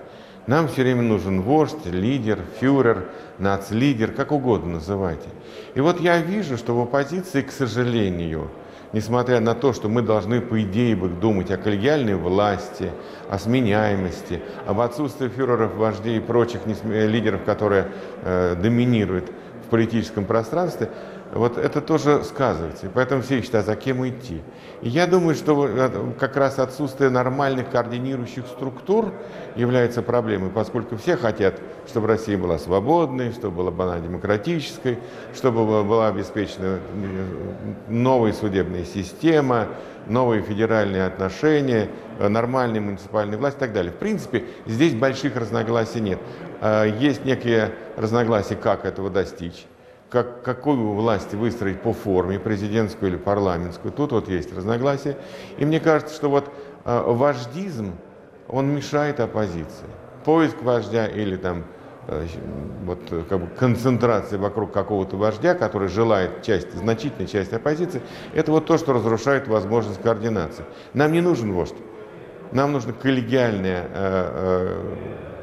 Нам 0.47 0.69
все 0.69 0.83
время 0.83 1.01
нужен 1.01 1.41
вождь, 1.41 1.85
лидер, 1.85 2.39
фюрер, 2.59 3.09
нацлидер, 3.37 4.11
как 4.11 4.31
угодно 4.31 4.75
называйте. 4.75 5.27
И 5.75 5.81
вот 5.81 5.99
я 5.99 6.19
вижу, 6.19 6.57
что 6.57 6.73
в 6.73 6.81
оппозиции, 6.81 7.41
к 7.41 7.51
сожалению, 7.51 8.49
несмотря 8.93 9.41
на 9.41 9.55
то, 9.55 9.73
что 9.73 9.89
мы 9.89 10.01
должны, 10.01 10.39
по 10.39 10.61
идее, 10.61 10.95
бы 10.95 11.09
думать 11.09 11.51
о 11.51 11.57
коллегиальной 11.57 12.15
власти, 12.15 12.91
о 13.29 13.37
сменяемости, 13.39 14.41
об 14.65 14.79
отсутствии 14.79 15.27
фюреров, 15.27 15.75
вождей 15.75 16.17
и 16.17 16.21
прочих 16.21 16.61
лидеров, 16.85 17.43
которые 17.43 17.87
э, 18.23 18.55
доминируют 18.55 19.29
в 19.65 19.69
политическом 19.69 20.23
пространстве, 20.23 20.89
вот 21.33 21.57
это 21.57 21.81
тоже 21.81 22.23
сказывается. 22.23 22.85
И 22.85 22.89
поэтому 22.89 23.21
все 23.21 23.41
считают, 23.41 23.67
за 23.67 23.75
кем 23.75 24.07
идти. 24.07 24.41
Я 24.82 25.07
думаю, 25.07 25.34
что 25.34 26.13
как 26.19 26.38
раз 26.38 26.59
отсутствие 26.59 27.09
нормальных 27.09 27.71
координирующих 27.71 28.45
структур 28.45 29.11
является 29.55 30.03
проблемой, 30.03 30.51
поскольку 30.51 30.97
все 30.97 31.17
хотят, 31.17 31.55
чтобы 31.88 32.07
Россия 32.07 32.38
была 32.38 32.59
свободной, 32.59 33.32
чтобы 33.32 33.71
была 33.71 33.95
она 33.95 33.99
демократической, 33.99 34.99
чтобы 35.36 35.84
была 35.84 36.09
обеспечена 36.09 36.80
новая 37.88 38.34
судебная 38.34 38.86
система, 38.86 39.67
новые 40.05 40.43
федеральные 40.43 41.05
отношения, 41.05 41.89
нормальная 42.19 42.80
муниципальная 42.80 43.38
власть 43.38 43.57
и 43.57 43.59
так 43.59 43.73
далее. 43.73 43.91
В 43.91 43.97
принципе, 43.97 44.45
здесь 44.67 44.93
больших 44.93 45.36
разногласий 45.38 46.01
нет. 46.01 46.19
Есть 46.99 47.25
некие 47.25 47.71
разногласия, 47.95 48.55
как 48.55 48.86
этого 48.86 49.09
достичь 49.09 49.65
как, 50.10 50.41
какую 50.43 50.93
власть 50.93 51.34
выстроить 51.34 51.82
по 51.82 51.93
форме, 51.93 52.39
президентскую 52.39 53.12
или 53.12 53.18
парламентскую. 53.18 53.91
Тут 53.91 54.12
вот 54.12 54.30
есть 54.30 54.55
разногласия. 54.55 55.18
И 55.58 55.66
мне 55.66 55.80
кажется, 55.80 56.16
что 56.16 56.30
вот 56.30 56.49
э, 56.86 57.03
вождизм, 57.05 57.93
он 58.47 58.74
мешает 58.74 59.20
оппозиции. 59.20 59.88
Поиск 60.24 60.62
вождя 60.62 61.08
или 61.08 61.36
там 61.36 61.66
э, 62.08 62.26
вот, 62.86 62.99
как 63.28 63.39
бы 63.39 63.47
концентрация 63.47 64.39
вокруг 64.39 64.72
какого-то 64.72 65.18
вождя, 65.18 65.53
который 65.55 65.89
желает 65.89 66.41
часть, 66.41 66.74
значительной 66.74 67.28
части 67.28 67.55
оппозиции, 67.55 68.01
это 68.34 68.51
вот 68.51 68.66
то, 68.66 68.78
что 68.78 68.93
разрушает 68.93 69.47
возможность 69.47 70.01
координации. 70.01 70.64
Нам 70.93 71.12
не 71.12 71.22
нужен 71.22 71.51
вождь. 71.51 71.76
Нам 72.53 72.72
нужно 72.72 72.93
коллегиальное 72.93 73.84
э, 73.84 73.88
э, 73.93 75.36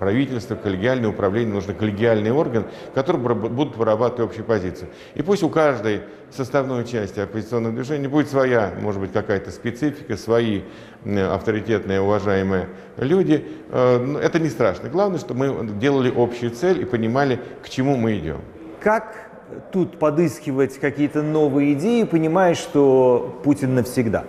правительство, 0.00 0.56
коллегиальное 0.56 1.10
управление, 1.10 1.52
нужен 1.52 1.74
коллегиальный 1.74 2.32
орган, 2.32 2.64
который 2.94 3.20
будут 3.20 3.76
вырабатывать 3.76 4.30
общую 4.30 4.46
позицию. 4.46 4.88
И 5.14 5.20
пусть 5.20 5.42
у 5.42 5.50
каждой 5.50 6.00
составной 6.30 6.86
части 6.86 7.20
оппозиционного 7.20 7.74
движения 7.74 8.08
будет 8.08 8.30
своя, 8.30 8.72
может 8.80 8.98
быть, 8.98 9.12
какая-то 9.12 9.50
специфика, 9.50 10.16
свои 10.16 10.62
авторитетные, 11.04 12.00
уважаемые 12.00 12.70
люди. 12.96 13.46
Э, 13.68 14.16
это 14.22 14.38
не 14.38 14.48
страшно. 14.48 14.88
Главное, 14.88 15.18
чтобы 15.18 15.52
мы 15.52 15.70
делали 15.78 16.10
общую 16.16 16.52
цель 16.52 16.80
и 16.80 16.86
понимали, 16.86 17.38
к 17.62 17.68
чему 17.68 17.96
мы 17.96 18.16
идем. 18.16 18.40
Как 18.80 19.30
тут 19.70 19.98
подыскивать 19.98 20.78
какие-то 20.78 21.20
новые 21.20 21.74
идеи, 21.74 22.04
понимая, 22.04 22.54
что 22.54 23.38
Путин 23.44 23.74
навсегда? 23.74 24.24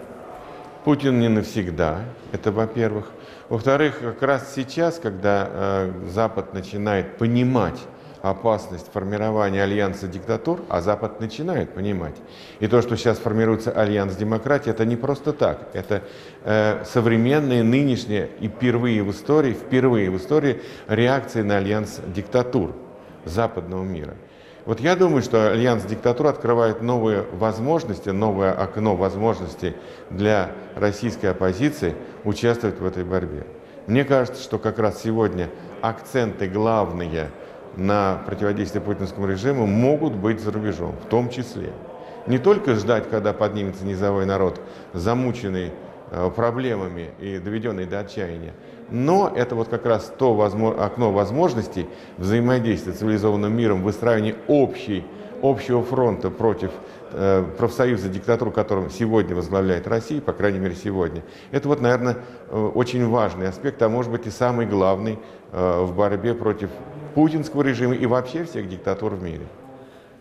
Путин 0.83 1.21
не 1.21 1.29
навсегда, 1.29 1.99
это 2.33 2.51
во-первых. 2.51 3.11
Во-вторых, 3.51 3.99
как 3.99 4.21
раз 4.21 4.53
сейчас, 4.55 4.97
когда 4.97 5.49
э, 5.51 5.91
Запад 6.07 6.53
начинает 6.53 7.17
понимать 7.17 7.77
опасность 8.21 8.89
формирования 8.93 9.61
альянса 9.61 10.07
диктатур, 10.07 10.61
а 10.69 10.79
Запад 10.79 11.19
начинает 11.19 11.73
понимать. 11.73 12.15
И 12.61 12.67
то, 12.67 12.81
что 12.81 12.95
сейчас 12.95 13.17
формируется 13.17 13.73
альянс 13.73 14.15
демократии, 14.15 14.69
это 14.69 14.85
не 14.85 14.95
просто 14.95 15.33
так. 15.33 15.67
Это 15.73 16.01
э, 16.45 16.85
современные, 16.85 17.61
нынешние 17.61 18.29
и 18.39 18.47
впервые 18.47 19.03
в 19.03 19.11
истории, 19.11 19.51
впервые 19.51 20.09
в 20.09 20.15
истории 20.15 20.61
реакции 20.87 21.41
на 21.41 21.57
альянс 21.57 21.99
диктатур 22.07 22.73
западного 23.25 23.83
мира. 23.83 24.15
Вот 24.65 24.79
я 24.79 24.95
думаю, 24.95 25.23
что 25.23 25.51
альянс 25.51 25.83
диктатур 25.83 26.27
открывает 26.27 26.81
новые 26.83 27.23
возможности, 27.33 28.09
новое 28.09 28.51
окно 28.51 28.95
возможностей 28.95 29.75
для 30.11 30.51
российской 30.75 31.27
оппозиции 31.27 31.95
участвовать 32.23 32.79
в 32.79 32.85
этой 32.85 33.03
борьбе. 33.03 33.47
Мне 33.87 34.03
кажется, 34.03 34.43
что 34.43 34.59
как 34.59 34.77
раз 34.77 35.01
сегодня 35.01 35.49
акценты 35.81 36.47
главные 36.47 37.31
на 37.75 38.21
противодействие 38.27 38.83
путинскому 38.83 39.27
режиму 39.27 39.65
могут 39.65 40.13
быть 40.13 40.39
за 40.39 40.51
рубежом, 40.51 40.95
в 41.03 41.07
том 41.07 41.29
числе. 41.29 41.73
Не 42.27 42.37
только 42.37 42.75
ждать, 42.75 43.09
когда 43.09 43.33
поднимется 43.33 43.83
низовой 43.83 44.25
народ, 44.27 44.61
замученный 44.93 45.71
э, 46.11 46.31
проблемами 46.35 47.09
и 47.19 47.39
доведенный 47.39 47.85
до 47.85 48.01
отчаяния, 48.01 48.53
но 48.91 49.31
это 49.33 49.55
вот 49.55 49.69
как 49.69 49.85
раз 49.85 50.13
то 50.17 50.39
окно 50.79 51.11
возможностей 51.11 51.87
взаимодействия 52.17 52.93
с 52.93 52.97
цивилизованным 52.97 53.55
миром, 53.55 53.81
выстраивания 53.81 54.35
общей, 54.47 55.03
общего 55.41 55.81
фронта 55.81 56.29
против 56.29 56.71
э, 57.13 57.43
профсоюза, 57.57 58.09
диктатуру, 58.09 58.51
которым 58.51 58.91
сегодня 58.91 59.35
возглавляет 59.35 59.87
Россия, 59.87 60.21
по 60.21 60.33
крайней 60.33 60.59
мере 60.59 60.75
сегодня. 60.75 61.23
Это 61.51 61.67
вот, 61.67 61.81
наверное, 61.81 62.17
э, 62.49 62.71
очень 62.75 63.07
важный 63.07 63.47
аспект, 63.47 63.81
а 63.81 63.89
может 63.89 64.11
быть 64.11 64.27
и 64.27 64.29
самый 64.29 64.67
главный 64.67 65.17
э, 65.51 65.81
в 65.81 65.95
борьбе 65.95 66.35
против 66.35 66.69
путинского 67.15 67.63
режима 67.63 67.95
и 67.95 68.05
вообще 68.05 68.43
всех 68.43 68.69
диктатур 68.69 69.15
в 69.15 69.23
мире. 69.23 69.47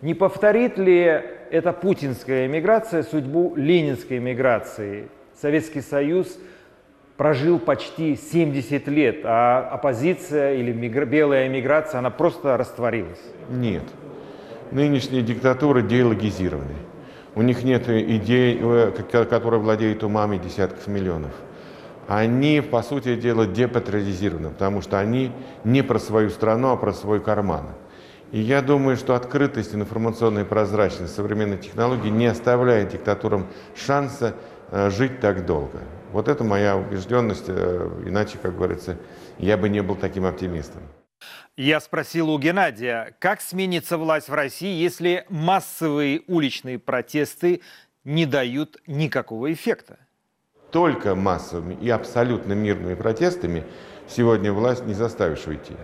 Не 0.01 0.15
повторит 0.15 0.79
ли 0.79 1.21
эта 1.51 1.71
путинская 1.73 2.47
эмиграция 2.47 3.03
судьбу 3.03 3.53
ленинской 3.55 4.17
эмиграции? 4.17 5.09
Советский 5.39 5.81
Союз– 5.81 6.39
прожил 7.21 7.59
почти 7.59 8.15
70 8.15 8.87
лет, 8.87 9.19
а 9.25 9.69
оппозиция 9.71 10.55
или 10.55 10.71
мигра... 10.71 11.05
белая 11.05 11.45
эмиграция, 11.45 11.99
она 11.99 12.09
просто 12.09 12.57
растворилась? 12.57 13.21
Нет. 13.47 13.83
Нынешние 14.71 15.21
диктатуры 15.21 15.83
деологизированы. 15.83 16.73
У 17.35 17.43
них 17.43 17.63
нет 17.63 17.87
идей, 17.87 18.59
э, 18.59 19.25
которые 19.29 19.59
владеют 19.59 20.03
умами 20.03 20.39
десятков 20.39 20.87
миллионов. 20.87 21.29
Они, 22.07 22.59
по 22.59 22.81
сути 22.81 23.15
дела, 23.15 23.45
депатриотизированы, 23.45 24.49
потому 24.49 24.81
что 24.81 24.97
они 24.97 25.31
не 25.63 25.83
про 25.83 25.99
свою 25.99 26.31
страну, 26.31 26.69
а 26.69 26.75
про 26.75 26.91
свой 26.91 27.19
карман. 27.19 27.67
И 28.31 28.39
я 28.39 28.63
думаю, 28.63 28.97
что 28.97 29.13
открытость, 29.13 29.75
информационная 29.75 30.43
прозрачность 30.43 31.13
современной 31.13 31.59
технологии 31.59 32.09
не 32.09 32.25
оставляет 32.25 32.89
диктатурам 32.89 33.45
шанса 33.75 34.33
жить 34.71 35.19
так 35.19 35.45
долго. 35.45 35.79
Вот 36.11 36.27
это 36.27 36.43
моя 36.43 36.75
убежденность, 36.75 37.45
э, 37.47 37.89
иначе, 38.05 38.37
как 38.37 38.55
говорится, 38.55 38.97
я 39.37 39.57
бы 39.57 39.69
не 39.69 39.81
был 39.81 39.95
таким 39.95 40.25
оптимистом. 40.25 40.81
Я 41.55 41.79
спросил 41.79 42.29
у 42.29 42.39
Геннадия, 42.39 43.15
как 43.19 43.41
сменится 43.41 43.97
власть 43.97 44.27
в 44.27 44.33
России, 44.33 44.81
если 44.81 45.25
массовые 45.29 46.23
уличные 46.27 46.79
протесты 46.79 47.61
не 48.03 48.25
дают 48.25 48.77
никакого 48.87 49.51
эффекта? 49.53 49.99
Только 50.71 51.15
массовыми 51.15 51.75
и 51.75 51.89
абсолютно 51.89 52.53
мирными 52.53 52.95
протестами 52.95 53.63
сегодня 54.07 54.51
власть 54.51 54.85
не 54.85 54.93
заставишь 54.93 55.45
уйти. 55.47 55.75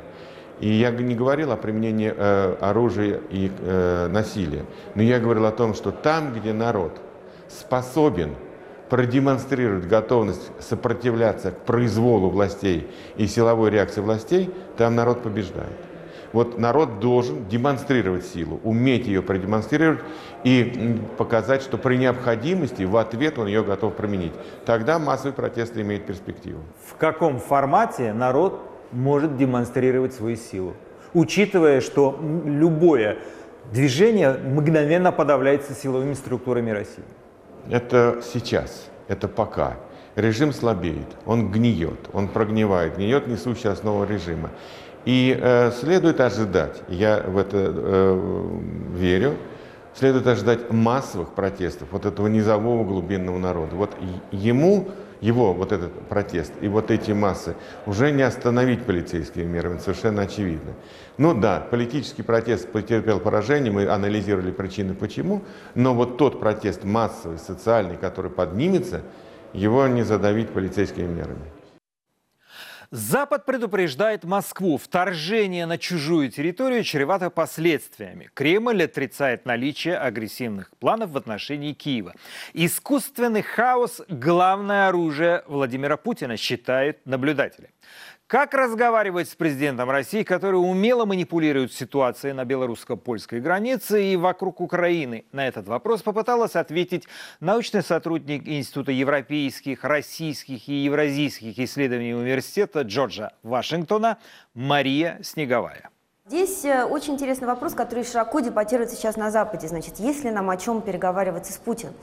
И 0.60 0.70
я 0.70 0.90
не 0.92 1.16
говорил 1.16 1.52
о 1.52 1.58
применении 1.58 2.12
э, 2.14 2.58
оружия 2.60 3.22
и 3.30 3.52
э, 3.60 4.08
насилия, 4.08 4.66
но 4.96 5.04
я 5.04 5.20
говорил 5.20 5.46
о 5.46 5.52
том, 5.52 5.74
что 5.74 5.92
там, 5.92 6.34
где 6.34 6.52
народ 6.52 7.00
способен 7.48 8.36
продемонстрирует 8.90 9.88
готовность 9.88 10.52
сопротивляться 10.60 11.52
к 11.52 11.60
произволу 11.60 12.30
властей 12.30 12.88
и 13.18 13.28
силовой 13.28 13.70
реакции 13.70 14.02
властей, 14.02 14.50
там 14.78 14.96
народ 14.96 15.24
побеждает. 15.24 15.74
Вот 16.34 16.60
народ 16.60 17.00
должен 17.00 17.48
демонстрировать 17.48 18.26
силу, 18.26 18.60
уметь 18.64 19.08
ее 19.08 19.22
продемонстрировать 19.22 20.02
и 20.44 21.00
показать, 21.18 21.62
что 21.62 21.78
при 21.78 21.96
необходимости 21.96 22.84
в 22.84 22.98
ответ 22.98 23.40
он 23.40 23.48
ее 23.48 23.64
готов 23.64 23.96
применить. 23.96 24.34
Тогда 24.66 25.00
массовый 25.00 25.34
протест 25.34 25.78
имеет 25.78 26.06
перспективу. 26.06 26.60
В 26.86 26.96
каком 26.96 27.40
формате 27.40 28.14
народ 28.14 28.60
может 28.92 29.38
демонстрировать 29.38 30.14
свою 30.14 30.36
силу? 30.36 30.74
Учитывая, 31.14 31.80
что 31.82 32.20
любое 32.46 33.18
движение 33.72 34.34
мгновенно 34.34 35.12
подавляется 35.12 35.74
силовыми 35.74 36.14
структурами 36.14 36.72
России. 36.72 37.04
Это 37.70 38.22
сейчас, 38.34 38.88
это 39.08 39.28
пока. 39.28 39.78
Режим 40.16 40.52
слабеет, 40.52 41.08
он 41.26 41.52
гниет, 41.52 42.10
он 42.14 42.28
прогнивает, 42.28 42.96
гниет 42.96 43.28
несущая 43.28 43.74
основа 43.74 44.06
режима. 44.06 44.50
И 45.06 45.38
э, 45.40 45.72
следует 45.72 46.20
ожидать, 46.20 46.82
я 46.88 47.24
в 47.26 47.38
это 47.38 47.72
э, 47.74 48.60
верю, 48.94 49.36
следует 49.94 50.28
ожидать 50.28 50.72
массовых 50.72 51.34
протестов 51.34 51.90
вот 51.92 52.06
этого 52.06 52.28
низового 52.28 52.84
глубинного 52.84 53.38
народа. 53.38 53.76
Вот 53.76 53.92
ему 54.32 54.90
его 55.22 55.54
вот 55.54 55.72
этот 55.72 55.92
протест 56.08 56.54
и 56.62 56.68
вот 56.68 56.92
эти 56.92 57.12
массы 57.12 57.56
уже 57.86 58.12
не 58.12 58.22
остановить 58.22 58.84
полицейскими 58.84 59.44
мерами, 59.44 59.80
совершенно 59.80 60.24
очевидно. 60.24 60.74
Ну 61.18 61.34
да, 61.34 61.60
политический 61.60 62.24
протест 62.24 62.72
потерпел 62.72 63.20
поражение, 63.20 63.72
мы 63.72 63.88
анализировали 63.88 64.52
причины 64.52 64.94
почему, 64.94 65.42
но 65.76 65.94
вот 65.94 66.18
тот 66.18 66.40
протест 66.40 66.84
массовый, 66.84 67.40
социальный, 67.40 67.98
который 67.98 68.32
поднимется, 68.32 69.02
его 69.54 69.88
не 69.88 70.04
задавить 70.04 70.50
полицейскими 70.50 71.08
мерами. 71.08 71.57
Запад 72.92 73.46
предупреждает 73.46 74.24
Москву. 74.24 74.78
Вторжение 74.78 75.66
на 75.66 75.78
чужую 75.78 76.32
территорию 76.32 76.84
чревато 76.84 77.30
последствиями. 77.30 78.30
Кремль 78.34 78.84
отрицает 78.84 79.46
наличие 79.46 79.98
агрессивных 79.98 80.72
планов 80.78 81.12
в 81.12 81.18
отношении 81.18 81.74
Киева. 81.74 82.14
Искусственный 82.54 83.42
хаос– 83.42 84.02
главное 84.08 84.88
оружие 84.88 85.44
Владимира 85.48 85.98
Путина, 85.98 86.38
считают 86.38 87.06
наблюдатели. 87.06 87.72
Как 88.28 88.54
разговаривать 88.54 89.30
с 89.30 89.36
президентом 89.36 89.90
России, 89.90 90.24
который 90.24 90.58
умело 90.58 91.06
манипулирует 91.06 91.72
ситуацией 91.72 92.34
на 92.34 92.44
белорусско-польской 92.44 93.40
границе 93.40 94.04
и 94.04 94.18
вокруг 94.18 94.60
Украины? 94.60 95.24
На 95.32 95.48
этот 95.48 95.70
вопрос 95.70 96.02
попыталась 96.02 96.58
ответить 96.58 97.08
научный 97.40 97.82
сотрудник 97.82 98.46
Института 98.46 98.92
европейских, 98.92 99.86
российских 99.86 100.68
и 100.68 100.74
евразийских 100.74 101.58
исследований 101.58 102.14
университета 102.14 102.82
Джорджа 102.82 103.32
Вашингтона 103.44 104.18
Мария 104.54 105.20
Снеговая. 105.24 105.90
Здесь 106.28 106.66
э, 106.66 106.84
очень 106.84 107.14
интересный 107.14 107.48
вопрос, 107.48 107.74
который 107.74 108.04
широко 108.04 108.42
дебатируется 108.42 108.98
сейчас 108.98 109.16
на 109.16 109.32
Западе. 109.32 109.70
Значит, 109.70 109.98
есть 109.98 110.26
ли 110.26 110.30
нам 110.30 110.50
о 110.50 110.58
чем 110.58 110.82
переговариваться 110.82 111.54
с 111.54 111.58
Путиным? 111.58 111.94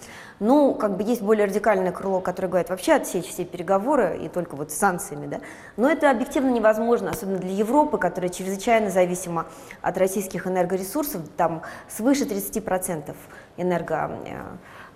Ну, 0.41 0.75
как 0.75 0.97
бы 0.97 1.03
есть 1.03 1.20
более 1.20 1.45
радикальное 1.45 1.93
крыло, 1.93 2.22
которое 2.22 2.49
говорит 2.49 2.70
вообще 2.70 2.95
отсечь 2.95 3.27
все 3.27 3.45
переговоры 3.45 4.18
и 4.22 4.31
только 4.31 4.57
вот 4.57 4.70
с 4.70 4.77
санкциями, 4.77 5.27
да. 5.27 5.41
Но 5.77 5.91
это 5.91 6.11
объективно 6.11 6.49
невозможно, 6.49 7.11
особенно 7.11 7.37
для 7.37 7.53
Европы, 7.53 7.99
которая 7.99 8.31
чрезвычайно 8.31 8.89
зависима 8.89 9.45
от 9.83 9.99
российских 9.99 10.47
энергоресурсов, 10.47 11.20
там 11.37 11.61
свыше 11.87 12.25
30% 12.25 13.14
энерго 13.59 14.11
э, 14.25 14.41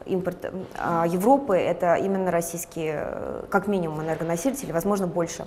импорт 0.06 0.52
а, 0.78 1.06
Европы– 1.06 1.56
это 1.56 1.94
именно 1.94 2.30
российские, 2.30 3.04
э, 3.04 3.42
как 3.50 3.66
минимум, 3.66 4.02
энергоносители, 4.02 4.72
возможно, 4.72 5.06
больше. 5.06 5.46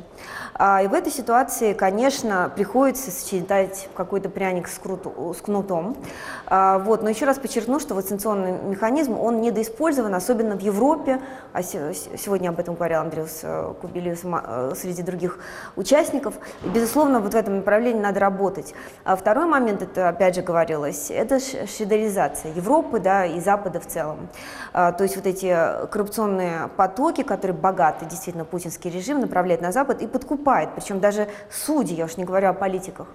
А, 0.54 0.82
и 0.82 0.88
в 0.88 0.94
этой 0.94 1.12
ситуации, 1.12 1.74
конечно, 1.74 2.52
приходится 2.56 3.12
сочетать 3.12 3.90
какой-то 3.96 4.30
пряник 4.30 4.68
с, 4.68 4.78
круту, 4.78 5.34
с 5.38 5.42
кнутом. 5.42 5.98
А, 6.46 6.80
вот. 6.80 7.02
Но 7.02 7.10
еще 7.10 7.26
раз 7.26 7.40
подчеркну, 7.40 7.80
что 7.80 7.96
вот 7.96 8.08
санкционный 8.08 8.52
механизм, 8.52 9.18
он 9.18 9.42
недоиспользован, 9.42 10.14
особенно 10.14 10.56
в 10.56 10.62
Европе. 10.62 11.22
А 11.54 11.64
сегодня 11.64 12.50
об 12.50 12.60
этом 12.60 12.76
говорил 12.76 13.00
Андреус 13.02 13.40
э, 13.44 13.74
Кубилиус 13.82 14.22
э, 14.24 14.74
среди 14.76 15.02
других 15.02 15.40
участников. 15.76 16.36
И, 16.64 16.70
безусловно, 16.70 17.20
вот 17.20 17.34
в 17.34 17.36
этом 17.36 17.58
направлении 17.58 18.02
надо 18.02 18.20
работать. 18.20 18.74
А 19.04 19.16
второй 19.16 19.46
момент, 19.46 19.82
это 19.82 20.10
опять 20.10 20.36
же 20.36 20.42
говорилось, 20.42 21.10
это 21.10 21.40
шедеризация 21.40 22.54
Европы 22.54 23.00
да, 23.00 23.26
и 23.26 23.40
Запада 23.40 23.80
в 23.80 23.88
целом. 23.88 24.30
А, 24.74 24.92
то 24.92 25.04
есть 25.04 25.16
вот 25.16 25.26
эти 25.26 25.56
коррупционные 25.92 26.70
потоки, 26.78 27.24
которые 27.24 27.56
богатый 27.56 28.06
действительно 28.06 28.46
путинский 28.46 28.90
режим 28.90 29.20
направляет 29.20 29.62
на 29.62 29.72
Запад 29.72 30.02
и 30.02 30.08
подкупает, 30.08 30.70
причем 30.76 31.00
даже 31.00 31.28
судьи, 31.50 31.96
я 31.96 32.06
уж 32.06 32.18
не 32.18 32.24
говорю 32.24 32.50
о 32.50 32.54
политиках, 32.54 33.08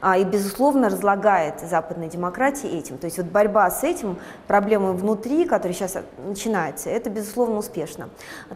а, 0.00 0.16
и, 0.16 0.24
безусловно, 0.24 0.88
разлагает 0.88 1.60
западной 1.60 2.08
демократии 2.08 2.70
этим. 2.70 2.98
То 2.98 3.06
есть 3.06 3.18
вот 3.18 3.26
борьба 3.26 3.70
с 3.70 3.82
этим, 3.82 4.18
проблемой 4.46 4.92
внутри, 4.92 5.44
которая 5.44 5.74
сейчас 5.74 5.96
начинается, 6.18 6.90
это, 6.90 7.10
безусловно, 7.10 7.56
успешно. 7.56 8.08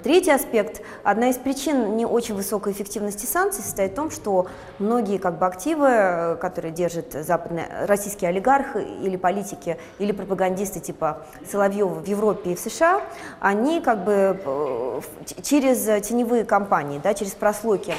Третий 0.02 0.30
аспект, 0.30 0.82
одна 1.02 1.30
из 1.30 1.36
причин 1.36 1.96
не 1.96 2.06
очень 2.06 2.34
высокой 2.34 2.72
эффективности 2.72 3.26
санкций 3.26 3.62
состоит 3.62 3.92
в 3.92 3.94
том, 3.94 4.10
что 4.10 4.46
многие 4.78 5.18
как 5.18 5.38
бы 5.38 5.46
активы, 5.46 6.36
которые 6.40 6.72
держат 6.72 7.12
западные, 7.12 7.66
российские 7.86 8.28
олигархи 8.28 8.78
или 9.02 9.16
политики, 9.16 9.78
или 9.98 10.12
пропагандисты 10.12 10.80
типа 10.80 11.26
Соловьева 11.50 11.88
в 11.88 12.02
Европе 12.14 12.52
и 12.52 12.54
в 12.54 12.60
США, 12.60 13.00
они 13.40 13.80
как 13.80 14.04
бы 14.04 14.40
э, 14.44 15.00
через 15.42 16.06
теневые 16.06 16.44
компании, 16.44 17.00
да, 17.02 17.14
через 17.14 17.32
прослойки. 17.32 17.94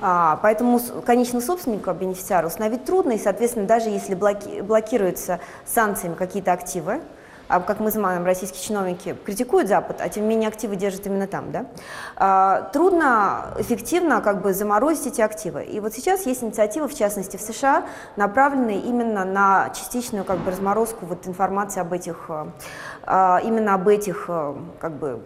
А, 0.00 0.38
поэтому 0.42 0.80
конечному 1.06 1.40
собственнику, 1.40 1.92
бенефициару 1.92 2.48
установить 2.48 2.84
трудно, 2.84 3.12
и, 3.12 3.18
соответственно, 3.18 3.66
даже 3.66 3.88
если 3.88 4.14
блоки, 4.14 4.60
блокируются 4.60 5.40
санкциями 5.64 6.14
какие-то 6.14 6.52
активы, 6.52 7.00
а 7.48 7.60
как 7.60 7.80
мы 7.80 7.90
знаем, 7.90 8.24
российские 8.24 8.62
чиновники 8.62 9.16
критикуют 9.24 9.68
Запад, 9.68 10.00
а 10.00 10.08
тем 10.08 10.24
не 10.24 10.30
менее 10.30 10.48
активы 10.48 10.76
держат 10.76 11.06
именно 11.06 11.26
там, 11.26 11.52
да, 11.52 11.66
а, 12.16 12.70
трудно 12.72 13.54
эффективно 13.58 14.20
как 14.20 14.42
бы 14.42 14.54
заморозить 14.54 15.06
эти 15.06 15.20
активы. 15.20 15.64
И 15.64 15.80
вот 15.80 15.92
сейчас 15.92 16.26
есть 16.26 16.42
инициатива, 16.42 16.88
в 16.88 16.94
частности 16.94 17.36
в 17.36 17.40
США, 17.40 17.84
направленные 18.16 18.80
именно 18.80 19.24
на 19.24 19.70
частичную 19.70 20.24
как 20.24 20.38
бы 20.38 20.50
разморозку 20.50 21.06
вот 21.06 21.26
информации 21.26 21.80
об 21.80 21.92
этих, 21.92 22.30
а, 23.02 23.40
именно 23.44 23.74
об 23.74 23.88
этих 23.88 24.28
как 24.80 24.92
бы 24.92 25.20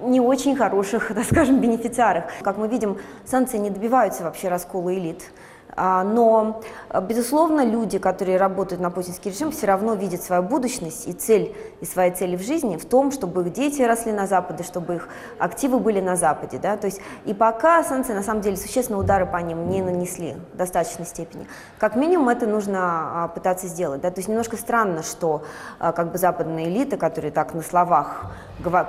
не 0.00 0.20
очень 0.20 0.56
хороших, 0.56 1.08
так 1.14 1.24
скажем, 1.24 1.60
бенефициарах. 1.60 2.24
Как 2.42 2.56
мы 2.56 2.68
видим, 2.68 2.98
санкции 3.24 3.58
не 3.58 3.70
добиваются 3.70 4.24
вообще 4.24 4.48
раскола 4.48 4.94
элит. 4.94 5.22
А, 5.76 6.04
но, 6.04 6.60
безусловно, 7.02 7.64
люди, 7.64 7.98
которые 7.98 8.38
работают 8.38 8.80
на 8.80 8.90
путинский 8.90 9.30
режим, 9.30 9.50
все 9.50 9.66
равно 9.66 9.94
видят 9.94 10.22
свою 10.22 10.42
будущность 10.42 11.08
и 11.08 11.12
цель, 11.12 11.54
и 11.80 11.84
свои 11.84 12.10
цели 12.10 12.36
в 12.36 12.42
жизни 12.42 12.76
в 12.76 12.84
том, 12.84 13.10
чтобы 13.10 13.42
их 13.42 13.52
дети 13.52 13.82
росли 13.82 14.12
на 14.12 14.26
Западе, 14.26 14.62
чтобы 14.62 14.96
их 14.96 15.08
активы 15.38 15.78
были 15.78 16.00
на 16.00 16.16
Западе. 16.16 16.58
Да? 16.58 16.76
То 16.76 16.86
есть, 16.86 17.00
и 17.24 17.34
пока 17.34 17.82
санкции, 17.82 18.12
на 18.12 18.22
самом 18.22 18.40
деле, 18.40 18.56
существенные 18.56 19.00
удары 19.00 19.26
по 19.26 19.38
ним 19.38 19.68
не 19.68 19.82
нанесли 19.82 20.36
в 20.52 20.56
достаточной 20.56 21.06
степени. 21.06 21.46
Как 21.78 21.96
минимум, 21.96 22.28
это 22.28 22.46
нужно 22.46 23.24
а, 23.24 23.28
пытаться 23.28 23.66
сделать. 23.66 24.00
Да? 24.00 24.10
То 24.10 24.20
есть, 24.20 24.28
немножко 24.28 24.56
странно, 24.56 25.02
что 25.02 25.44
а, 25.78 25.92
как 25.92 26.12
бы 26.12 26.18
западные 26.18 26.68
элиты, 26.68 26.96
которые 26.96 27.32
так 27.32 27.54
на 27.54 27.62
словах 27.62 28.26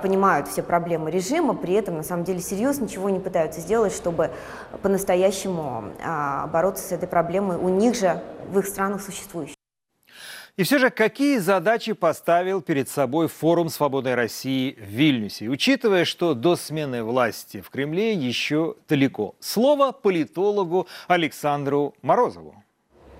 понимают 0.01 0.47
все 0.47 0.61
проблемы 0.61 1.09
режима, 1.09 1.55
при 1.55 1.73
этом, 1.73 1.97
на 1.97 2.03
самом 2.03 2.23
деле, 2.23 2.39
серьезно 2.39 2.83
ничего 2.83 3.09
не 3.09 3.19
пытаются 3.19 3.59
сделать, 3.61 3.93
чтобы 3.93 4.29
по-настоящему 4.81 5.85
бороться 6.51 6.74
бороться 6.75 6.89
с 6.89 6.91
этой 6.91 7.07
проблемой 7.07 7.57
у 7.57 7.69
них 7.69 7.95
же 7.95 8.21
в 8.49 8.59
их 8.59 8.67
странах 8.67 9.01
существующей. 9.01 9.55
И 10.57 10.63
все 10.63 10.79
же, 10.79 10.89
какие 10.89 11.37
задачи 11.39 11.93
поставил 11.93 12.61
перед 12.61 12.87
собой 12.87 13.27
форум 13.27 13.69
«Свободной 13.69 14.15
России» 14.15 14.77
в 14.79 14.85
Вильнюсе, 14.85 15.49
учитывая, 15.49 16.05
что 16.05 16.33
до 16.33 16.55
смены 16.55 17.03
власти 17.03 17.59
в 17.59 17.69
Кремле 17.69 18.13
еще 18.13 18.75
далеко? 18.87 19.35
Слово 19.39 19.91
политологу 19.91 20.87
Александру 21.07 21.93
Морозову. 22.01 22.64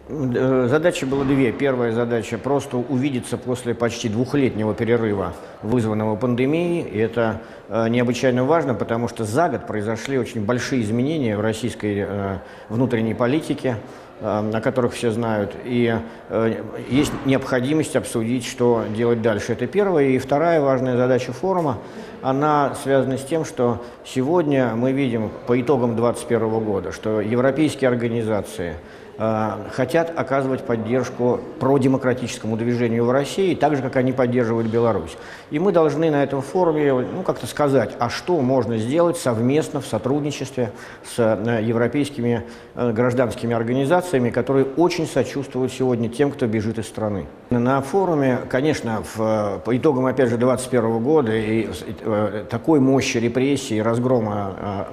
Э, 0.08 0.68
задачи 0.70 1.04
было 1.06 1.26
две. 1.26 1.52
Первая 1.52 1.92
задача– 1.92 2.38
просто 2.44 2.78
увидеться 2.78 3.38
после 3.38 3.74
почти 3.74 4.08
двухлетнего 4.08 4.76
перерыва, 4.76 5.34
вызванного 5.64 6.16
пандемией. 6.16 6.88
И 6.88 6.98
это 7.00 7.42
э, 7.70 7.88
необычайно 7.90 8.44
важно, 8.44 8.76
потому 8.76 9.08
что 9.08 9.24
за 9.24 9.50
год 9.50 9.66
произошли 9.66 10.20
очень 10.20 10.46
большие 10.46 10.84
изменения 10.84 11.36
в 11.36 11.42
российской 11.42 12.06
э, 12.08 12.38
внутренней 12.70 13.16
политике, 13.16 13.78
о 14.22 14.62
которых 14.62 14.94
все 14.94 15.12
знают. 15.12 15.52
И 15.66 15.94
есть 16.90 17.12
необходимость 17.26 17.98
обсудить, 17.98 18.46
что 18.46 18.86
делать 18.96 19.22
дальше. 19.22 19.52
Это 19.52 19.68
первая. 19.68 20.08
И 20.08 20.20
вторая 20.20 20.62
важная 20.62 20.96
задача 20.96 21.34
форума, 21.34 21.80
она 22.22 22.76
связана 22.82 23.18
с 23.18 23.26
тем, 23.26 23.44
что 23.44 23.84
сегодня 24.06 24.74
мы 24.74 24.94
видим 24.94 25.32
по 25.48 25.60
итогам 25.60 25.98
2021 25.98 26.64
года, 26.64 26.92
что 26.94 27.20
европейские 27.20 27.90
организации– 27.90 28.76
Э, 28.86 28.95
хотят 29.18 30.12
оказывать 30.16 30.66
поддержку 30.66 31.40
продемократическому 31.60 32.58
движению 32.58 33.06
в 33.06 33.12
России, 33.12 33.56
так 33.56 33.76
же, 33.76 33.82
как 33.82 33.96
они 33.96 34.12
поддерживают 34.12 34.68
Беларусь. 34.68 35.16
И 35.52 35.60
мы 35.60 35.72
должны 35.72 36.12
на 36.12 36.24
этом 36.24 36.42
форуме 36.42 36.92
ну, 36.94 37.24
как-то 37.24 37.48
сказать, 37.48 37.96
а 38.00 38.10
что 38.10 38.42
можно 38.42 38.78
сделать 38.78 39.18
совместно 39.18 39.80
в 39.80 39.86
сотрудничестве 39.86 40.72
с 41.04 41.20
э, 41.20 41.64
европейскими 41.64 42.44
э, 42.76 42.92
гражданскими 42.92 43.54
организациями, 43.54 44.30
которые 44.30 44.66
очень 44.66 45.08
сочувствуют 45.08 45.72
сегодня 45.72 46.10
тем, 46.10 46.32
кто 46.32 46.48
бежит 46.48 46.80
из 46.80 46.88
страны. 46.88 47.26
На 47.50 47.82
форуме, 47.82 48.40
конечно, 48.50 49.04
в, 49.16 49.62
по 49.64 49.78
итогам, 49.78 50.08
опять 50.08 50.30
же, 50.30 50.38
2021 50.38 51.04
года 51.04 51.32
и 51.36 51.70
такой 52.50 52.80
мощи 52.80 53.18
репрессий, 53.18 53.82
разгрома 53.82 54.88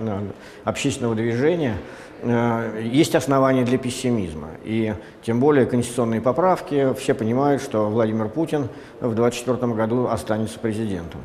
общественного 0.65 1.15
движения, 1.15 1.77
Э, 2.23 2.81
есть 2.83 3.15
основания 3.15 3.65
для 3.65 3.79
пессимизма. 3.79 4.51
И 4.65 4.95
тем 5.23 5.41
более 5.41 5.67
конституционные 5.67 6.21
поправки, 6.21 6.95
все 6.95 7.15
понимают, 7.15 7.63
что 7.63 7.89
Владимир 7.89 8.29
Путин 8.29 8.69
в 9.01 9.15
2024 9.15 9.73
году 9.75 10.07
останется 10.07 10.59
президентом. 10.59 11.21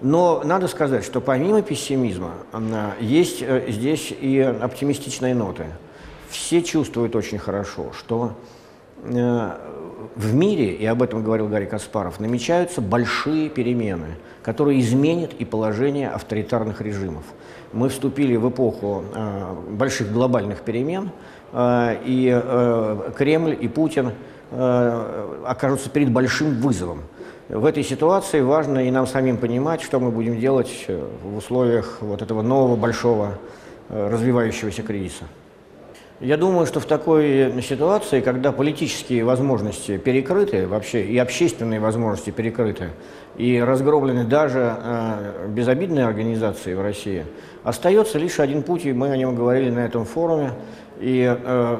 Но 0.00 0.42
надо 0.44 0.66
сказать, 0.66 1.04
что 1.04 1.20
помимо 1.20 1.62
пессимизма 1.62 2.32
э, 2.52 2.90
есть 3.00 3.42
э, 3.42 3.66
здесь 3.68 4.12
и 4.18 4.40
оптимистичные 4.40 5.34
ноты. 5.34 5.66
Все 6.30 6.62
чувствуют 6.62 7.14
очень 7.16 7.38
хорошо, 7.38 7.92
что 7.96 8.32
в 10.16 10.34
мире, 10.34 10.72
и 10.72 10.86
об 10.86 11.02
этом 11.02 11.22
говорил 11.22 11.48
Гарри 11.48 11.66
Каспаров, 11.66 12.20
намечаются 12.20 12.80
большие 12.80 13.48
перемены, 13.48 14.16
которые 14.42 14.80
изменят 14.80 15.32
и 15.38 15.44
положение 15.44 16.10
авторитарных 16.10 16.80
режимов 16.80 17.24
мы 17.72 17.88
вступили 17.88 18.36
в 18.36 18.48
эпоху 18.48 19.04
э, 19.14 19.54
больших 19.70 20.12
глобальных 20.12 20.60
перемен, 20.62 21.10
э, 21.52 21.96
и 22.04 22.30
э, 22.32 23.10
Кремль 23.16 23.56
и 23.60 23.68
Путин 23.68 24.12
окажутся 24.52 25.90
перед 25.90 26.10
большим 26.10 26.60
вызовом. 26.60 27.02
В 27.48 27.64
этой 27.64 27.84
ситуации 27.84 28.40
важно 28.40 28.80
и 28.80 28.90
нам 28.90 29.06
самим 29.06 29.36
понимать, 29.36 29.80
что 29.80 30.00
мы 30.00 30.10
будем 30.10 30.40
делать 30.40 30.88
в 31.22 31.36
условиях 31.36 31.98
вот 32.00 32.20
этого 32.20 32.42
нового 32.42 32.74
большого 32.74 33.38
развивающегося 33.88 34.82
кризиса. 34.82 35.22
Я 36.20 36.36
думаю, 36.36 36.66
что 36.66 36.80
в 36.80 36.84
такой 36.84 37.62
ситуации, 37.62 38.20
когда 38.20 38.52
политические 38.52 39.24
возможности 39.24 39.96
перекрыты 39.96 40.66
вообще 40.66 41.02
и 41.02 41.16
общественные 41.16 41.80
возможности 41.80 42.28
перекрыты, 42.28 42.90
и 43.38 43.58
разгромлены 43.58 44.24
даже 44.24 44.76
э, 44.76 45.48
безобидные 45.48 46.04
организации 46.04 46.74
в 46.74 46.82
России, 46.82 47.24
остается 47.64 48.18
лишь 48.18 48.38
один 48.38 48.62
путь, 48.62 48.84
и 48.84 48.92
мы 48.92 49.08
о 49.08 49.16
нем 49.16 49.34
говорили 49.34 49.70
на 49.70 49.78
этом 49.78 50.04
форуме, 50.04 50.52
и 51.00 51.24
э, 51.24 51.78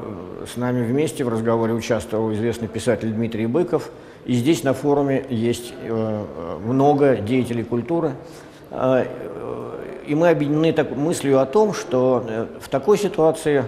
с 0.51 0.57
нами 0.57 0.87
вместе 0.87 1.23
в 1.23 1.29
разговоре 1.29 1.75
участвовал 1.75 2.33
известный 2.33 2.69
писатель 2.69 3.13
Дмитрий 3.13 3.47
Быков, 3.47 3.91
и 4.25 4.33
здесь 4.33 4.65
на 4.65 4.73
форуме 4.73 5.23
есть 5.29 5.75
э, 5.83 6.25
много 6.65 7.17
деятелей 7.17 7.65
культуры, 7.65 8.13
э, 8.71 9.05
и 10.07 10.15
мы 10.15 10.31
объединены 10.31 10.73
так, 10.73 10.97
мыслью 10.97 11.41
о 11.41 11.47
том, 11.47 11.75
что 11.75 12.25
э, 12.27 12.47
в 12.59 12.71
такой 12.71 12.97
ситуации 12.97 13.65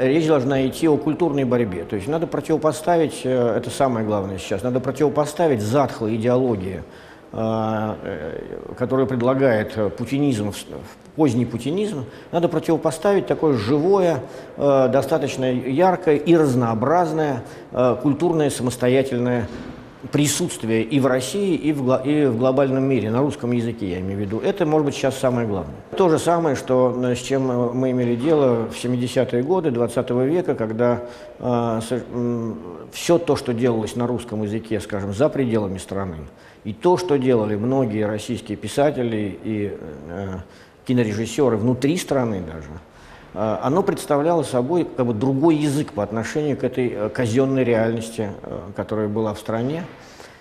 речь 0.00 0.26
должна 0.26 0.66
идти 0.66 0.88
о 0.88 0.96
культурной 0.96 1.44
борьбе. 1.44 1.84
То 1.84 1.96
есть 1.96 2.08
надо 2.08 2.26
противопоставить, 2.26 3.22
э, 3.24 3.56
это 3.56 3.70
самое 3.70 4.06
главное 4.06 4.38
сейчас, 4.38 4.62
надо 4.62 4.80
противопоставить 4.80 5.60
затхлой 5.60 6.16
идеологии, 6.16 6.82
э, 7.32 8.40
которую 8.78 9.06
предлагает 9.06 9.74
путинизм, 9.96 10.52
поздний 11.16 11.46
путинизм, 11.46 12.04
надо 12.32 12.48
противопоставить 12.48 13.26
такое 13.26 13.54
живое, 13.54 14.20
достаточно 14.56 15.50
яркое 15.50 16.16
и 16.16 16.36
разнообразное 16.36 17.42
культурное 18.02 18.50
самостоятельное 18.50 19.48
присутствие 20.12 20.82
и 20.82 21.00
в 21.00 21.06
России, 21.06 21.54
и 21.54 21.72
в, 21.72 22.02
и 22.04 22.26
в 22.26 22.38
глобальном 22.38 22.84
мире, 22.84 23.10
на 23.10 23.20
русском 23.20 23.52
языке 23.52 23.90
я 23.90 24.00
имею 24.00 24.18
в 24.18 24.20
виду. 24.20 24.38
Это, 24.40 24.66
может 24.66 24.86
быть, 24.86 24.94
сейчас 24.94 25.18
самое 25.18 25.46
главное. 25.46 25.74
То 25.96 26.08
же 26.08 26.18
самое, 26.18 26.56
что, 26.56 26.98
э, 27.02 27.14
с 27.14 27.20
чем 27.20 27.76
мы 27.76 27.90
имели 27.90 28.16
дело 28.16 28.66
в 28.66 28.74
70-е 28.74 29.42
годы 29.42 29.70
20 29.70 30.10
века, 30.10 30.54
когда 30.54 31.02
э, 31.38 31.80
э, 31.90 32.52
все 32.92 33.18
то, 33.18 33.36
что 33.36 33.52
делалось 33.52 33.96
на 33.96 34.06
русском 34.06 34.42
языке, 34.42 34.80
скажем, 34.80 35.12
за 35.12 35.28
пределами 35.28 35.78
страны, 35.78 36.16
и 36.64 36.72
то, 36.72 36.96
что 36.96 37.16
делали 37.16 37.56
многие 37.56 38.06
российские 38.06 38.56
писатели 38.56 39.38
и 39.44 39.72
э, 40.08 40.38
кинорежиссеры 40.86 41.56
внутри 41.56 41.96
страны 41.96 42.40
даже– 42.40 42.68
оно 43.34 43.82
представляло 43.82 44.42
собой 44.42 44.86
как 44.96 45.06
бы 45.06 45.14
другой 45.14 45.56
язык 45.56 45.92
по 45.92 46.02
отношению 46.02 46.56
к 46.56 46.64
этой 46.64 46.88
э, 46.88 47.08
казенной 47.10 47.62
реальности, 47.62 48.30
э, 48.42 48.58
которая 48.74 49.08
была 49.08 49.34
в 49.34 49.38
стране. 49.38 49.84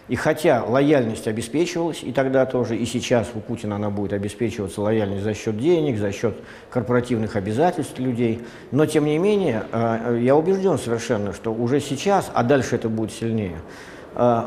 И 0.07 0.15
хотя 0.15 0.63
лояльность 0.63 1.27
обеспечивалась 1.27 2.01
и 2.01 2.13
тогда 2.13 2.45
тоже, 2.45 2.77
и 2.77 2.85
сейчас 2.85 3.27
у 3.35 3.41
Путина 3.41 3.75
она 3.75 3.89
будет 3.89 4.13
обеспечиваться 4.13 4.81
лояльность 4.81 5.23
за 5.23 5.33
счет 5.33 5.57
денег, 5.57 5.99
за 5.99 6.13
счет 6.13 6.38
корпоративных 6.69 7.35
обязательств 7.35 7.99
людей, 7.99 8.41
но 8.71 8.85
тем 8.85 9.03
не 9.03 9.17
менее 9.17 9.65
э, 9.73 10.19
я 10.21 10.38
убежден 10.38 10.77
совершенно, 10.77 11.33
что 11.33 11.53
уже 11.53 11.81
сейчас, 11.81 12.31
а 12.33 12.43
дальше 12.43 12.75
это 12.75 12.88
будет 12.88 13.11
сильнее, 13.11 13.57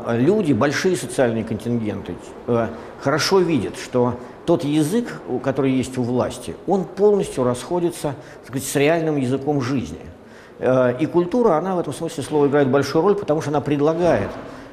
люди, 0.07 0.51
большие 0.51 0.97
социальные 0.97 1.45
контингенты, 1.45 2.15
хорошо 2.99 3.39
видят, 3.39 3.77
что 3.77 4.19
тот 4.45 4.63
язык, 4.63 5.21
который 5.43 5.71
есть 5.71 5.97
у 5.97 6.03
власти, 6.03 6.55
он 6.67 6.85
полностью 6.85 7.43
расходится 7.43 8.15
сказать, 8.45 8.67
с 8.67 8.75
реальным 8.75 9.17
языком 9.17 9.61
жизни. 9.61 9.99
Э, 10.61 10.95
и 10.99 11.05
культура, 11.05 11.57
она 11.57 11.75
в 11.75 11.79
этом 11.79 11.93
смысле 11.93 12.23
слова 12.23 12.47
играет 12.47 12.69
большую 12.69 13.03
роль, 13.03 13.15
потому 13.15 13.41
что 13.41 13.49
она 13.49 13.61
предлагает 13.61 14.29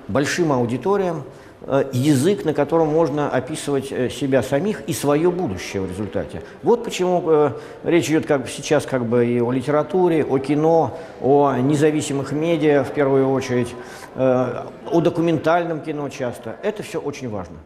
большим 0.07 0.53
аудиториям 0.53 1.25
э, 1.63 1.85
язык, 1.93 2.45
на 2.45 2.53
котором 2.53 2.89
можно 2.89 3.31
описывать 3.31 3.91
э, 3.91 4.11
себя 4.11 4.43
самих 4.43 4.83
и 4.87 4.93
свое 4.93 5.31
будущее 5.31 5.83
в 5.83 5.89
результате. 5.89 6.43
Вот 6.63 6.85
почему 6.85 7.53
речь 7.85 8.09
идет 8.09 8.27
как 8.27 8.49
сейчас 8.49 8.85
как 8.85 9.07
бы 9.07 9.27
и 9.27 9.41
о 9.41 9.51
литературе, 9.51 10.25
о 10.25 10.39
кино, 10.39 10.99
о 11.23 11.57
независимых 11.57 12.33
медиа 12.33 12.85
в 12.85 12.93
первую 12.93 13.31
очередь, 13.31 13.75
о 14.15 15.01
документальном 15.01 15.81
кино 15.81 16.09
часто. 16.11 16.57
Это 16.63 16.83
все 16.83 17.01
очень 17.01 17.29
важно. 17.29 17.57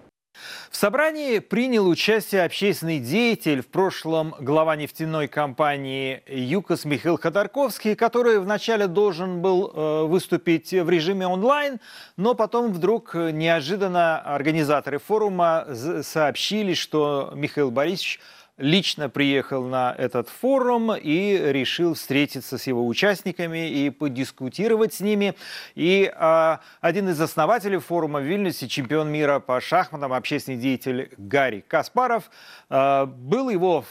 В 0.73 0.77
собрании 0.79 1.39
принял 1.39 1.87
участие 1.87 2.45
общественный 2.45 2.99
деятель, 2.99 3.61
в 3.61 3.66
прошлом 3.66 4.35
глава 4.41 4.75
нефтяной 4.75 5.29
компании 5.29 6.23
ЮКОС 6.27 6.87
Михаил 6.87 7.18
Ходорковский, 7.18 7.95
который 7.95 8.39
вначале 8.41 8.87
должен 8.87 9.43
был 9.43 9.70
э, 9.70 10.05
выступить 10.07 10.73
в 10.73 10.89
режиме 10.89 11.27
онлайн, 11.27 11.79
но 12.16 12.33
потом 12.33 12.73
вдруг 12.73 13.14
неожиданно 13.14 14.18
организаторы 14.18 14.99
форума 14.99 15.66
сообщили, 16.03 16.73
что 16.73 17.33
Михаил 17.35 17.70
Борисович 17.70 18.18
лично 18.63 19.11
приехал 19.11 19.65
на 19.65 19.93
этот 19.99 20.29
форум 20.29 20.95
и 20.95 21.37
решил 21.37 21.95
встретиться 21.95 22.59
с 22.59 22.67
его 22.69 22.87
участниками 22.87 23.69
и 23.69 23.91
подискутировать 23.91 24.95
с 24.95 25.01
ними. 25.01 25.35
И 25.75 26.13
э, 26.15 26.57
один 26.81 27.09
из 27.09 27.21
основателей 27.21 27.79
форума 27.79 28.21
в 28.21 28.23
Вильнюсе, 28.23 28.69
чемпион 28.69 29.11
мира 29.11 29.41
по 29.41 29.61
шахматам, 29.61 30.13
общественный 30.13 30.59
деятель 30.59 31.11
Гарри 31.19 31.65
Каспаров, 31.67 32.31
э, 32.71 33.07
был 33.07 33.51
его, 33.51 33.85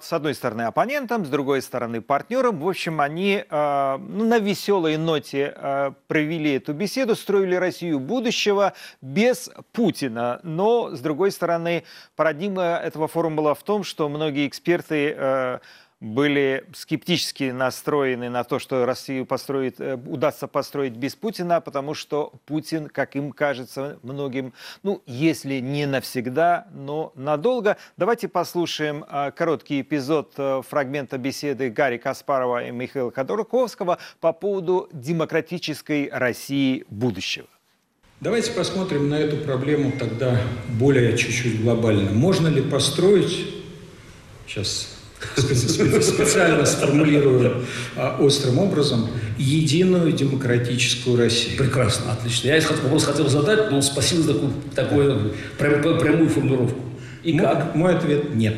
с 0.00 0.12
одной 0.12 0.34
стороны, 0.34 0.62
оппонентом, 0.62 1.24
с 1.24 1.28
другой 1.28 1.62
стороны, 1.62 2.00
партнером. 2.00 2.58
В 2.58 2.68
общем, 2.68 3.00
они 3.00 3.44
э, 3.48 3.96
на 3.98 4.38
веселой 4.40 4.96
ноте 4.96 5.54
э, 5.54 5.92
провели 6.08 6.54
эту 6.54 6.72
беседу, 6.72 7.14
строили 7.14 7.54
Россию 7.54 8.00
будущего 8.00 8.72
без 9.00 9.48
Путина. 9.70 10.40
Но, 10.42 10.90
с 10.90 10.98
другой 11.00 11.30
стороны, 11.30 11.84
парадигма 12.16 12.80
этого 12.82 13.06
форума 13.06 13.36
была 13.36 13.54
в 13.54 13.62
том, 13.62 13.84
что 13.84 14.07
многие 14.08 14.46
эксперты 14.46 15.14
э, 15.16 15.58
были 16.00 16.64
скептически 16.72 17.50
настроены 17.50 18.30
на 18.30 18.44
то, 18.44 18.58
что 18.58 18.86
Россию 18.86 19.26
построит, 19.26 19.80
э, 19.80 19.96
удастся 19.96 20.46
построить 20.46 20.94
без 20.94 21.14
Путина, 21.14 21.60
потому 21.60 21.94
что 21.94 22.32
Путин, 22.46 22.88
как 22.88 23.16
им 23.16 23.32
кажется 23.32 23.98
многим, 24.02 24.52
ну, 24.82 25.02
если 25.06 25.60
не 25.60 25.86
навсегда, 25.86 26.68
но 26.72 27.12
надолго. 27.14 27.76
Давайте 27.96 28.28
послушаем 28.28 29.04
э, 29.08 29.32
короткий 29.32 29.80
эпизод 29.80 30.34
фрагмента 30.68 31.18
беседы 31.18 31.70
Гарри 31.70 31.98
Каспарова 31.98 32.64
и 32.64 32.70
Михаила 32.70 33.12
Ходорковского 33.12 33.98
по 34.20 34.32
поводу 34.32 34.88
демократической 34.92 36.08
России 36.12 36.84
будущего. 36.90 37.46
Давайте 38.20 38.50
посмотрим 38.50 39.08
на 39.08 39.14
эту 39.14 39.36
проблему 39.36 39.92
тогда 39.96 40.40
более 40.76 41.16
чуть-чуть 41.16 41.62
глобально. 41.62 42.10
Можно 42.10 42.48
ли 42.48 42.60
построить 42.62 43.57
сейчас 44.48 44.88
специально 45.36 46.64
сформулирую 46.64 47.64
а, 47.96 48.16
острым 48.20 48.58
образом, 48.58 49.10
единую 49.36 50.12
демократическую 50.12 51.18
Россию. 51.18 51.58
Прекрасно, 51.58 52.12
отлично. 52.12 52.48
Я 52.48 52.56
этот 52.56 52.82
вопрос 52.82 53.04
хотел 53.04 53.28
задать, 53.28 53.70
но 53.70 53.82
спасибо 53.82 54.22
за 54.22 54.34
такую, 54.34 54.52
такую 54.74 55.34
прям, 55.58 55.98
прямую 55.98 56.28
формулировку. 56.28 56.80
И 57.24 57.32
мой, 57.32 57.42
как? 57.42 57.74
Мой 57.74 57.96
ответ– 57.96 58.34
нет. 58.34 58.54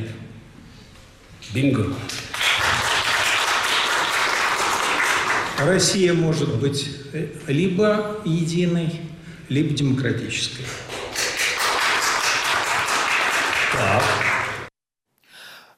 Бинго. 1.55 1.86
Россия 5.59 6.12
может 6.12 6.55
быть 6.57 6.88
либо 7.47 8.18
единой, 8.24 9.01
либо 9.49 9.74
демократической. 9.74 10.64
Так. 13.72 14.30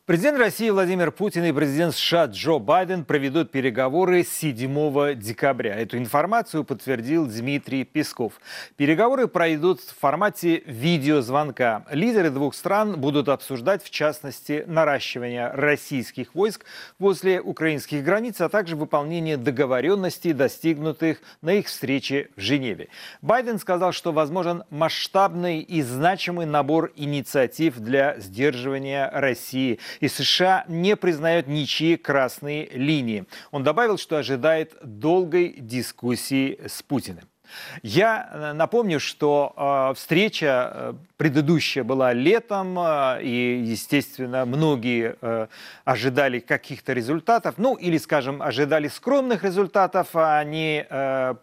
Президент 0.04 0.40
России 0.40 0.68
Владимир 0.68 1.12
Путин 1.12 1.44
и 1.44 1.52
президент 1.52 1.94
США 1.94 2.24
Джо 2.24 2.58
Байден 2.58 3.04
проведут 3.04 3.52
переговоры 3.52 4.24
7 4.24 5.14
декабря. 5.14 5.76
Эту 5.76 5.96
информацию 5.96 6.64
подтвердил 6.64 7.26
Дмитрий 7.26 7.84
Песков. 7.84 8.40
Переговоры 8.76 9.28
пройдут 9.28 9.80
в 9.80 9.96
формате 9.96 10.64
видеозвонка. 10.66 11.84
Лидеры 11.92 12.30
двух 12.30 12.56
стран 12.56 13.00
будут 13.00 13.28
обсуждать, 13.28 13.84
в 13.84 13.90
частности, 13.90 14.64
наращивание 14.66 15.52
российских 15.52 16.34
войск 16.34 16.64
возле 16.98 17.40
украинских 17.40 18.02
границ, 18.02 18.40
а 18.40 18.48
также 18.48 18.74
выполнение 18.74 19.36
договоренностей, 19.36 20.32
достигнутых 20.32 21.22
на 21.42 21.52
их 21.52 21.68
встрече 21.68 22.30
в 22.34 22.40
Женеве. 22.40 22.88
Байден 23.20 23.60
сказал, 23.60 23.92
что 23.92 24.10
возможен 24.10 24.64
масштабный 24.68 25.60
и 25.60 25.80
значимый 25.80 26.46
набор 26.46 26.90
инициатив 26.96 27.78
для 27.78 28.18
сдерживания 28.18 29.08
России– 29.08 29.78
и 30.00 30.08
США 30.08 30.64
не 30.68 30.96
признает 30.96 31.46
ничьи 31.46 31.96
красные 31.96 32.68
линии. 32.70 33.24
Он 33.50 33.62
добавил, 33.62 33.98
что 33.98 34.16
ожидает 34.16 34.76
долгой 34.82 35.54
дискуссии 35.58 36.58
с 36.66 36.82
Путиным. 36.82 37.24
Я 37.82 38.28
э, 38.30 38.52
напомню, 38.52 39.00
что 39.00 39.90
э, 39.90 39.94
встреча 39.94 40.72
э, 40.74 40.92
предыдущая 41.16 41.84
была 41.84 42.12
летом, 42.12 42.78
и, 43.20 43.62
естественно, 43.64 44.44
многие 44.44 45.16
ожидали 45.84 46.40
каких-то 46.40 46.92
результатов, 46.92 47.54
ну 47.58 47.76
или, 47.76 47.96
скажем, 47.98 48.42
ожидали 48.42 48.88
скромных 48.88 49.44
результатов, 49.44 50.08
а 50.14 50.40
они 50.40 50.84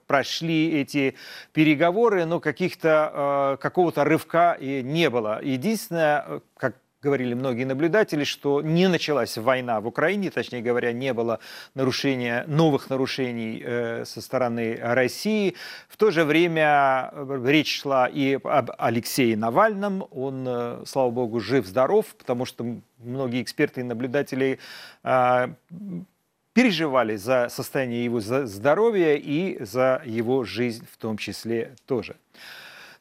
прошли 0.07 0.81
эти 0.81 1.15
переговоры, 1.53 2.25
но 2.25 2.41
каких-то 2.41 3.57
какого-то 3.61 4.03
рывка 4.03 4.57
и 4.59 4.81
не 4.83 5.09
было. 5.09 5.39
Единственное, 5.41 6.41
как 6.57 6.75
говорили 7.01 7.33
многие 7.33 7.63
наблюдатели, 7.63 8.23
что 8.23 8.61
не 8.61 8.87
началась 8.87 9.37
война 9.37 9.79
в 9.79 9.87
Украине, 9.87 10.31
точнее 10.31 10.61
говоря, 10.61 10.91
не 10.91 11.13
было 11.13 11.39
нарушения, 11.73 12.43
новых 12.47 12.89
нарушений 12.89 13.61
э, 13.63 14.05
со 14.05 14.21
стороны 14.21 14.77
России. 14.81 15.55
В 15.87 15.97
то 15.97 16.11
же 16.11 16.25
время 16.25 17.11
э, 17.11 17.43
речь 17.45 17.81
шла 17.81 18.07
и 18.07 18.37
об 18.43 18.71
Алексее 18.77 19.37
Навальном. 19.37 20.07
Он, 20.11 20.45
э, 20.47 20.83
слава 20.85 21.09
богу, 21.09 21.39
жив-здоров, 21.39 22.05
потому 22.17 22.45
что 22.45 22.65
многие 22.97 23.41
эксперты 23.41 23.81
и 23.81 23.83
наблюдатели 23.83 24.59
э, 25.03 25.47
переживали 26.53 27.15
за 27.15 27.47
состояние 27.49 28.03
его 28.03 28.19
здоровья 28.19 29.15
и 29.15 29.63
за 29.63 30.01
его 30.05 30.43
жизнь 30.43 30.85
в 30.91 30.97
том 30.97 31.17
числе 31.17 31.75
тоже. 31.85 32.17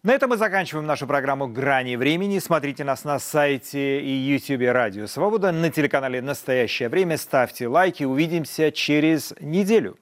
На 0.05 0.13
этом 0.13 0.31
мы 0.31 0.37
заканчиваем 0.37 0.87
нашу 0.87 1.09
программу 1.09 1.49
«Грани 1.49 1.97
времени». 1.97 2.39
Смотрите 2.39 2.85
нас 2.85 3.03
на 3.03 3.19
сайте 3.19 4.01
и 4.01 4.09
YouTube 4.09 4.63
Радио 4.73 5.09
Свобода, 5.09 5.51
на 5.51 5.71
телеканале 5.71 6.23
«Настоящее 6.23 6.89
время». 6.89 7.17
Ставьте 7.17 7.67
лайки. 7.67 8.05
Увидимся 8.05 8.71
через 8.71 9.35
неделю. 9.41 9.99